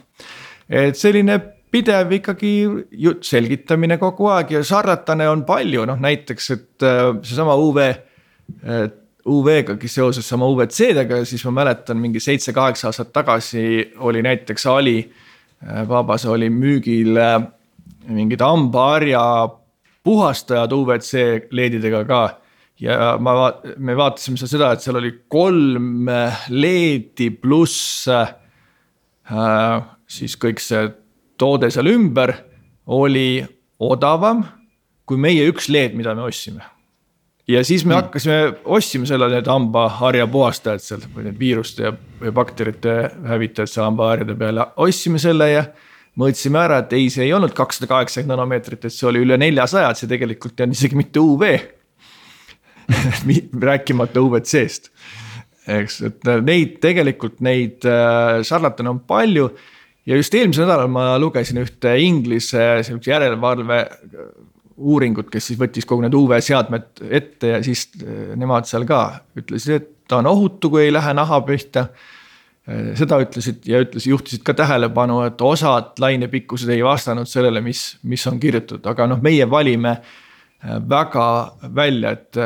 et 0.68 0.98
selline 0.98 1.38
pidev 1.72 2.12
ikkagi 2.18 2.52
jutt, 3.06 3.24
selgitamine 3.26 3.98
kogu 4.00 4.28
aeg 4.32 4.52
ja 4.56 4.62
šarlatane 4.64 5.28
on 5.30 5.46
palju, 5.48 5.86
noh 5.88 6.00
näiteks, 6.00 6.50
et 6.56 6.86
äh, 6.86 7.10
seesama 7.22 7.58
UV. 7.60 7.82
UV-gagi 9.26 9.88
seoses 9.90 10.22
sama 10.30 10.46
UVC-dega, 10.46 11.16
siis 11.26 11.42
ma 11.48 11.64
mäletan 11.64 11.98
mingi 11.98 12.20
seitse-kaheksa 12.22 12.92
aastat 12.92 13.08
tagasi 13.10 13.64
oli 14.06 14.20
näiteks 14.22 14.66
Ali 14.70 15.00
Vabas 15.88 16.26
oli 16.26 16.50
müügil 16.50 17.16
äh, 17.16 17.40
mingid 18.08 18.40
hambaharja 18.40 19.48
puhastajad 20.04 20.72
UVC 20.72 21.12
LED-idega 21.50 22.04
ka 22.06 22.20
ja 22.80 23.16
ma, 23.22 23.34
me 23.78 23.96
vaatasime 23.96 24.40
seda, 24.40 24.72
et 24.74 24.84
seal 24.84 24.98
oli 25.00 25.12
kolm 25.32 26.10
LED-i 26.52 27.30
pluss 27.40 28.06
äh, 28.12 28.34
siis 30.06 30.36
kõik 30.40 30.60
see 30.62 30.86
toode 31.40 31.70
seal 31.72 31.88
ümber 31.90 32.34
oli 32.92 33.44
odavam 33.82 34.44
kui 35.06 35.18
meie 35.20 35.46
üks 35.50 35.70
LED, 35.70 35.94
mida 35.98 36.14
me 36.18 36.26
ostsime. 36.26 36.64
ja 37.48 37.62
siis 37.64 37.84
me 37.84 37.94
mm. 37.94 38.00
hakkasime, 38.00 38.38
ostsime 38.64 39.06
selle, 39.06 39.28
need 39.30 39.48
hambaharja 39.50 40.26
puhastajad 40.30 40.82
seal 40.82 41.04
või 41.14 41.28
need 41.28 41.38
viiruste 41.40 41.88
ja 41.88 42.32
bakterite 42.34 42.96
hävitajad 43.26 43.72
seal 43.72 43.88
hambaharjade 43.88 44.36
peale, 44.38 44.66
ostsime 44.82 45.22
selle 45.22 45.50
ja 45.52 45.66
mõõtsime 46.18 46.60
ära, 46.62 46.80
et 46.82 46.92
ei, 46.96 47.08
see 47.12 47.26
ei 47.26 47.34
olnud 47.36 47.54
kakssada 47.56 47.88
kaheksakümmend 47.90 48.34
nanomeetrit, 48.34 48.84
et 48.84 48.94
see 48.94 49.08
oli 49.08 49.22
üle 49.22 49.36
neljasaja, 49.40 49.92
et 49.92 50.00
see 50.00 50.10
tegelikult 50.10 50.58
ei 50.58 50.66
olnud 50.66 50.78
isegi 50.78 50.98
mitte 50.98 51.22
UV 51.22 51.44
rääkimata 53.68 54.22
UVC-st 54.22 54.92
eks, 55.66 56.00
et 56.06 56.28
neid 56.46 56.76
tegelikult 56.82 57.40
neid 57.44 57.86
äh, 57.88 58.42
šarlatane 58.46 58.92
on 58.92 59.00
palju. 59.08 59.48
ja 60.06 60.16
just 60.16 60.34
eelmisel 60.34 60.66
nädalal 60.66 60.90
ma 60.92 61.06
lugesin 61.18 61.58
ühte 61.62 61.96
Inglise 61.98 62.84
sihukese 62.86 63.10
järelevalve 63.10 63.78
äh, 63.82 64.28
uuringut, 64.76 65.30
kes 65.32 65.50
siis 65.50 65.60
võttis 65.60 65.88
kogu 65.88 66.04
need 66.04 66.14
UV-seadmed 66.14 67.06
ette 67.10 67.56
ja 67.56 67.62
siis 67.66 67.88
äh, 68.02 68.34
nemad 68.38 68.68
seal 68.68 68.86
ka 68.88 69.02
ütlesid, 69.38 69.80
et 69.80 69.90
ta 70.06 70.20
on 70.20 70.30
ohutu, 70.30 70.70
kui 70.70 70.86
ei 70.86 70.94
lähe 70.94 71.14
naha 71.16 71.40
pihta. 71.46 71.88
seda 72.98 73.20
ütlesid 73.22 73.62
ja 73.70 73.78
ütlesid, 73.78 74.10
juhtisid 74.10 74.42
ka 74.42 74.50
tähelepanu, 74.58 75.20
et 75.22 75.42
osad 75.42 76.00
lainepikkused 76.02 76.70
ei 76.74 76.80
vastanud 76.82 77.28
sellele, 77.30 77.60
mis, 77.62 77.92
mis 78.02 78.26
on 78.26 78.40
kirjutatud, 78.42 78.82
aga 78.90 79.06
noh, 79.06 79.20
meie 79.22 79.46
valime 79.50 79.92
väga 80.88 81.28
välja, 81.74 82.10
et 82.10 82.38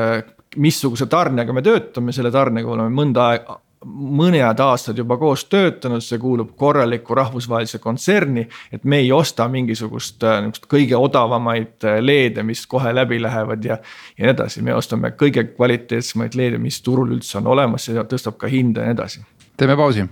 missuguse 0.57 1.07
tarnega 1.07 1.55
me 1.55 1.63
töötame, 1.63 2.13
selle 2.13 2.31
tarnega 2.35 2.71
oleme 2.73 2.91
mõnda 2.95 3.27
aega 3.33 3.61
mõned 3.85 4.61
aastad 4.61 4.99
juba 4.99 5.17
koos 5.17 5.47
töötanud, 5.49 6.03
see 6.05 6.19
kuulub 6.21 6.53
korralikku 6.59 7.15
rahvusvahelise 7.17 7.79
kontserni. 7.81 8.49
et 8.73 8.85
me 8.85 8.99
ei 8.99 9.13
osta 9.13 9.49
mingisugust 9.49 10.23
äh, 10.25 10.41
niisugust 10.43 10.67
kõige 10.69 10.97
odavamaid 10.97 11.85
äh, 11.85 12.01
LED-e, 12.01 12.43
mis 12.43 12.67
kohe 12.67 12.93
läbi 12.95 13.23
lähevad 13.23 13.65
ja. 13.65 13.79
ja 14.19 14.25
nii 14.25 14.35
edasi, 14.35 14.63
me 14.63 14.75
ostame 14.75 15.15
kõige 15.17 15.45
kvaliteetsemaid 15.55 16.37
LED-e, 16.37 16.59
mis 16.59 16.83
turul 16.83 17.17
üldse 17.17 17.39
on 17.39 17.47
olemas 17.47 17.89
ja 17.89 18.05
tõstab 18.05 18.37
ka 18.37 18.53
hinda 18.53 18.85
ja 18.85 18.93
nii 18.93 18.99
edasi. 18.99 19.25
teeme 19.57 19.77
pausi. 19.77 20.05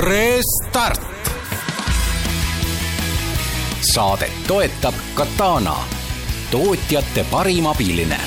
Restart. 0.00 1.09
Saadet 3.90 4.32
toetab 4.46 4.94
Katana 5.14 5.74
tootjate 6.50 7.24
parim 7.30 7.66
abiline. 7.66 8.18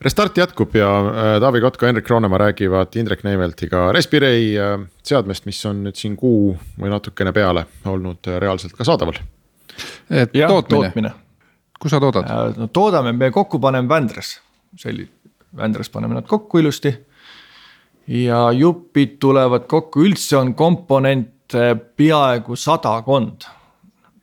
Restart 0.00 0.38
jätkub 0.38 0.74
ja 0.74 0.92
äh, 1.00 1.40
Taavi 1.40 1.60
Kotka, 1.60 1.86
Henrik 1.86 2.10
Roonemaa 2.10 2.38
räägivad 2.38 2.94
Indrek 2.96 3.24
Neiveltiga 3.24 3.92
Respirei 3.92 4.58
äh, 4.58 4.78
seadmest, 5.02 5.46
mis 5.46 5.66
on 5.66 5.82
nüüd 5.82 5.98
siin 5.98 6.14
kuu 6.16 6.56
või 6.78 6.94
natukene 6.94 7.34
peale 7.34 7.66
olnud 7.90 8.30
äh, 8.30 8.38
reaalselt 8.42 8.78
ka 8.78 8.86
saadaval. 8.86 9.18
tootmine, 10.08 10.66
tootmine., 10.68 11.16
kus 11.80 11.90
sa 11.90 12.00
toodad? 12.00 12.30
no 12.56 12.70
toodame, 12.70 13.12
me 13.12 13.34
kokku 13.34 13.58
paneme 13.58 13.88
Vändras, 13.88 14.36
selli-, 14.78 15.10
Vändras 15.56 15.90
paneme 15.90 16.14
nad 16.14 16.30
kokku 16.30 16.62
ilusti 16.62 17.00
ja 18.06 18.52
jupid 18.52 19.18
tulevad 19.20 19.66
kokku, 19.70 20.02
üldse 20.06 20.36
on 20.36 20.54
komponente 20.54 21.74
peaaegu 21.96 22.56
sadakond. 22.56 23.48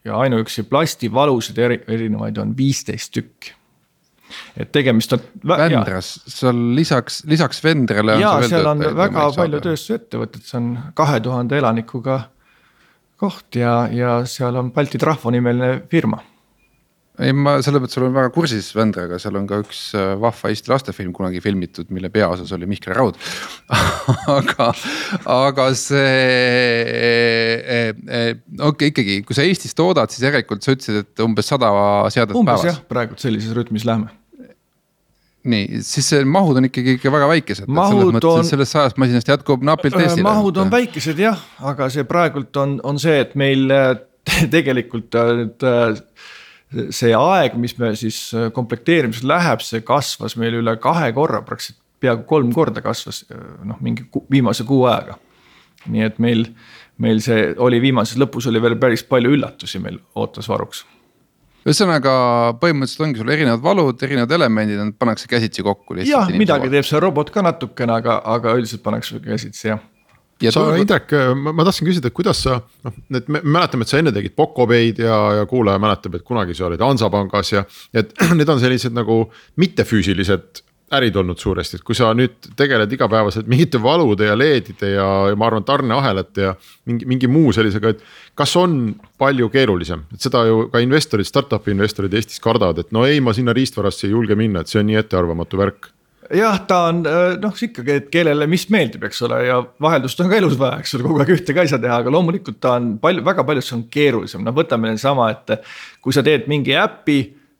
ja 0.05 0.17
ainuüksi 0.17 0.63
plastivalusid 0.63 1.57
eri, 1.57 1.81
erinevaid 1.87 2.37
on 2.37 2.57
viisteist 2.57 3.13
tükki. 3.13 3.53
et 4.57 4.71
tegemist 4.71 5.13
on. 5.13 5.19
Vändras, 5.47 6.19
seal 6.27 6.75
lisaks, 6.75 7.23
lisaks 7.25 7.63
Vendrale 7.63 8.19
ja 8.19 8.39
seal 8.47 8.65
on 8.65 8.83
väga 8.95 9.29
palju 9.35 9.61
tööstusettevõtteid, 9.61 10.43
see 10.45 10.57
on 10.57 10.73
kahe 10.93 11.19
tuhande 11.19 11.57
elanikuga 11.57 12.21
koht 13.19 13.55
ja, 13.55 13.87
ja 13.91 14.19
seal 14.25 14.55
on 14.55 14.71
Balti 14.71 14.97
Trahvo 14.97 15.31
nimeline 15.31 15.81
firma 15.91 16.21
ei, 17.19 17.33
ma 17.35 17.57
selles 17.63 17.81
mõttes 17.83 17.99
olen 17.99 18.13
väga 18.15 18.31
kursis 18.33 18.69
Vendraga, 18.75 19.19
seal 19.21 19.37
on 19.39 19.47
ka 19.49 19.59
üks 19.63 19.81
äh, 19.97 20.13
vahva 20.19 20.51
Eesti 20.51 20.71
lastefilm 20.71 21.11
kunagi 21.15 21.41
filmitud, 21.43 21.89
mille 21.95 22.11
peaosas 22.13 22.51
oli 22.55 22.69
Mihkel 22.69 22.95
Raud 22.95 23.19
aga, 24.37 24.69
aga 25.35 25.67
see 25.77 26.05
eh,, 26.05 27.91
eh, 27.91 28.31
okei 28.59 28.69
okay, 28.71 28.93
ikkagi, 28.93 29.19
kui 29.27 29.37
sa 29.37 29.45
Eestis 29.47 29.75
toodad, 29.77 30.11
siis 30.13 30.25
järelikult 30.29 30.65
sa 30.65 30.75
ütlesid, 30.75 31.03
et 31.03 31.25
umbes 31.25 31.51
sada 31.51 31.73
seadet 32.13 32.37
umbes 32.39 32.55
päevas. 32.55 32.71
jah, 32.71 32.81
praegu 32.89 33.19
sellises 33.19 33.55
rütmis 33.57 33.87
läheme 33.89 34.13
nii, 35.49 35.83
siis 35.87 36.11
mahud 36.27 36.59
on 36.59 36.67
ikkagi 36.67 36.97
ikka 36.97 37.11
väga 37.13 37.29
väikesed. 37.31 37.67
selles 37.67 38.11
mõttes, 38.15 38.41
et 38.43 38.53
sellest 38.53 38.75
sajast 38.75 38.99
masinast 39.01 39.31
jätkub 39.31 39.63
napilt 39.65 39.95
Eestile. 39.99 40.27
mahud 40.27 40.59
on 40.61 40.71
väikesed 40.71 41.19
jah, 41.19 41.39
aga 41.67 41.87
see 41.91 42.07
praegult 42.07 42.55
on, 42.59 42.79
on 42.87 42.99
see, 43.01 43.19
et 43.23 43.35
meil 43.39 43.67
tegelikult 44.55 45.15
nüüd 45.39 45.69
see 46.93 47.13
aeg, 47.17 47.55
mis 47.61 47.75
me 47.79 47.93
siis 47.97 48.19
äh, 48.37 48.49
komplekteerimisel 48.53 49.29
läheb, 49.29 49.63
see 49.65 49.81
kasvas 49.85 50.37
meil 50.39 50.59
üle 50.59 50.75
kahe 50.81 51.11
korra, 51.15 51.41
praktiliselt 51.45 51.81
peaaegu 51.99 52.23
kolm 52.29 52.53
korda 52.55 52.83
kasvas 52.85 53.23
äh, 53.33 53.41
noh, 53.67 53.79
mingi 53.83 54.05
viimase 54.31 54.65
kuu 54.67 54.85
ajaga. 54.89 55.17
nii 55.89 56.05
et 56.05 56.17
meil, 56.19 56.45
meil 56.99 57.21
see 57.23 57.53
oli 57.57 57.79
viimases 57.81 58.19
lõpus 58.19 58.49
oli 58.51 58.61
veel 58.61 58.75
päris 58.79 59.03
palju 59.07 59.31
üllatusi 59.31 59.79
meil 59.79 60.01
ootas 60.19 60.49
varuks 60.51 60.83
ühesõnaga 61.67 62.11
põhimõtteliselt 62.59 63.05
ongi 63.05 63.21
sul 63.21 63.31
erinevad 63.31 63.63
valud, 63.63 64.03
erinevad 64.03 64.31
elemendid, 64.35 64.79
need 64.79 64.97
pannakse 64.99 65.27
käsitsi 65.27 65.63
kokku. 65.63 65.97
jah, 66.07 66.29
midagi 66.31 66.71
teeb 66.71 66.87
see 66.87 66.99
robot 66.99 67.31
ka 67.33 67.43
natukene, 67.45 67.97
aga, 67.99 68.19
aga 68.35 68.55
üldiselt 68.59 68.83
pannakse 68.83 69.19
käsitsi 69.23 69.71
jah 69.73 69.81
ja 70.43 70.53
sa, 70.55 70.63
Indrek, 70.79 71.11
ma, 71.35 71.53
ma 71.55 71.65
tahtsin 71.67 71.87
küsida, 71.87 72.09
et 72.09 72.15
kuidas 72.15 72.43
sa, 72.45 72.59
noh, 72.85 72.95
et 73.17 73.27
me 73.31 73.41
mäletame, 73.43 73.85
et 73.85 73.91
sa 73.91 73.99
enne 73.99 74.13
tegid 74.15 74.35
Pocopeid 74.37 75.01
ja, 75.03 75.19
ja 75.41 75.49
kuulaja 75.49 75.81
mäletab, 75.81 76.19
et 76.19 76.25
kunagi 76.27 76.55
sa 76.57 76.69
olid 76.69 76.83
Hansapangas 76.83 77.53
ja. 77.53 77.65
et 77.93 78.15
need 78.39 78.49
on 78.49 78.61
sellised 78.61 78.95
nagu 78.95 79.25
mittefüüsilised 79.59 80.63
ärid 80.95 81.17
olnud 81.21 81.37
suuresti, 81.37 81.77
et 81.77 81.85
kui 81.85 81.97
sa 81.97 82.09
nüüd 82.17 82.49
tegeled 82.57 82.91
igapäevaselt 82.95 83.49
mingite 83.49 83.81
valude 83.81 84.25
ja 84.25 84.37
LED-ide 84.37 84.93
ja, 84.95 85.05
ja 85.29 85.37
ma 85.37 85.45
arvan, 85.49 85.65
tarneahelate 85.67 86.47
ja 86.47 86.55
mingi, 86.89 87.05
mingi 87.09 87.29
muu 87.29 87.53
sellisega, 87.53 87.93
et. 87.93 88.01
kas 88.39 88.55
on 88.57 88.79
palju 89.21 89.51
keerulisem, 89.53 90.07
et 90.15 90.25
seda 90.25 90.45
ju 90.47 90.63
ka 90.73 90.81
investorid, 90.81 91.27
startup'i 91.29 91.75
investorid 91.75 92.15
Eestis 92.17 92.41
kardavad, 92.41 92.81
et 92.81 92.93
no 92.95 93.05
ei, 93.05 93.21
ma 93.21 93.35
sinna 93.37 93.53
riistvarasse 93.53 94.07
ei 94.07 94.15
julge 94.15 94.37
minna, 94.39 94.63
et 94.63 94.71
see 94.71 94.81
on 94.81 94.89
nii 94.89 95.01
ettearvamatu 95.03 95.61
värk 95.61 95.91
jah, 96.35 96.59
ta 96.67 96.79
on 96.89 97.01
äh, 97.09 97.33
noh, 97.41 97.55
ikkagi, 97.65 97.95
et 98.01 98.07
kellele 98.13 98.47
mis 98.49 98.65
meeldib, 98.73 99.03
eks 99.07 99.21
ole, 99.25 99.41
ja 99.47 99.59
vaheldust 99.81 100.21
on 100.21 100.29
ka 100.31 100.37
elus 100.37 100.57
vaja, 100.59 100.79
eks 100.83 100.95
ole, 100.97 101.07
kogu 101.07 101.23
aeg 101.23 101.33
ühte 101.35 101.55
ka 101.55 101.65
ei 101.65 101.71
saa 101.71 101.81
teha, 101.81 101.99
aga 102.03 102.13
loomulikult 102.13 102.59
ta 102.61 102.75
on 102.77 102.93
palju, 103.01 103.25
väga 103.25 103.45
palju 103.47 103.65
see 103.65 103.75
on 103.79 103.85
keerulisem, 103.91 104.45
noh, 104.45 104.55
võtame 104.55 104.93
sama, 105.01 105.31
et. 105.33 105.55
kui 106.03 106.15
sa 106.15 106.23
teed 106.25 106.47
mingi 106.51 106.75
äpi, 106.77 107.19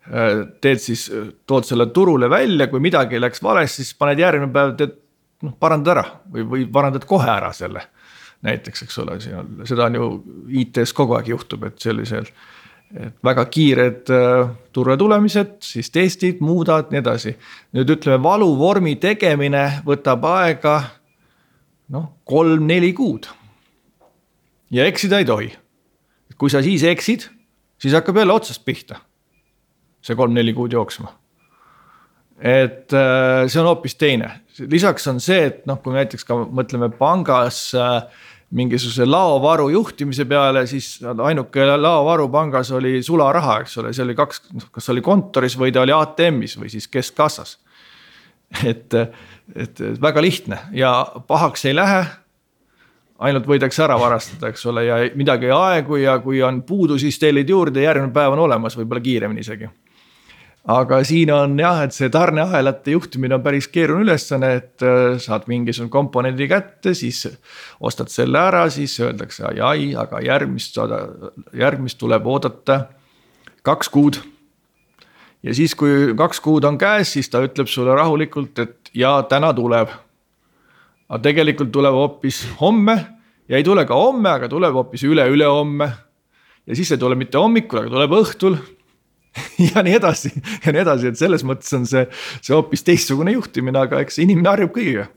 äh, 0.10 0.44
teed 0.62 0.84
siis, 0.84 1.08
tood 1.50 1.68
selle 1.68 1.90
turule 1.96 2.30
välja, 2.32 2.70
kui 2.72 2.84
midagi 2.84 3.22
läks 3.22 3.44
valesti, 3.44 3.84
siis 3.84 3.98
paned 3.98 4.22
järgmine 4.22 4.54
päev, 4.54 4.76
teed 4.80 4.98
noh, 5.48 5.56
parandad 5.60 5.96
ära 5.98 6.06
või, 6.30 6.46
või 6.54 6.68
parandad 6.72 7.08
kohe 7.10 7.30
ära 7.32 7.52
selle. 7.56 7.88
näiteks, 8.46 8.86
eks 8.86 8.98
ole, 9.02 9.18
seda 9.68 9.90
on 9.90 9.98
ju 9.98 10.06
IT-s 10.62 10.94
kogu 10.96 11.18
aeg 11.18 11.28
juhtub, 11.34 11.66
et 11.68 11.82
sellisel 11.84 12.30
väga 13.24 13.46
kiired 13.46 14.10
äh, 14.10 14.50
turule 14.74 14.98
tulemised, 14.98 15.60
siis 15.62 15.92
testid, 15.94 16.40
muudad, 16.42 16.90
nii 16.92 17.02
edasi. 17.04 17.36
nüüd 17.78 17.92
ütleme, 17.94 18.18
valuvormi 18.24 18.96
tegemine 19.02 19.82
võtab 19.86 20.26
aega 20.26 20.82
noh, 21.94 22.10
kolm-neli 22.26 22.94
kuud. 22.94 23.30
ja 24.72 24.86
eksida 24.86 25.20
ei 25.20 25.26
tohi. 25.26 25.52
kui 26.38 26.50
sa 26.50 26.64
siis 26.64 26.84
eksid, 26.84 27.28
siis 27.78 27.94
hakkab 27.94 28.18
jälle 28.18 28.34
otsast 28.34 28.66
pihta. 28.66 29.00
see 30.02 30.16
kolm-neli 30.16 30.54
kuud 30.54 30.74
jooksma. 30.74 31.14
et 32.40 32.94
äh, 32.94 33.46
see 33.48 33.62
on 33.62 33.70
hoopis 33.70 33.96
teine, 33.96 34.32
lisaks 34.60 35.08
on 35.08 35.20
see, 35.20 35.46
et 35.46 35.66
noh, 35.66 35.78
kui 35.78 35.94
näiteks 35.94 36.26
ka 36.26 36.42
mõtleme 36.50 36.90
pangas 36.90 37.70
äh, 37.76 38.02
mingisuguse 38.56 39.06
laovaru 39.06 39.70
juhtimise 39.70 40.26
peale, 40.26 40.66
siis 40.68 41.00
ainuke 41.06 41.66
laovaru 41.78 42.30
pangas 42.34 42.72
oli 42.74 43.04
sularaha, 43.06 43.60
eks 43.64 43.78
ole, 43.78 43.94
see 43.94 44.06
oli 44.08 44.16
kaks, 44.18 44.42
noh, 44.58 44.70
kas 44.74 44.90
oli 44.94 45.04
kontoris 45.06 45.58
või 45.60 45.74
ta 45.74 45.84
oli 45.84 45.94
ATM-is 45.94 46.58
või 46.58 46.72
siis 46.74 46.90
keskkassas. 46.90 47.58
et, 48.66 48.96
et 49.56 49.84
väga 50.02 50.22
lihtne 50.26 50.58
ja 50.74 50.94
pahaks 51.28 51.66
ei 51.70 51.76
lähe. 51.78 52.06
ainult 53.20 53.46
võidakse 53.48 53.84
ära 53.84 54.00
varastada, 54.00 54.50
eks 54.50 54.66
ole, 54.66 54.86
ja 54.86 54.98
midagi 55.16 55.46
ei 55.46 55.52
aegu 55.52 55.98
ja 56.00 56.20
kui 56.24 56.42
on 56.42 56.64
puudu, 56.64 56.98
siis 56.98 57.20
tellid 57.20 57.50
juurde, 57.50 57.82
järgmine 57.84 58.14
päev 58.16 58.32
on 58.34 58.40
olemas, 58.48 58.78
võib-olla 58.80 59.02
kiiremini 59.04 59.46
isegi 59.46 59.70
aga 60.68 61.00
siin 61.08 61.32
on 61.34 61.56
jah, 61.60 61.84
et 61.86 61.96
see 61.96 62.10
tarneahelate 62.12 62.92
juhtimine 62.92 63.38
on 63.38 63.44
päris 63.44 63.68
keeruline 63.72 64.10
ülesanne, 64.10 64.52
et 64.60 64.84
äh, 64.84 65.18
saad 65.22 65.48
mingisuguse 65.48 65.92
komponendi 65.94 66.50
kätte, 66.52 66.94
siis 66.94 67.26
ostad 67.80 68.12
selle 68.12 68.40
ära, 68.42 68.66
siis 68.74 68.98
öeldakse 69.00 69.46
ai, 69.50 69.60
ai, 69.60 69.86
aga 69.96 70.22
järgmist 70.26 70.78
järgmist 71.58 72.00
tuleb 72.00 72.28
oodata 72.28 72.82
kaks 73.64 73.90
kuud. 73.90 74.20
ja 75.44 75.54
siis, 75.56 75.76
kui 75.76 76.14
kaks 76.18 76.40
kuud 76.44 76.64
on 76.68 76.78
käes, 76.78 77.14
siis 77.14 77.30
ta 77.30 77.42
ütleb 77.44 77.68
sulle 77.68 77.96
rahulikult, 77.96 78.60
et 78.60 78.92
ja 78.94 79.22
täna 79.30 79.54
tuleb. 79.54 79.90
aga 81.10 81.22
tegelikult 81.24 81.72
tuleb 81.72 81.94
hoopis 81.94 82.48
homme 82.60 82.98
ja 83.50 83.58
ei 83.58 83.64
tule 83.64 83.86
ka 83.86 83.96
homme, 83.96 84.30
aga 84.30 84.50
tuleb 84.50 84.74
hoopis 84.74 85.04
üle-ülehomme. 85.04 85.90
ja 86.68 86.76
siis 86.76 86.92
ei 86.92 86.98
tule 86.98 87.16
mitte 87.16 87.38
hommikul, 87.38 87.80
aga 87.80 87.90
tuleb 87.90 88.12
õhtul 88.20 88.60
ja 89.70 89.86
nii 89.86 89.96
edasi 90.00 90.34
ja 90.34 90.74
nii 90.74 90.84
edasi, 90.84 91.14
et 91.14 91.22
selles 91.22 91.46
mõttes 91.48 91.72
on 91.78 91.88
see, 91.90 92.06
see 92.40 92.56
hoopis 92.56 92.86
teistsugune 92.88 93.36
juhtimine, 93.38 93.80
aga 93.88 94.04
eks 94.04 94.22
inimene 94.26 94.54
harjub 94.54 94.76
kõigiga 94.76 95.10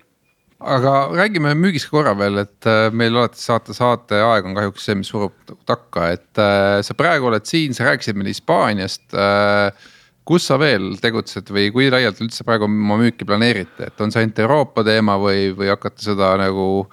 aga 0.62 0.92
räägime 1.16 1.54
müügist 1.58 1.90
korra 1.90 2.12
veel, 2.18 2.42
et 2.44 2.68
äh, 2.70 2.86
meil 2.94 3.16
alati 3.16 3.40
saate, 3.40 3.74
saate 3.76 4.20
aeg 4.22 4.46
on 4.46 4.54
kahjuks 4.58 4.86
see, 4.86 4.98
mis 4.98 5.10
surub 5.10 5.34
takka, 5.68 6.12
et 6.14 6.40
äh, 6.40 6.78
sa 6.86 6.94
praegu 6.98 7.28
oled 7.30 7.46
siin, 7.48 7.74
sa 7.76 7.88
rääkisid 7.90 8.18
meile 8.18 8.34
Hispaaniast. 8.34 9.08
Äh, 9.10 9.90
kus 10.28 10.44
sa 10.46 10.54
veel 10.60 10.92
tegutsed 11.02 11.48
või 11.50 11.70
kui 11.74 11.88
laialt 11.90 12.20
üldse 12.22 12.44
praegu 12.46 12.68
oma 12.68 12.98
müüki 13.00 13.26
planeerite, 13.26 13.88
et 13.88 14.02
on 14.04 14.12
see 14.14 14.22
ainult 14.22 14.38
Euroopa 14.44 14.84
teema 14.86 15.16
või, 15.18 15.48
või 15.56 15.72
hakkate 15.72 16.04
seda 16.04 16.36
nagu 16.38 16.86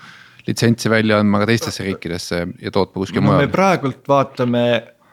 litsentsi 0.48 0.90
välja 0.90 1.20
andma 1.22 1.44
ka 1.44 1.52
teistesse 1.52 1.86
riikidesse 1.86 2.40
ja 2.58 2.74
tootma 2.74 3.04
kuskil 3.04 3.22
no, 3.22 3.28
mujal? 3.28 3.44
me 3.46 3.52
praegult 3.54 4.02
vaatame, 4.10 4.64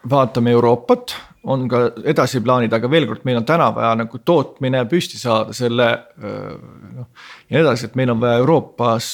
vaatame 0.09 0.55
Euroopat, 0.57 1.12
on 1.47 1.67
ka 1.71 1.83
edasiplaanid, 2.13 2.73
aga 2.75 2.91
veel 2.91 3.07
kord, 3.07 3.23
meil 3.29 3.41
on 3.41 3.47
täna 3.47 3.69
vaja 3.75 3.95
nagu 4.03 4.19
tootmine 4.19 4.83
püsti 4.91 5.21
saada, 5.21 5.55
selle 5.57 5.87
noh. 6.19 7.07
ja 7.47 7.57
nii 7.57 7.63
edasi, 7.63 7.87
et 7.87 7.99
meil 7.99 8.11
on 8.15 8.23
vaja 8.23 8.41
Euroopas 8.43 9.11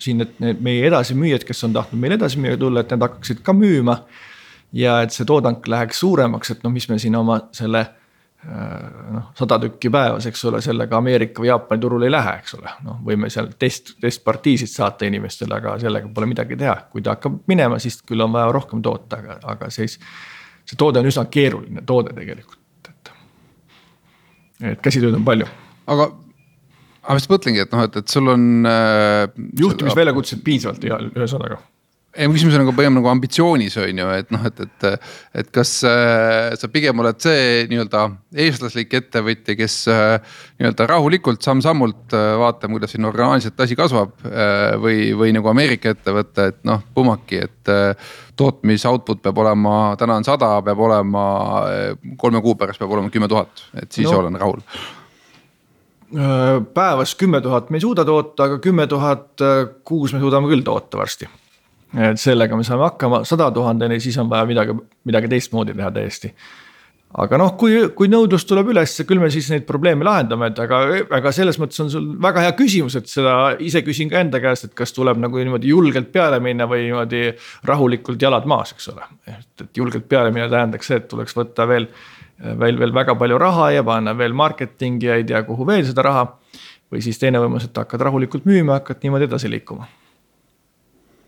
siin, 0.00 0.22
et 0.24 0.40
need 0.42 0.62
meie 0.64 0.86
edasimüüjad, 0.88 1.44
kes 1.48 1.64
on 1.68 1.76
tahtnud 1.76 2.00
meil 2.00 2.16
edasi 2.16 2.40
müüa 2.40 2.56
tulla, 2.60 2.82
et 2.82 2.92
need 2.92 3.04
hakkaksid 3.04 3.44
ka 3.44 3.54
müüma. 3.56 4.00
ja 4.76 4.98
et 5.04 5.14
see 5.14 5.24
toodang 5.24 5.62
läheks 5.68 6.00
suuremaks, 6.02 6.50
et 6.52 6.64
noh, 6.64 6.72
mis 6.74 6.88
me 6.90 6.98
siin 7.00 7.14
oma 7.16 7.38
selle 7.54 7.86
noh, 8.46 9.30
sada 9.38 9.58
tükki 9.62 9.90
päevas, 9.90 10.26
eks 10.28 10.44
ole, 10.50 10.60
sellega 10.64 10.98
Ameerika 10.98 11.42
või 11.42 11.48
Jaapani 11.50 11.82
turule 11.82 12.08
ei 12.08 12.12
lähe, 12.12 12.36
eks 12.42 12.56
ole. 12.58 12.72
noh, 12.86 12.98
võime 13.06 13.30
seal 13.32 13.50
test, 13.58 13.94
testpartiisid 14.02 14.70
saata 14.70 15.08
inimestele, 15.08 15.56
aga 15.56 15.76
sellega 15.82 16.10
pole 16.14 16.28
midagi 16.30 16.58
teha, 16.60 16.76
kui 16.92 17.04
ta 17.04 17.16
hakkab 17.16 17.42
minema, 17.50 17.80
siis 17.82 18.00
küll 18.06 18.22
on 18.22 18.34
vaja 18.34 18.50
rohkem 18.54 18.82
toota, 18.84 19.20
aga, 19.22 19.38
aga 19.54 19.70
siis 19.74 19.98
see 20.66 20.78
toode 20.78 21.02
on 21.02 21.10
üsna 21.10 21.26
keeruline 21.30 21.84
toode 21.86 22.14
tegelikult, 22.16 22.90
et. 22.90 23.12
et 24.72 24.82
käsitööd 24.84 25.18
on 25.18 25.24
palju. 25.26 25.48
aga, 25.86 26.10
aga 27.02 27.14
ma 27.14 27.20
just 27.20 27.32
mõtlengi, 27.32 27.64
et 27.66 27.72
noh, 27.74 27.86
et, 27.86 28.02
et 28.02 28.16
sul 28.16 28.34
on 28.34 28.68
äh,. 28.70 29.24
juhtimisväljakutseid 29.62 30.44
piisavalt 30.46 30.86
ühesõnaga 30.90 31.62
ei, 32.16 32.26
mu 32.28 32.36
küsimus 32.36 32.56
on 32.56 32.64
nagu 32.64 32.74
pigem 32.76 32.96
nagu 32.96 33.10
ambitsioonis 33.10 33.76
on 33.82 34.00
ju, 34.02 34.08
et 34.16 34.32
noh, 34.34 34.44
et, 34.48 34.60
et, 34.64 35.08
et 35.42 35.50
kas 35.54 35.72
äh, 35.88 36.54
sa 36.58 36.70
pigem 36.72 37.02
oled 37.02 37.20
see 37.22 37.66
nii-öelda 37.70 38.06
eestlaslik 38.46 38.94
ettevõtja, 38.96 39.56
kes 39.58 39.76
äh, 39.92 40.36
nii-öelda 40.60 40.88
rahulikult 40.90 41.44
samm-sammult 41.44 42.16
äh, 42.16 42.32
vaatab, 42.40 42.72
kuidas 42.74 42.94
siin 42.96 43.08
orgaaniliselt 43.08 43.60
asi 43.60 43.78
kasvab 43.78 44.26
äh,. 44.26 44.76
või, 44.80 45.10
või 45.18 45.34
nagu 45.36 45.50
Ameerika 45.52 45.92
ettevõte, 45.94 46.50
et 46.52 46.60
noh, 46.68 46.82
pumaki, 46.96 47.42
et 47.46 47.72
äh, 47.72 48.12
tootmis 48.36 48.86
output 48.88 49.22
peab 49.24 49.38
olema, 49.44 49.78
täna 50.00 50.18
on 50.20 50.26
sada, 50.26 50.56
peab 50.64 50.84
olema 50.88 51.24
äh, 51.70 51.88
kolme 52.20 52.42
kuu 52.44 52.56
pärast 52.58 52.82
peab 52.82 52.92
olema 52.96 53.12
kümme 53.12 53.28
tuhat, 53.32 53.66
et 53.76 53.90
siis 53.92 54.08
no. 54.10 54.20
olen 54.22 54.38
rahul 54.40 54.60
äh, 56.16 56.60
päevas 56.74 57.16
kümme 57.18 57.40
tuhat 57.44 57.70
me 57.70 57.80
ei 57.80 57.86
suuda 57.86 58.04
toota, 58.08 58.50
aga 58.50 58.60
kümme 58.64 58.86
tuhat 58.90 59.44
äh, 59.44 59.66
kuus 59.84 60.14
me 60.16 60.22
suudame 60.22 60.48
küll 60.52 60.64
toota 60.66 61.04
varsti 61.04 61.28
et 61.96 62.20
sellega 62.20 62.56
me 62.58 62.66
saame 62.66 62.86
hakkama, 62.90 63.22
sada 63.28 63.48
tuhandeni, 63.54 63.98
siis 64.02 64.16
on 64.20 64.30
vaja 64.30 64.46
midagi, 64.48 64.76
midagi 65.08 65.30
teistmoodi 65.32 65.74
teha 65.76 65.90
täiesti. 65.94 66.32
aga 67.16 67.38
noh, 67.40 67.54
kui, 67.56 67.76
kui 67.96 68.10
nõudlus 68.12 68.44
tuleb 68.44 68.72
üles, 68.74 68.92
küll 69.08 69.22
me 69.22 69.30
siis 69.32 69.46
neid 69.48 69.64
probleeme 69.68 70.04
lahendame, 70.04 70.50
et 70.50 70.58
aga, 70.60 70.80
aga 71.16 71.32
selles 71.32 71.56
mõttes 71.62 71.80
on 71.80 71.88
sul 71.92 72.10
väga 72.22 72.42
hea 72.44 72.52
küsimus, 72.58 72.98
et 72.98 73.08
seda 73.08 73.54
ise 73.62 73.80
küsin 73.86 74.10
ka 74.12 74.20
enda 74.20 74.42
käest, 74.42 74.68
et 74.68 74.74
kas 74.76 74.92
tuleb 74.92 75.22
nagu 75.22 75.40
niimoodi 75.40 75.72
julgelt 75.72 76.10
peale 76.12 76.42
minna 76.44 76.66
või 76.68 76.84
niimoodi 76.90 77.22
rahulikult 77.70 78.20
jalad 78.20 78.44
maas, 78.50 78.74
eks 78.76 78.92
ole. 78.92 79.08
et, 79.32 79.48
et 79.64 79.80
julgelt 79.80 80.08
peale 80.10 80.34
minna 80.34 80.50
tähendaks 80.52 80.92
see, 80.92 81.00
et 81.00 81.08
tuleks 81.08 81.36
võtta 81.38 81.64
veel, 81.70 81.88
veel, 82.44 82.80
veel 82.82 82.92
väga 82.92 83.16
palju 83.16 83.38
raha 83.40 83.70
ja 83.78 83.86
panna 83.86 84.12
veel 84.18 84.36
marketingi 84.36 85.08
ja 85.08 85.16
ei 85.16 85.24
tea, 85.24 85.46
kuhu 85.48 85.68
veel 85.68 85.86
seda 85.88 86.04
raha. 86.10 86.26
või 86.92 87.00
siis 87.02 87.18
teine 87.18 87.40
võimalus, 87.40 87.70
et 87.70 87.78
hakkad 87.78 88.04
rahulikult 88.10 88.44
müüma, 88.44 88.82
hakkad 88.82 89.00
niimoodi 89.02 89.30
edasi 89.30 89.48
liikuma 89.50 89.88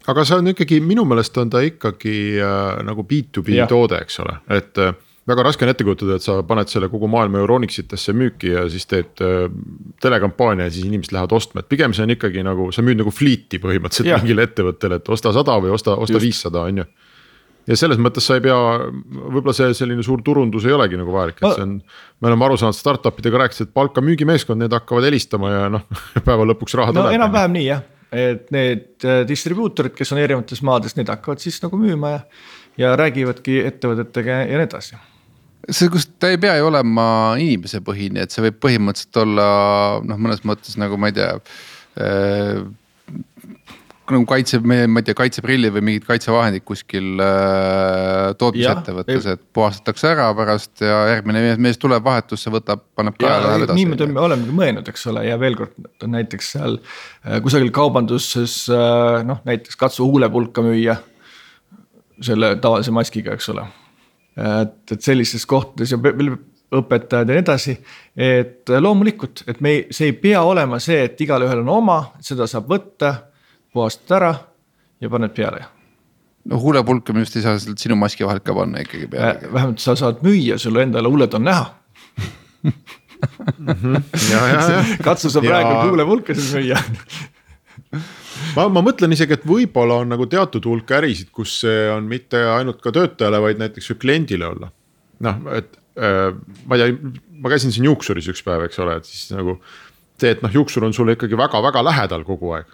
aga 0.09 0.25
see 0.25 0.39
on 0.41 0.53
ikkagi, 0.55 0.81
minu 0.85 1.05
meelest 1.09 1.37
on 1.41 1.51
ta 1.53 1.63
ikkagi 1.65 2.17
äh, 2.41 2.81
nagu 2.87 3.05
B2B 3.09 3.61
ja. 3.61 3.69
toode, 3.71 4.01
eks 4.05 4.21
ole, 4.25 4.39
et 4.57 4.81
äh, 4.83 4.95
väga 5.29 5.45
raske 5.45 5.67
on 5.67 5.73
ette 5.73 5.85
kujutada, 5.85 6.17
et 6.17 6.25
sa 6.25 6.39
paned 6.49 6.71
selle 6.73 6.89
kogu 6.93 7.11
maailma 7.13 7.43
Euronix 7.43 7.83
itesse 7.83 8.15
müüki 8.17 8.55
ja 8.55 8.65
siis 8.73 8.89
teed 8.89 9.21
äh, 9.25 9.51
telekampaania 10.03 10.69
ja 10.69 10.75
siis 10.75 10.89
inimesed 10.89 11.13
lähevad 11.17 11.35
ostma, 11.37 11.65
et 11.65 11.69
pigem 11.69 11.97
see 11.97 12.07
on 12.07 12.15
ikkagi 12.17 12.45
nagu, 12.47 12.71
sa 12.73 12.85
müüd 12.87 13.03
nagu 13.03 13.13
fleet'i 13.13 13.61
põhimõtteliselt 13.63 14.15
ja. 14.15 14.23
mingile 14.23 14.49
ettevõttele, 14.49 15.03
et 15.03 15.13
osta 15.13 15.35
sada 15.37 15.59
või 15.61 15.75
osta, 15.77 15.99
osta 16.01 16.23
viissada, 16.23 16.65
on 16.71 16.83
ju 16.83 16.89
ja 17.69 17.77
selles 17.77 18.01
mõttes 18.01 18.25
sa 18.25 18.39
ei 18.39 18.47
pea, 18.47 18.57
võib-olla 19.13 19.53
see 19.57 19.75
selline 19.77 20.05
suur 20.07 20.23
turundus 20.25 20.65
ei 20.65 20.73
olegi 20.73 20.97
nagu 20.97 21.13
vajalik, 21.13 21.43
et 21.43 21.59
see 21.59 21.67
on. 21.67 21.77
me 22.23 22.31
oleme 22.31 22.49
aru 22.49 22.57
saanud 22.61 22.77
startup 22.79 23.21
idega 23.21 23.45
rääkides, 23.45 23.69
et 23.69 23.77
palka 23.77 24.01
müügimeeskond, 24.01 24.63
need 24.65 24.73
hakkavad 24.73 25.05
helistama 25.11 25.53
ja 25.53 25.69
noh, 25.77 25.85
päeva 26.27 26.49
lõpuks 26.49 26.79
raha 26.81 26.97
no, 26.97 27.03
tuleb. 27.03 27.21
enam-vähem 27.21 27.57
nii 27.59 27.69
jah 27.69 27.87
et 28.15 28.49
need 28.55 29.05
äh, 29.05 29.23
distribuutorid, 29.29 29.95
kes 29.97 30.15
on 30.15 30.23
erinevates 30.23 30.63
maades, 30.65 30.97
need 30.97 31.11
hakkavad 31.13 31.43
siis 31.43 31.61
nagu 31.65 31.81
müüma 31.81 32.15
ja, 32.15 32.25
ja 32.81 32.97
räägivadki 32.99 33.61
ettevõtetega 33.69 34.43
ja 34.43 34.51
nii 34.51 34.67
edasi. 34.69 34.99
See, 35.69 35.91
kus 35.93 36.07
ta 36.17 36.31
ei 36.33 36.39
pea 36.41 36.55
ju 36.57 36.69
olema 36.71 37.05
inimesepõhine, 37.41 38.25
et 38.25 38.33
see 38.33 38.47
võib 38.47 38.61
põhimõtteliselt 38.63 39.21
olla 39.25 39.49
noh, 40.07 40.21
mõnes 40.21 40.41
mõttes 40.49 40.79
nagu 40.81 40.97
ma 41.01 41.11
ei 41.11 41.19
tea 41.19 41.35
nagu 44.15 44.27
kaitse, 44.29 44.59
ma 44.65 44.77
ei 45.01 45.07
tea, 45.07 45.17
kaitseprillid 45.19 45.75
või 45.75 45.85
mingid 45.89 46.07
kaitsevahendid 46.09 46.65
kuskil 46.67 47.21
äh, 47.23 48.33
tootmisettevõttes, 48.41 49.29
et 49.35 49.45
puhastatakse 49.55 50.11
ära 50.11 50.29
pärast 50.39 50.83
ja 50.85 51.01
järgmine 51.13 51.43
mees, 51.45 51.61
mees 51.69 51.81
tuleb 51.81 52.05
vahetusse, 52.05 52.53
võtab, 52.55 52.83
paneb 52.99 53.19
kaela, 53.21 53.53
läheb 53.53 53.67
edasi. 53.69 53.79
niimoodi 53.81 54.09
me 54.13 54.25
olemegi 54.25 54.57
mõelnud, 54.61 54.91
eks 54.93 55.07
ole, 55.13 55.25
ja 55.29 55.39
veel 55.41 55.59
kord 55.59 56.09
näiteks 56.17 56.53
seal 56.57 56.79
äh, 56.81 57.39
kusagil 57.45 57.73
kaubanduses 57.75 58.61
äh, 58.73 59.21
noh, 59.29 59.43
näiteks 59.49 59.79
katsu 59.81 60.09
huulepulka 60.09 60.65
müüa. 60.67 60.99
selle 62.21 62.57
tavalise 62.59 62.91
maskiga, 62.91 63.37
eks 63.39 63.49
ole. 63.53 63.65
et, 64.37 64.79
et 64.91 65.03
sellistes 65.03 65.47
kohtades 65.47 65.93
ja 65.95 65.99
õpetajad 66.79 67.29
ja 67.29 67.35
nii 67.37 67.43
edasi. 67.43 67.79
et 68.17 68.69
loomulikult, 68.81 69.45
et 69.47 69.61
me 69.61 69.71
ei, 69.77 69.87
see 69.91 70.11
ei 70.11 70.17
pea 70.19 70.43
olema 70.43 70.79
see, 70.83 71.05
et 71.09 71.21
igalühel 71.21 71.63
on 71.63 71.75
oma, 71.79 71.99
seda 72.25 72.47
saab 72.51 72.69
võtta 72.71 73.15
puhastad 73.79 74.17
ära 74.19 74.33
ja 75.01 75.11
paned 75.13 75.35
peale. 75.37 75.65
no 76.49 76.61
huulepulka 76.63 77.15
minu 77.15 77.25
arust 77.27 77.39
ei 77.39 77.47
saa 77.47 77.59
sinu 77.59 77.97
maski 77.99 78.27
vahelt 78.27 78.45
ka 78.47 78.55
panna 78.55 78.85
ikkagi 78.85 79.11
peale 79.15 79.35
äh,. 79.39 79.53
vähemalt 79.53 79.83
sa 79.85 79.97
saad 79.99 80.23
müüa, 80.27 80.59
sul 80.59 80.77
endale 80.83 81.11
huuled 81.11 81.35
on 81.39 81.49
näha 81.49 81.67
katsu 85.09 85.31
sa 85.31 85.43
praegu 85.43 85.75
ja... 85.75 85.83
huulepulkasid 85.89 86.55
müüa 86.59 86.79
ma, 88.57 88.67
ma 88.73 88.83
mõtlen 88.85 89.15
isegi, 89.15 89.37
et 89.39 89.47
võib-olla 89.49 90.01
on 90.03 90.13
nagu 90.13 90.27
teatud 90.31 90.67
hulk 90.69 90.93
ärisid, 90.99 91.33
kus 91.35 91.61
see 91.65 91.89
on 91.93 92.09
mitte 92.11 92.41
ainult 92.57 92.81
ka 92.85 92.93
töötajale, 92.95 93.41
vaid 93.45 93.61
näiteks 93.63 93.93
kliendile 94.01 94.49
olla. 94.49 94.71
noh, 95.25 95.43
et 95.57 95.79
äh, 95.99 96.31
ma 96.67 96.79
ei 96.79 96.85
tea, 96.85 97.13
ma 97.43 97.53
käisin 97.53 97.75
siin 97.75 97.89
juuksuris 97.89 98.29
üks 98.33 98.45
päev, 98.47 98.67
eks 98.69 98.81
ole, 98.85 98.99
et 99.01 99.09
siis 99.09 99.31
nagu 99.35 99.59
see, 100.19 100.33
et 100.35 100.43
noh, 100.45 100.53
juuksur 100.55 100.87
on 100.87 100.95
sulle 100.97 101.15
ikkagi 101.17 101.39
väga-väga 101.39 101.85
lähedal 101.87 102.27
kogu 102.27 102.55
aeg. 102.59 102.71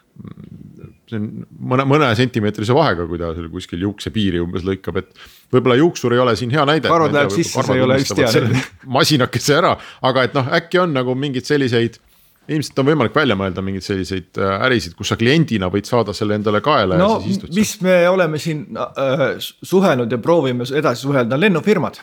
See 1.10 1.20
on 1.20 1.28
mõne, 1.72 1.84
mõne 1.88 2.08
sentimeetrise 2.18 2.76
vahega, 2.76 3.06
kui 3.10 3.20
ta 3.20 3.32
seal 3.36 3.50
kuskil 3.52 3.84
juuksepiiri 3.84 4.40
umbes 4.42 4.64
lõikab, 4.66 5.02
et 5.02 5.12
võib-olla 5.52 5.76
juuksur 5.80 6.16
ei 6.16 6.22
ole 6.22 6.34
siin 6.40 6.54
hea 6.54 6.64
näide. 6.68 6.88
karvad 6.88 7.14
läheb 7.16 7.34
sisse, 7.34 7.62
see 7.66 7.78
ei 7.78 7.84
ole 7.84 8.00
hea 8.00 8.32
näide. 8.32 8.64
masinakese 8.98 9.58
ära, 9.60 9.76
aga 10.10 10.26
et 10.28 10.36
noh, 10.36 10.50
äkki 10.60 10.80
on 10.82 10.96
nagu 10.96 11.16
mingeid 11.18 11.48
selliseid 11.48 12.00
ilmselt 12.48 12.80
on 12.82 12.88
võimalik 12.90 13.14
välja 13.16 13.36
mõelda 13.38 13.62
mingeid 13.64 13.86
selliseid 13.86 14.40
äh, 14.40 14.64
ärisid, 14.66 14.96
kus 14.98 15.12
sa 15.12 15.16
kliendina 15.20 15.70
võid 15.72 15.88
saada 15.88 16.12
selle 16.16 16.36
endale 16.36 16.60
kaela 16.64 16.98
no, 17.00 17.14
ja 17.14 17.22
siis 17.24 17.38
istud. 17.38 17.54
mis 17.56 17.72
me 17.84 17.94
oleme 18.10 18.40
siin 18.42 18.66
äh, 18.76 19.24
suhelnud 19.40 20.12
ja 20.12 20.18
proovime 20.20 20.66
edasi 20.68 21.06
suhelda, 21.06 21.38
lennufirmad. 21.40 22.00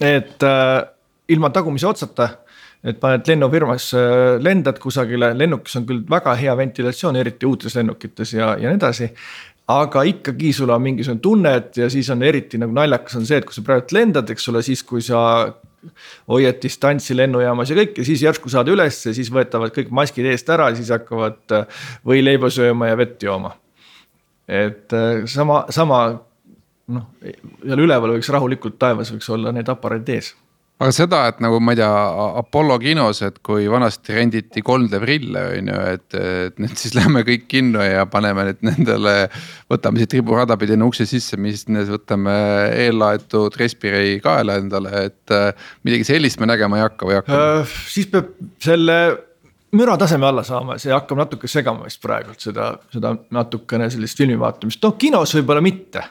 et 0.00 0.44
äh, 0.44 0.74
ilma 1.32 1.50
tagumise 1.50 1.88
otsata 1.88 2.28
et 2.86 3.00
paned 3.02 3.26
lennufirmas, 3.26 3.90
äh, 3.98 4.36
lendad 4.42 4.78
kusagile, 4.82 5.32
lennukis 5.38 5.76
on 5.80 5.86
küll 5.88 6.04
väga 6.10 6.36
hea 6.38 6.54
ventilatsioon, 6.58 7.18
eriti 7.18 7.48
uutes 7.48 7.74
lennukites 7.78 8.36
ja, 8.36 8.54
ja 8.60 8.70
nii 8.70 8.80
edasi. 8.80 9.10
aga 9.66 10.04
ikkagi 10.06 10.52
sul 10.54 10.70
on 10.70 10.82
mingisugune 10.82 11.20
tunne, 11.20 11.54
et 11.58 11.76
ja 11.80 11.88
siis 11.90 12.06
on 12.14 12.22
eriti 12.22 12.58
nagu 12.62 12.74
naljakas 12.74 13.16
on 13.18 13.24
see, 13.26 13.40
et 13.42 13.48
kui 13.48 13.56
sa 13.56 13.64
praegu 13.66 13.96
lendad, 13.96 14.30
eks 14.30 14.48
ole, 14.52 14.62
siis 14.62 14.84
kui 14.86 15.02
sa 15.02 15.22
hoiad 16.30 16.60
distantsi 16.62 17.16
lennujaamas 17.16 17.70
ja 17.70 17.78
kõik 17.78 17.98
ja 17.98 18.06
siis 18.06 18.22
järsku 18.22 18.50
saad 18.52 18.70
ülesse, 18.70 19.14
siis 19.14 19.30
võetavad 19.34 19.74
kõik 19.74 19.90
maskid 19.94 20.26
eest 20.30 20.48
ära, 20.54 20.70
siis 20.78 20.90
hakkavad 20.94 21.58
äh, 21.58 21.82
võileiba 22.06 22.50
sööma 22.54 22.92
ja 22.92 22.98
vett 22.98 23.22
jooma. 23.22 23.56
et 24.46 24.94
äh, 24.94 25.26
sama, 25.26 25.64
sama 25.74 26.00
noh, 26.86 27.06
seal 27.66 27.82
üleval 27.82 28.14
võiks 28.14 28.30
rahulikult 28.30 28.78
taevas 28.78 29.10
võiks 29.14 29.30
olla 29.34 29.52
need 29.54 29.68
aparaadid 29.68 30.14
ees 30.14 30.34
aga 30.76 30.92
seda, 30.92 31.20
et 31.30 31.38
nagu 31.40 31.58
ma 31.64 31.72
ei 31.72 31.78
tea, 31.78 31.90
Apollo 32.42 32.76
kinos, 32.82 33.22
et 33.24 33.38
kui 33.46 33.64
vanasti 33.72 34.16
renditi 34.16 34.62
3D 34.64 35.00
prille 35.00 35.44
on 35.54 35.70
ju, 35.72 35.76
et, 35.94 36.16
et 36.20 36.58
nüüd 36.60 36.74
siis 36.76 36.92
lähme 36.98 37.22
kõik 37.26 37.46
kinno 37.48 37.84
ja 37.84 38.04
paneme 38.10 38.48
nüüd 38.50 38.66
nendele. 38.66 39.14
võtame 39.72 40.02
siit 40.02 40.18
riburada 40.18 40.58
pidi 40.60 40.76
ukse 40.84 41.06
sisse, 41.08 41.38
mis 41.40 41.64
võtame 41.66 42.34
eellaetud 42.86 43.56
Respirei 43.56 44.18
kaela 44.24 44.58
endale, 44.60 45.06
et 45.08 45.34
äh, 45.34 45.70
midagi 45.86 46.10
sellist 46.12 46.40
me 46.42 46.50
nägema 46.50 46.80
ei 46.80 46.86
hakka 46.86 47.08
või 47.08 47.18
hakkame 47.20 47.46
äh,? 47.62 47.78
siis 47.88 48.10
peab 48.12 48.34
selle 48.62 48.98
müra 49.76 49.96
taseme 50.00 50.28
alla 50.28 50.44
saama, 50.46 50.76
see 50.80 50.92
hakkab 50.92 51.24
natuke 51.24 51.48
segama 51.50 51.88
vist 51.88 52.02
praegult 52.04 52.44
seda, 52.44 52.74
seda 52.92 53.16
natukene 53.34 53.88
sellist 53.92 54.20
filmi 54.20 54.36
vaatamist, 54.40 54.84
noh 54.84 54.96
kinos 55.00 55.34
võib-olla 55.38 55.64
mitte 55.64 56.04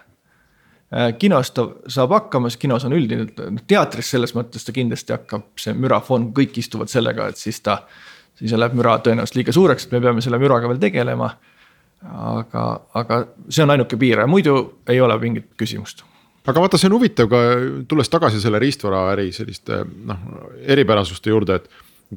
kinos 1.19 1.51
ta 1.51 1.65
saab 1.91 2.13
hakkama, 2.15 2.49
sest 2.49 2.61
kinos 2.61 2.85
on 2.87 2.95
üldine, 2.95 3.27
noh 3.27 3.63
teatris 3.67 4.13
selles 4.13 4.35
mõttes 4.35 4.63
ta 4.63 4.75
kindlasti 4.75 5.15
hakkab, 5.15 5.49
see 5.59 5.75
mürafond, 5.75 6.31
kõik 6.37 6.55
istuvad 6.61 6.91
sellega, 6.91 7.29
et 7.31 7.41
siis 7.41 7.59
ta. 7.65 7.81
siis 8.35 8.51
läheb 8.51 8.73
müra 8.75 8.97
tõenäoliselt 9.03 9.39
liiga 9.39 9.53
suureks, 9.55 9.85
et 9.85 9.91
me 9.95 10.01
peame 10.03 10.21
selle 10.21 10.39
müraga 10.39 10.67
veel 10.71 10.79
tegelema. 10.79 11.35
aga, 12.05 12.63
aga 12.93 13.21
see 13.49 13.63
on 13.63 13.71
ainuke 13.73 13.97
piir 13.97 14.19
ja 14.19 14.27
muidu 14.27 14.81
ei 14.87 14.99
ole 15.01 15.15
mingit 15.17 15.47
küsimust 15.57 16.03
aga 16.45 16.61
vaata, 16.61 16.77
see 16.77 16.89
on 16.89 16.97
huvitav 16.99 17.29
ka 17.31 17.39
tulles 17.89 18.11
tagasi 18.11 18.41
selle 18.43 18.59
riistvaraäri 18.61 19.31
selliste 19.33 19.81
noh 20.05 20.27
eripärasuste 20.61 21.33
juurde, 21.33 21.55
et. 21.55 21.69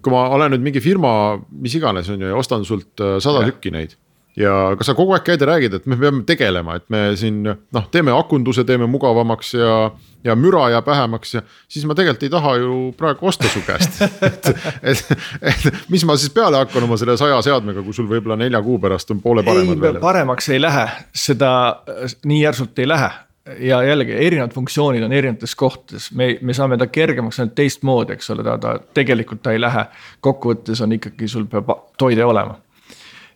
kui 0.03 0.12
ma 0.12 0.26
olen 0.37 0.53
nüüd 0.53 0.66
mingi 0.66 0.81
firma, 0.85 1.39
mis 1.51 1.74
iganes 1.79 2.11
on 2.12 2.20
ju 2.20 2.29
ja 2.29 2.37
ostan 2.37 2.64
sult 2.68 3.01
äh, 3.01 3.16
sada 3.24 3.47
tükki 3.49 3.72
neid 3.72 3.97
ja 4.39 4.53
kas 4.78 4.91
sa 4.91 4.95
kogu 4.97 5.14
aeg 5.16 5.24
käid 5.26 5.43
ja 5.43 5.49
räägid, 5.51 5.74
et 5.78 5.86
me 5.91 5.97
peame 5.99 6.22
tegelema, 6.26 6.78
et 6.78 6.86
me 6.93 7.03
siin 7.18 7.43
noh, 7.47 7.89
teeme 7.93 8.14
akunduse, 8.14 8.64
teeme 8.68 8.86
mugavamaks 8.91 9.55
ja, 9.59 9.74
ja 10.24 10.36
müra 10.39 10.68
jääb 10.72 10.86
vähemaks 10.86 11.34
ja 11.34 11.43
siis 11.66 11.86
ma 11.89 11.97
tegelikult 11.99 12.26
ei 12.28 12.32
taha 12.32 12.55
ju 12.62 12.78
praegu 12.99 13.30
osta 13.30 13.51
su 13.51 13.62
käest. 13.66 14.03
Et, 14.28 14.51
et, 14.82 15.14
et 15.43 15.89
mis 15.91 16.05
ma 16.07 16.16
siis 16.18 16.32
peale 16.34 16.61
hakkan 16.61 16.86
oma 16.86 16.99
selle 17.01 17.16
saja 17.20 17.41
seadmega, 17.45 17.82
kui 17.82 17.97
sul 17.97 18.09
võib-olla 18.11 18.39
nelja 18.39 18.61
kuu 18.62 18.78
pärast 18.82 19.11
on 19.14 19.22
poole 19.24 19.43
paremad 19.47 19.80
veel. 19.82 19.99
paremaks 20.03 20.51
ei 20.55 20.61
lähe, 20.62 20.84
seda 21.14 21.51
nii 22.24 22.43
järsult 22.45 22.78
ei 22.78 22.89
lähe. 22.89 23.11
Ja 23.64 23.78
jällegi 23.80 24.12
erinevad 24.12 24.53
funktsioonid 24.53 25.07
on 25.07 25.12
erinevates 25.16 25.55
kohtades, 25.57 26.11
me, 26.12 26.34
me 26.45 26.53
saame 26.55 26.76
ta 26.76 26.86
kergemaks 26.93 27.41
ainult 27.41 27.55
teistmoodi, 27.57 28.12
eks 28.18 28.28
ole, 28.34 28.45
ta, 28.45 28.59
ta 28.61 28.74
tegelikult 28.95 29.41
ta 29.43 29.55
ei 29.57 29.61
lähe. 29.62 29.86
kokkuvõttes 30.20 30.82
on 30.84 30.93
ikkagi, 30.99 31.30
sul 31.32 31.47
peab 31.49 31.72
toide 31.99 32.26
olema 32.28 32.59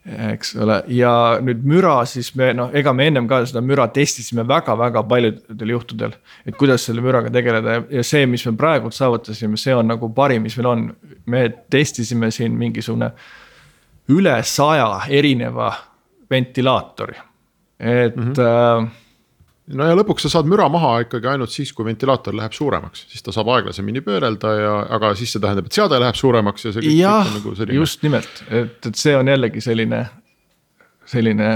eks 0.02 0.56
ole, 0.58 0.80
ja 0.90 1.12
nüüd 1.44 1.60
müra, 1.68 2.00
siis 2.10 2.32
me 2.34 2.48
noh, 2.56 2.72
ega 2.74 2.90
me 2.96 3.06
ennem 3.06 3.28
ka 3.30 3.38
seda 3.46 3.60
müra 3.62 3.86
testisime 3.94 4.42
väga-väga 4.48 5.04
paljudel 5.08 5.74
juhtudel. 5.76 6.16
et 6.46 6.56
kuidas 6.58 6.88
selle 6.88 7.04
müraga 7.04 7.30
tegeleda 7.30 7.82
ja 7.90 8.02
see, 8.02 8.26
mis 8.26 8.46
me 8.46 8.56
praegu 8.58 8.90
saavutasime, 8.90 9.56
see 9.56 9.74
on 9.74 9.86
nagu 9.86 10.10
parim, 10.14 10.42
mis 10.42 10.56
meil 10.58 10.70
on. 10.72 10.88
me 11.26 11.48
testisime 11.70 12.30
siin 12.30 12.58
mingisugune 12.58 13.12
üle 14.10 14.42
saja 14.42 15.04
erineva 15.08 15.72
ventilaatori, 16.30 17.14
et 17.78 18.16
mm. 18.16 18.32
-hmm. 18.32 18.40
Äh, 18.40 18.90
no 19.70 19.86
ja 19.86 19.96
lõpuks 19.96 20.26
sa 20.26 20.32
saad 20.36 20.48
müra 20.50 20.66
maha 20.72 20.94
ikkagi 21.04 21.30
ainult 21.32 21.52
siis, 21.54 21.70
kui 21.76 21.86
ventilaator 21.86 22.34
läheb 22.36 22.54
suuremaks, 22.56 23.06
siis 23.12 23.22
ta 23.24 23.34
saab 23.34 23.52
aeglasemini 23.54 24.02
pöörelda 24.04 24.54
ja, 24.58 24.72
aga 24.98 25.12
siis 25.18 25.34
see 25.34 25.42
tähendab, 25.42 25.68
et 25.68 25.78
seade 25.78 26.00
läheb 26.02 26.18
suuremaks 26.18 26.66
ja 26.66 26.74
see 26.74 26.86
kõik, 26.88 26.98
ja, 26.98 27.14
on 27.22 27.38
nagu 27.38 27.54
selline. 27.58 27.78
just 27.78 28.02
nimelt, 28.06 28.42
et, 28.50 28.90
et 28.90 28.98
see 28.98 29.14
on 29.16 29.30
jällegi 29.30 29.62
selline, 29.62 30.00
selline, 31.12 31.50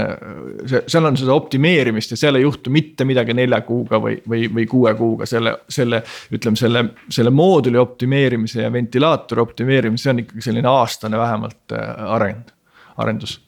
seal 0.77 1.09
on 1.09 1.19
seda 1.19 1.35
optimeerimist 1.35 2.15
ja 2.15 2.19
seal 2.19 2.39
ei 2.39 2.45
juhtu 2.45 2.71
mitte 2.73 3.07
midagi 3.07 3.35
nelja 3.37 3.59
kuuga 3.67 3.99
või, 4.03 4.19
või, 4.29 4.45
või 4.55 4.67
kuue 4.71 4.93
kuuga 4.99 5.27
selle, 5.29 5.57
selle. 5.69 6.01
ütleme 6.33 6.59
selle, 6.59 6.85
selle 7.11 7.33
mooduli 7.33 7.79
optimeerimise 7.81 8.63
ja 8.63 8.71
ventilaatori 8.73 9.43
optimeerimise, 9.43 10.07
see 10.07 10.15
on 10.15 10.23
ikkagi 10.23 10.47
selline 10.47 10.71
aastane 10.71 11.19
vähemalt 11.19 11.75
äh, 11.75 12.07
areng, 12.15 12.55
arendus 13.03 13.41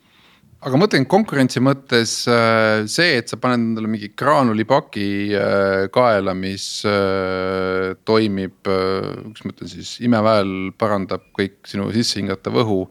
aga 0.59 0.75
ma 0.75 0.83
mõtlen 0.83 1.05
konkurentsi 1.07 1.61
mõttes 1.63 2.13
äh, 2.27 2.83
see, 2.91 3.15
et 3.21 3.31
sa 3.31 3.39
paned 3.39 3.61
endale 3.69 3.91
mingi 3.91 4.11
graanulipaki 4.19 5.07
äh, 5.31 5.83
kaela, 5.95 6.35
mis 6.35 6.65
äh, 6.87 7.95
toimib, 8.07 8.57
kuidas 8.65 9.45
ma 9.45 9.53
ütlen 9.55 9.71
siis, 9.71 9.95
imeväel 10.03 10.73
parandab 10.79 11.29
kõik 11.37 11.61
sinu 11.69 11.87
sisse 11.95 12.19
hingatav 12.19 12.59
õhu. 12.63 12.81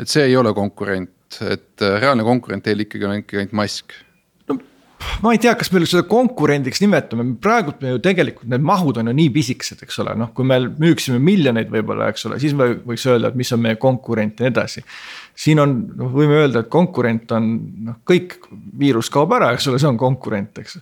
et 0.00 0.08
see 0.08 0.24
ei 0.30 0.36
ole 0.40 0.54
konkurent, 0.56 1.42
et 1.44 1.82
reaalne 1.82 2.24
konkurent 2.24 2.64
teil 2.64 2.86
ikkagi 2.86 3.06
on 3.06 3.18
ikkagi 3.20 3.42
ainult 3.42 3.58
mask 3.60 3.92
ma 5.22 5.32
ei 5.34 5.40
tea, 5.40 5.52
kas 5.58 5.70
me 5.72 5.80
seda 5.88 6.02
konkurendiks 6.08 6.80
nimetame, 6.82 7.24
praegult 7.42 7.80
me 7.84 7.94
ju 7.94 8.00
tegelikult 8.04 8.48
need 8.50 8.64
mahud 8.64 9.00
on 9.00 9.10
ju 9.10 9.14
nii 9.16 9.30
pisikesed, 9.34 9.82
eks 9.84 10.00
ole, 10.04 10.14
noh, 10.18 10.32
kui 10.36 10.46
me 10.48 10.58
müüksime 10.68 11.20
miljoneid 11.22 11.72
võib-olla, 11.72 12.10
eks 12.12 12.26
ole, 12.28 12.38
siis 12.42 12.54
me 12.56 12.70
võiks 12.86 13.06
öelda, 13.08 13.30
et 13.30 13.40
mis 13.40 13.50
on 13.56 13.62
meie 13.64 13.78
konkurent 13.80 14.40
ja 14.40 14.46
nii 14.46 14.52
edasi. 14.54 14.84
siin 15.40 15.60
on, 15.62 15.74
noh, 15.96 16.12
võime 16.14 16.38
öelda, 16.42 16.64
et 16.64 16.70
konkurent 16.72 17.32
on 17.36 17.50
noh, 17.88 17.98
kõik 18.08 18.38
viirus 18.80 19.10
kaob 19.12 19.34
ära, 19.36 19.52
eks 19.56 19.68
ole, 19.70 19.80
see 19.82 19.90
on 19.90 20.00
konkurent, 20.00 20.62
eks. 20.62 20.78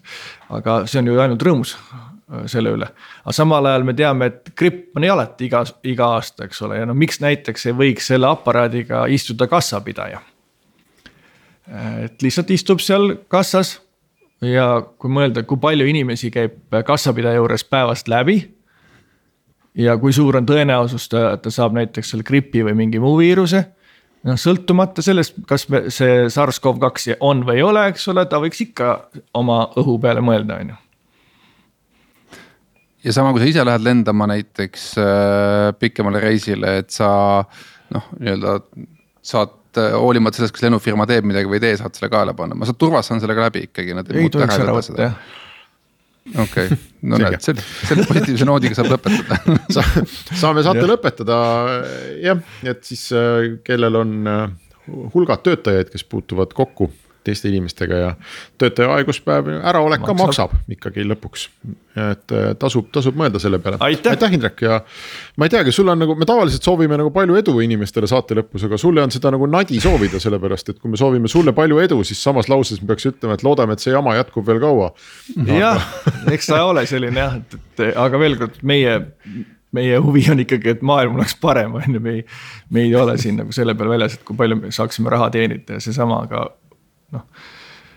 aga 0.58 0.82
see 0.86 1.02
on 1.02 1.10
ju 1.12 1.18
ainult 1.22 1.46
rõõmus 1.48 1.74
äh, 1.78 2.46
selle 2.50 2.74
üle, 2.78 2.90
aga 3.24 3.36
samal 3.36 3.70
ajal 3.70 3.86
me 3.88 3.96
teame, 3.98 4.30
et 4.32 4.54
gripp 4.58 4.98
on 4.98 5.06
ju 5.06 5.14
alati 5.14 5.50
iga, 5.50 5.64
iga 5.86 6.12
aasta, 6.18 6.46
eks 6.48 6.62
ole, 6.66 6.80
ja 6.82 6.88
no 6.88 6.96
miks 6.98 7.22
näiteks 7.24 7.70
ei 7.70 7.78
võiks 7.82 8.10
selle 8.12 8.30
aparaadiga 8.30 9.06
istuda 9.10 9.50
kassapidaja. 9.50 10.22
et 12.04 12.22
lihtsalt 12.24 12.50
istub 12.50 12.80
seal 12.80 13.12
kassas 13.28 13.76
ja 14.44 14.66
kui 14.98 15.10
mõelda, 15.12 15.42
kui 15.46 15.60
palju 15.60 15.86
inimesi 15.90 16.30
käib 16.34 16.78
kassapidaja 16.86 17.40
juures 17.40 17.64
päevast 17.64 18.08
läbi. 18.08 18.38
ja 19.74 19.96
kui 19.98 20.12
suur 20.12 20.36
on 20.36 20.46
tõenäosus, 20.46 21.08
ta, 21.08 21.38
saab 21.50 21.76
näiteks 21.78 22.10
seal 22.10 22.22
gripi 22.26 22.64
või 22.66 22.74
mingi 22.74 22.98
muu 22.98 23.16
viiruse. 23.18 23.64
noh, 24.24 24.36
sõltumata 24.36 25.02
sellest, 25.02 25.34
kas 25.46 25.68
me, 25.68 25.84
see 25.94 26.26
SARS-CoV-2 26.26 27.18
on 27.20 27.44
või 27.46 27.56
ei 27.56 27.62
ole, 27.62 27.86
eks 27.88 28.08
ole, 28.08 28.26
ta 28.26 28.40
võiks 28.42 28.60
ikka 28.60 29.08
oma 29.34 29.68
õhu 29.76 29.98
peale 30.02 30.20
mõelda, 30.20 30.60
on 30.60 30.74
ju 30.74 30.84
ja 33.04 33.12
sama, 33.14 33.32
kui 33.32 33.42
sa 33.42 33.50
ise 33.50 33.64
lähed 33.64 33.84
lendama 33.86 34.26
näiteks 34.26 34.90
äh, 34.98 35.72
pikemale 35.78 36.20
reisile, 36.20 36.78
et 36.82 36.90
sa 36.90 37.10
noh, 37.94 38.10
nii-öelda 38.18 38.58
saad 39.22 39.54
et 39.78 39.84
äh, 39.86 39.98
hoolimata 39.98 40.40
sellest, 40.40 40.56
kas 40.56 40.66
lennufirma 40.66 41.06
teeb 41.08 41.26
midagi 41.28 41.50
või 41.50 41.60
ei 41.60 41.66
tee, 41.66 41.80
saad 41.80 41.96
selle 41.98 42.10
kaela 42.12 42.34
panna, 42.36 42.58
ma 42.58 42.68
saan 42.68 42.78
turvas 42.80 43.10
saan 43.10 43.22
sellega 43.22 43.48
läbi 43.48 43.68
ikkagi. 43.68 43.96
ei 43.96 44.32
tohiks 44.32 44.62
ära 44.64 44.76
võtta 44.76 45.04
jah 45.08 45.18
okei 46.36 46.66
okay., 46.66 46.78
no 47.08 47.18
näed, 47.20 47.40
selle, 47.40 47.62
selle 47.88 48.04
positiivse 48.08 48.46
noodiga 48.48 48.76
saab 48.76 48.90
lõpetada 48.92 49.56
Sa, 49.74 49.84
saame 50.36 50.64
saate 50.66 50.82
ja. 50.84 50.88
lõpetada 50.90 51.38
jah, 52.24 52.42
et 52.68 52.82
siis 52.88 53.06
äh, 53.16 53.54
kellel 53.64 54.00
on 54.02 54.16
äh, 54.28 54.48
hulgad 55.14 55.44
töötajaid, 55.46 55.92
kes 55.92 56.04
puutuvad 56.08 56.52
kokku 56.56 56.90
teiste 57.28 57.50
inimestega 57.52 58.00
ja 58.00 58.14
töötaja 58.60 58.94
haiguspäev 58.96 59.50
äraolek 59.58 60.04
ka 60.06 60.16
maksab 60.16 60.54
ikkagi 60.72 61.04
lõpuks. 61.06 61.48
et 61.98 62.32
äh, 62.34 62.52
tasub, 62.58 62.90
tasub 62.94 63.16
mõelda 63.18 63.40
selle 63.42 63.58
peale. 63.62 63.80
aitäh, 63.84 64.34
Indrek 64.34 64.62
ja 64.62 64.80
ma 65.36 65.48
ei 65.48 65.52
teagi, 65.54 65.74
sul 65.74 65.88
on 65.92 65.98
nagu, 65.98 66.14
me 66.18 66.28
tavaliselt 66.28 66.66
soovime 66.66 66.98
nagu 67.00 67.10
palju 67.14 67.38
edu 67.40 67.58
inimestele 67.64 68.10
saate 68.10 68.38
lõpus, 68.38 68.64
aga 68.68 68.78
sulle 68.80 69.02
on 69.02 69.14
seda 69.14 69.32
nagu 69.34 69.48
nadi 69.50 69.80
soovida, 69.82 70.20
sellepärast 70.22 70.74
et 70.74 70.78
kui 70.78 70.92
me 70.92 71.00
soovime 71.00 71.30
sulle 71.30 71.54
palju 71.56 71.82
edu, 71.84 72.00
siis 72.06 72.22
samas 72.22 72.50
lauses 72.52 72.82
me 72.82 72.92
peaks 72.92 73.10
ütlema, 73.10 73.38
et 73.38 73.46
loodame, 73.46 73.74
et 73.74 73.84
see 73.84 73.94
jama 73.94 74.16
jätkub 74.18 74.46
veel 74.46 74.62
kaua. 74.62 74.92
jah, 75.58 75.84
eks 76.32 76.50
ta 76.52 76.64
ole 76.68 76.86
selline 76.88 77.24
jah, 77.24 77.38
et, 77.38 77.60
et 77.78 77.96
aga 77.98 78.20
veel 78.20 78.38
kord 78.40 78.60
meie 78.62 78.98
meie 79.72 79.98
huvi 80.00 80.24
on 80.32 80.40
ikkagi, 80.42 80.76
et 80.76 80.84
maailm 80.86 81.18
oleks 81.18 81.36
parem, 81.40 81.74
on 81.76 81.98
ju, 81.98 82.00
me 82.00 82.18
ei, 82.18 82.22
me 82.72 82.84
ei 82.86 82.94
ole 82.96 83.18
siin 83.20 83.36
nagu 83.42 83.52
selle 83.54 83.74
peale 83.76 83.96
väljas, 83.96 84.16
et 84.16 84.24
kui 84.26 84.36
palju 84.38 84.62
me 84.62 84.72
saaksime 84.74 85.12
raha 85.12 85.28
teenida 85.34 85.76
ja 85.76 85.84
seesama, 85.84 86.22
aga 86.28 86.46
noh, 87.12 87.28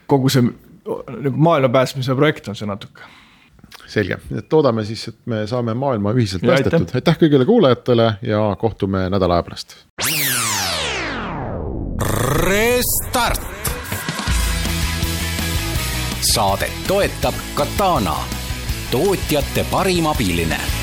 kogu 0.08 0.30
see 0.30 0.44
nagu 0.46 1.38
maailma 1.38 1.70
päästmise 1.70 2.16
projekt 2.16 2.48
on 2.52 2.58
see 2.58 2.70
natuke 2.70 3.08
selge, 3.92 4.18
et 4.38 4.54
loodame 4.54 4.84
siis, 4.88 5.08
et 5.12 5.18
me 5.30 5.44
saame 5.48 5.74
maailma 5.78 6.14
ühiselt 6.16 6.44
päästetud, 6.46 6.88
aitäh. 6.88 7.00
aitäh 7.02 7.20
kõigile 7.24 7.48
kuulajatele 7.48 8.08
ja 8.26 8.44
kohtume 8.60 9.08
nädala 9.12 9.40
aja 9.40 9.48
pärast. 9.48 9.76
Restart. 12.42 13.50
saadet 16.32 16.86
toetab 16.88 17.36
Katana, 17.56 18.16
tootjate 18.92 19.66
parim 19.72 20.08
abiline 20.08 20.81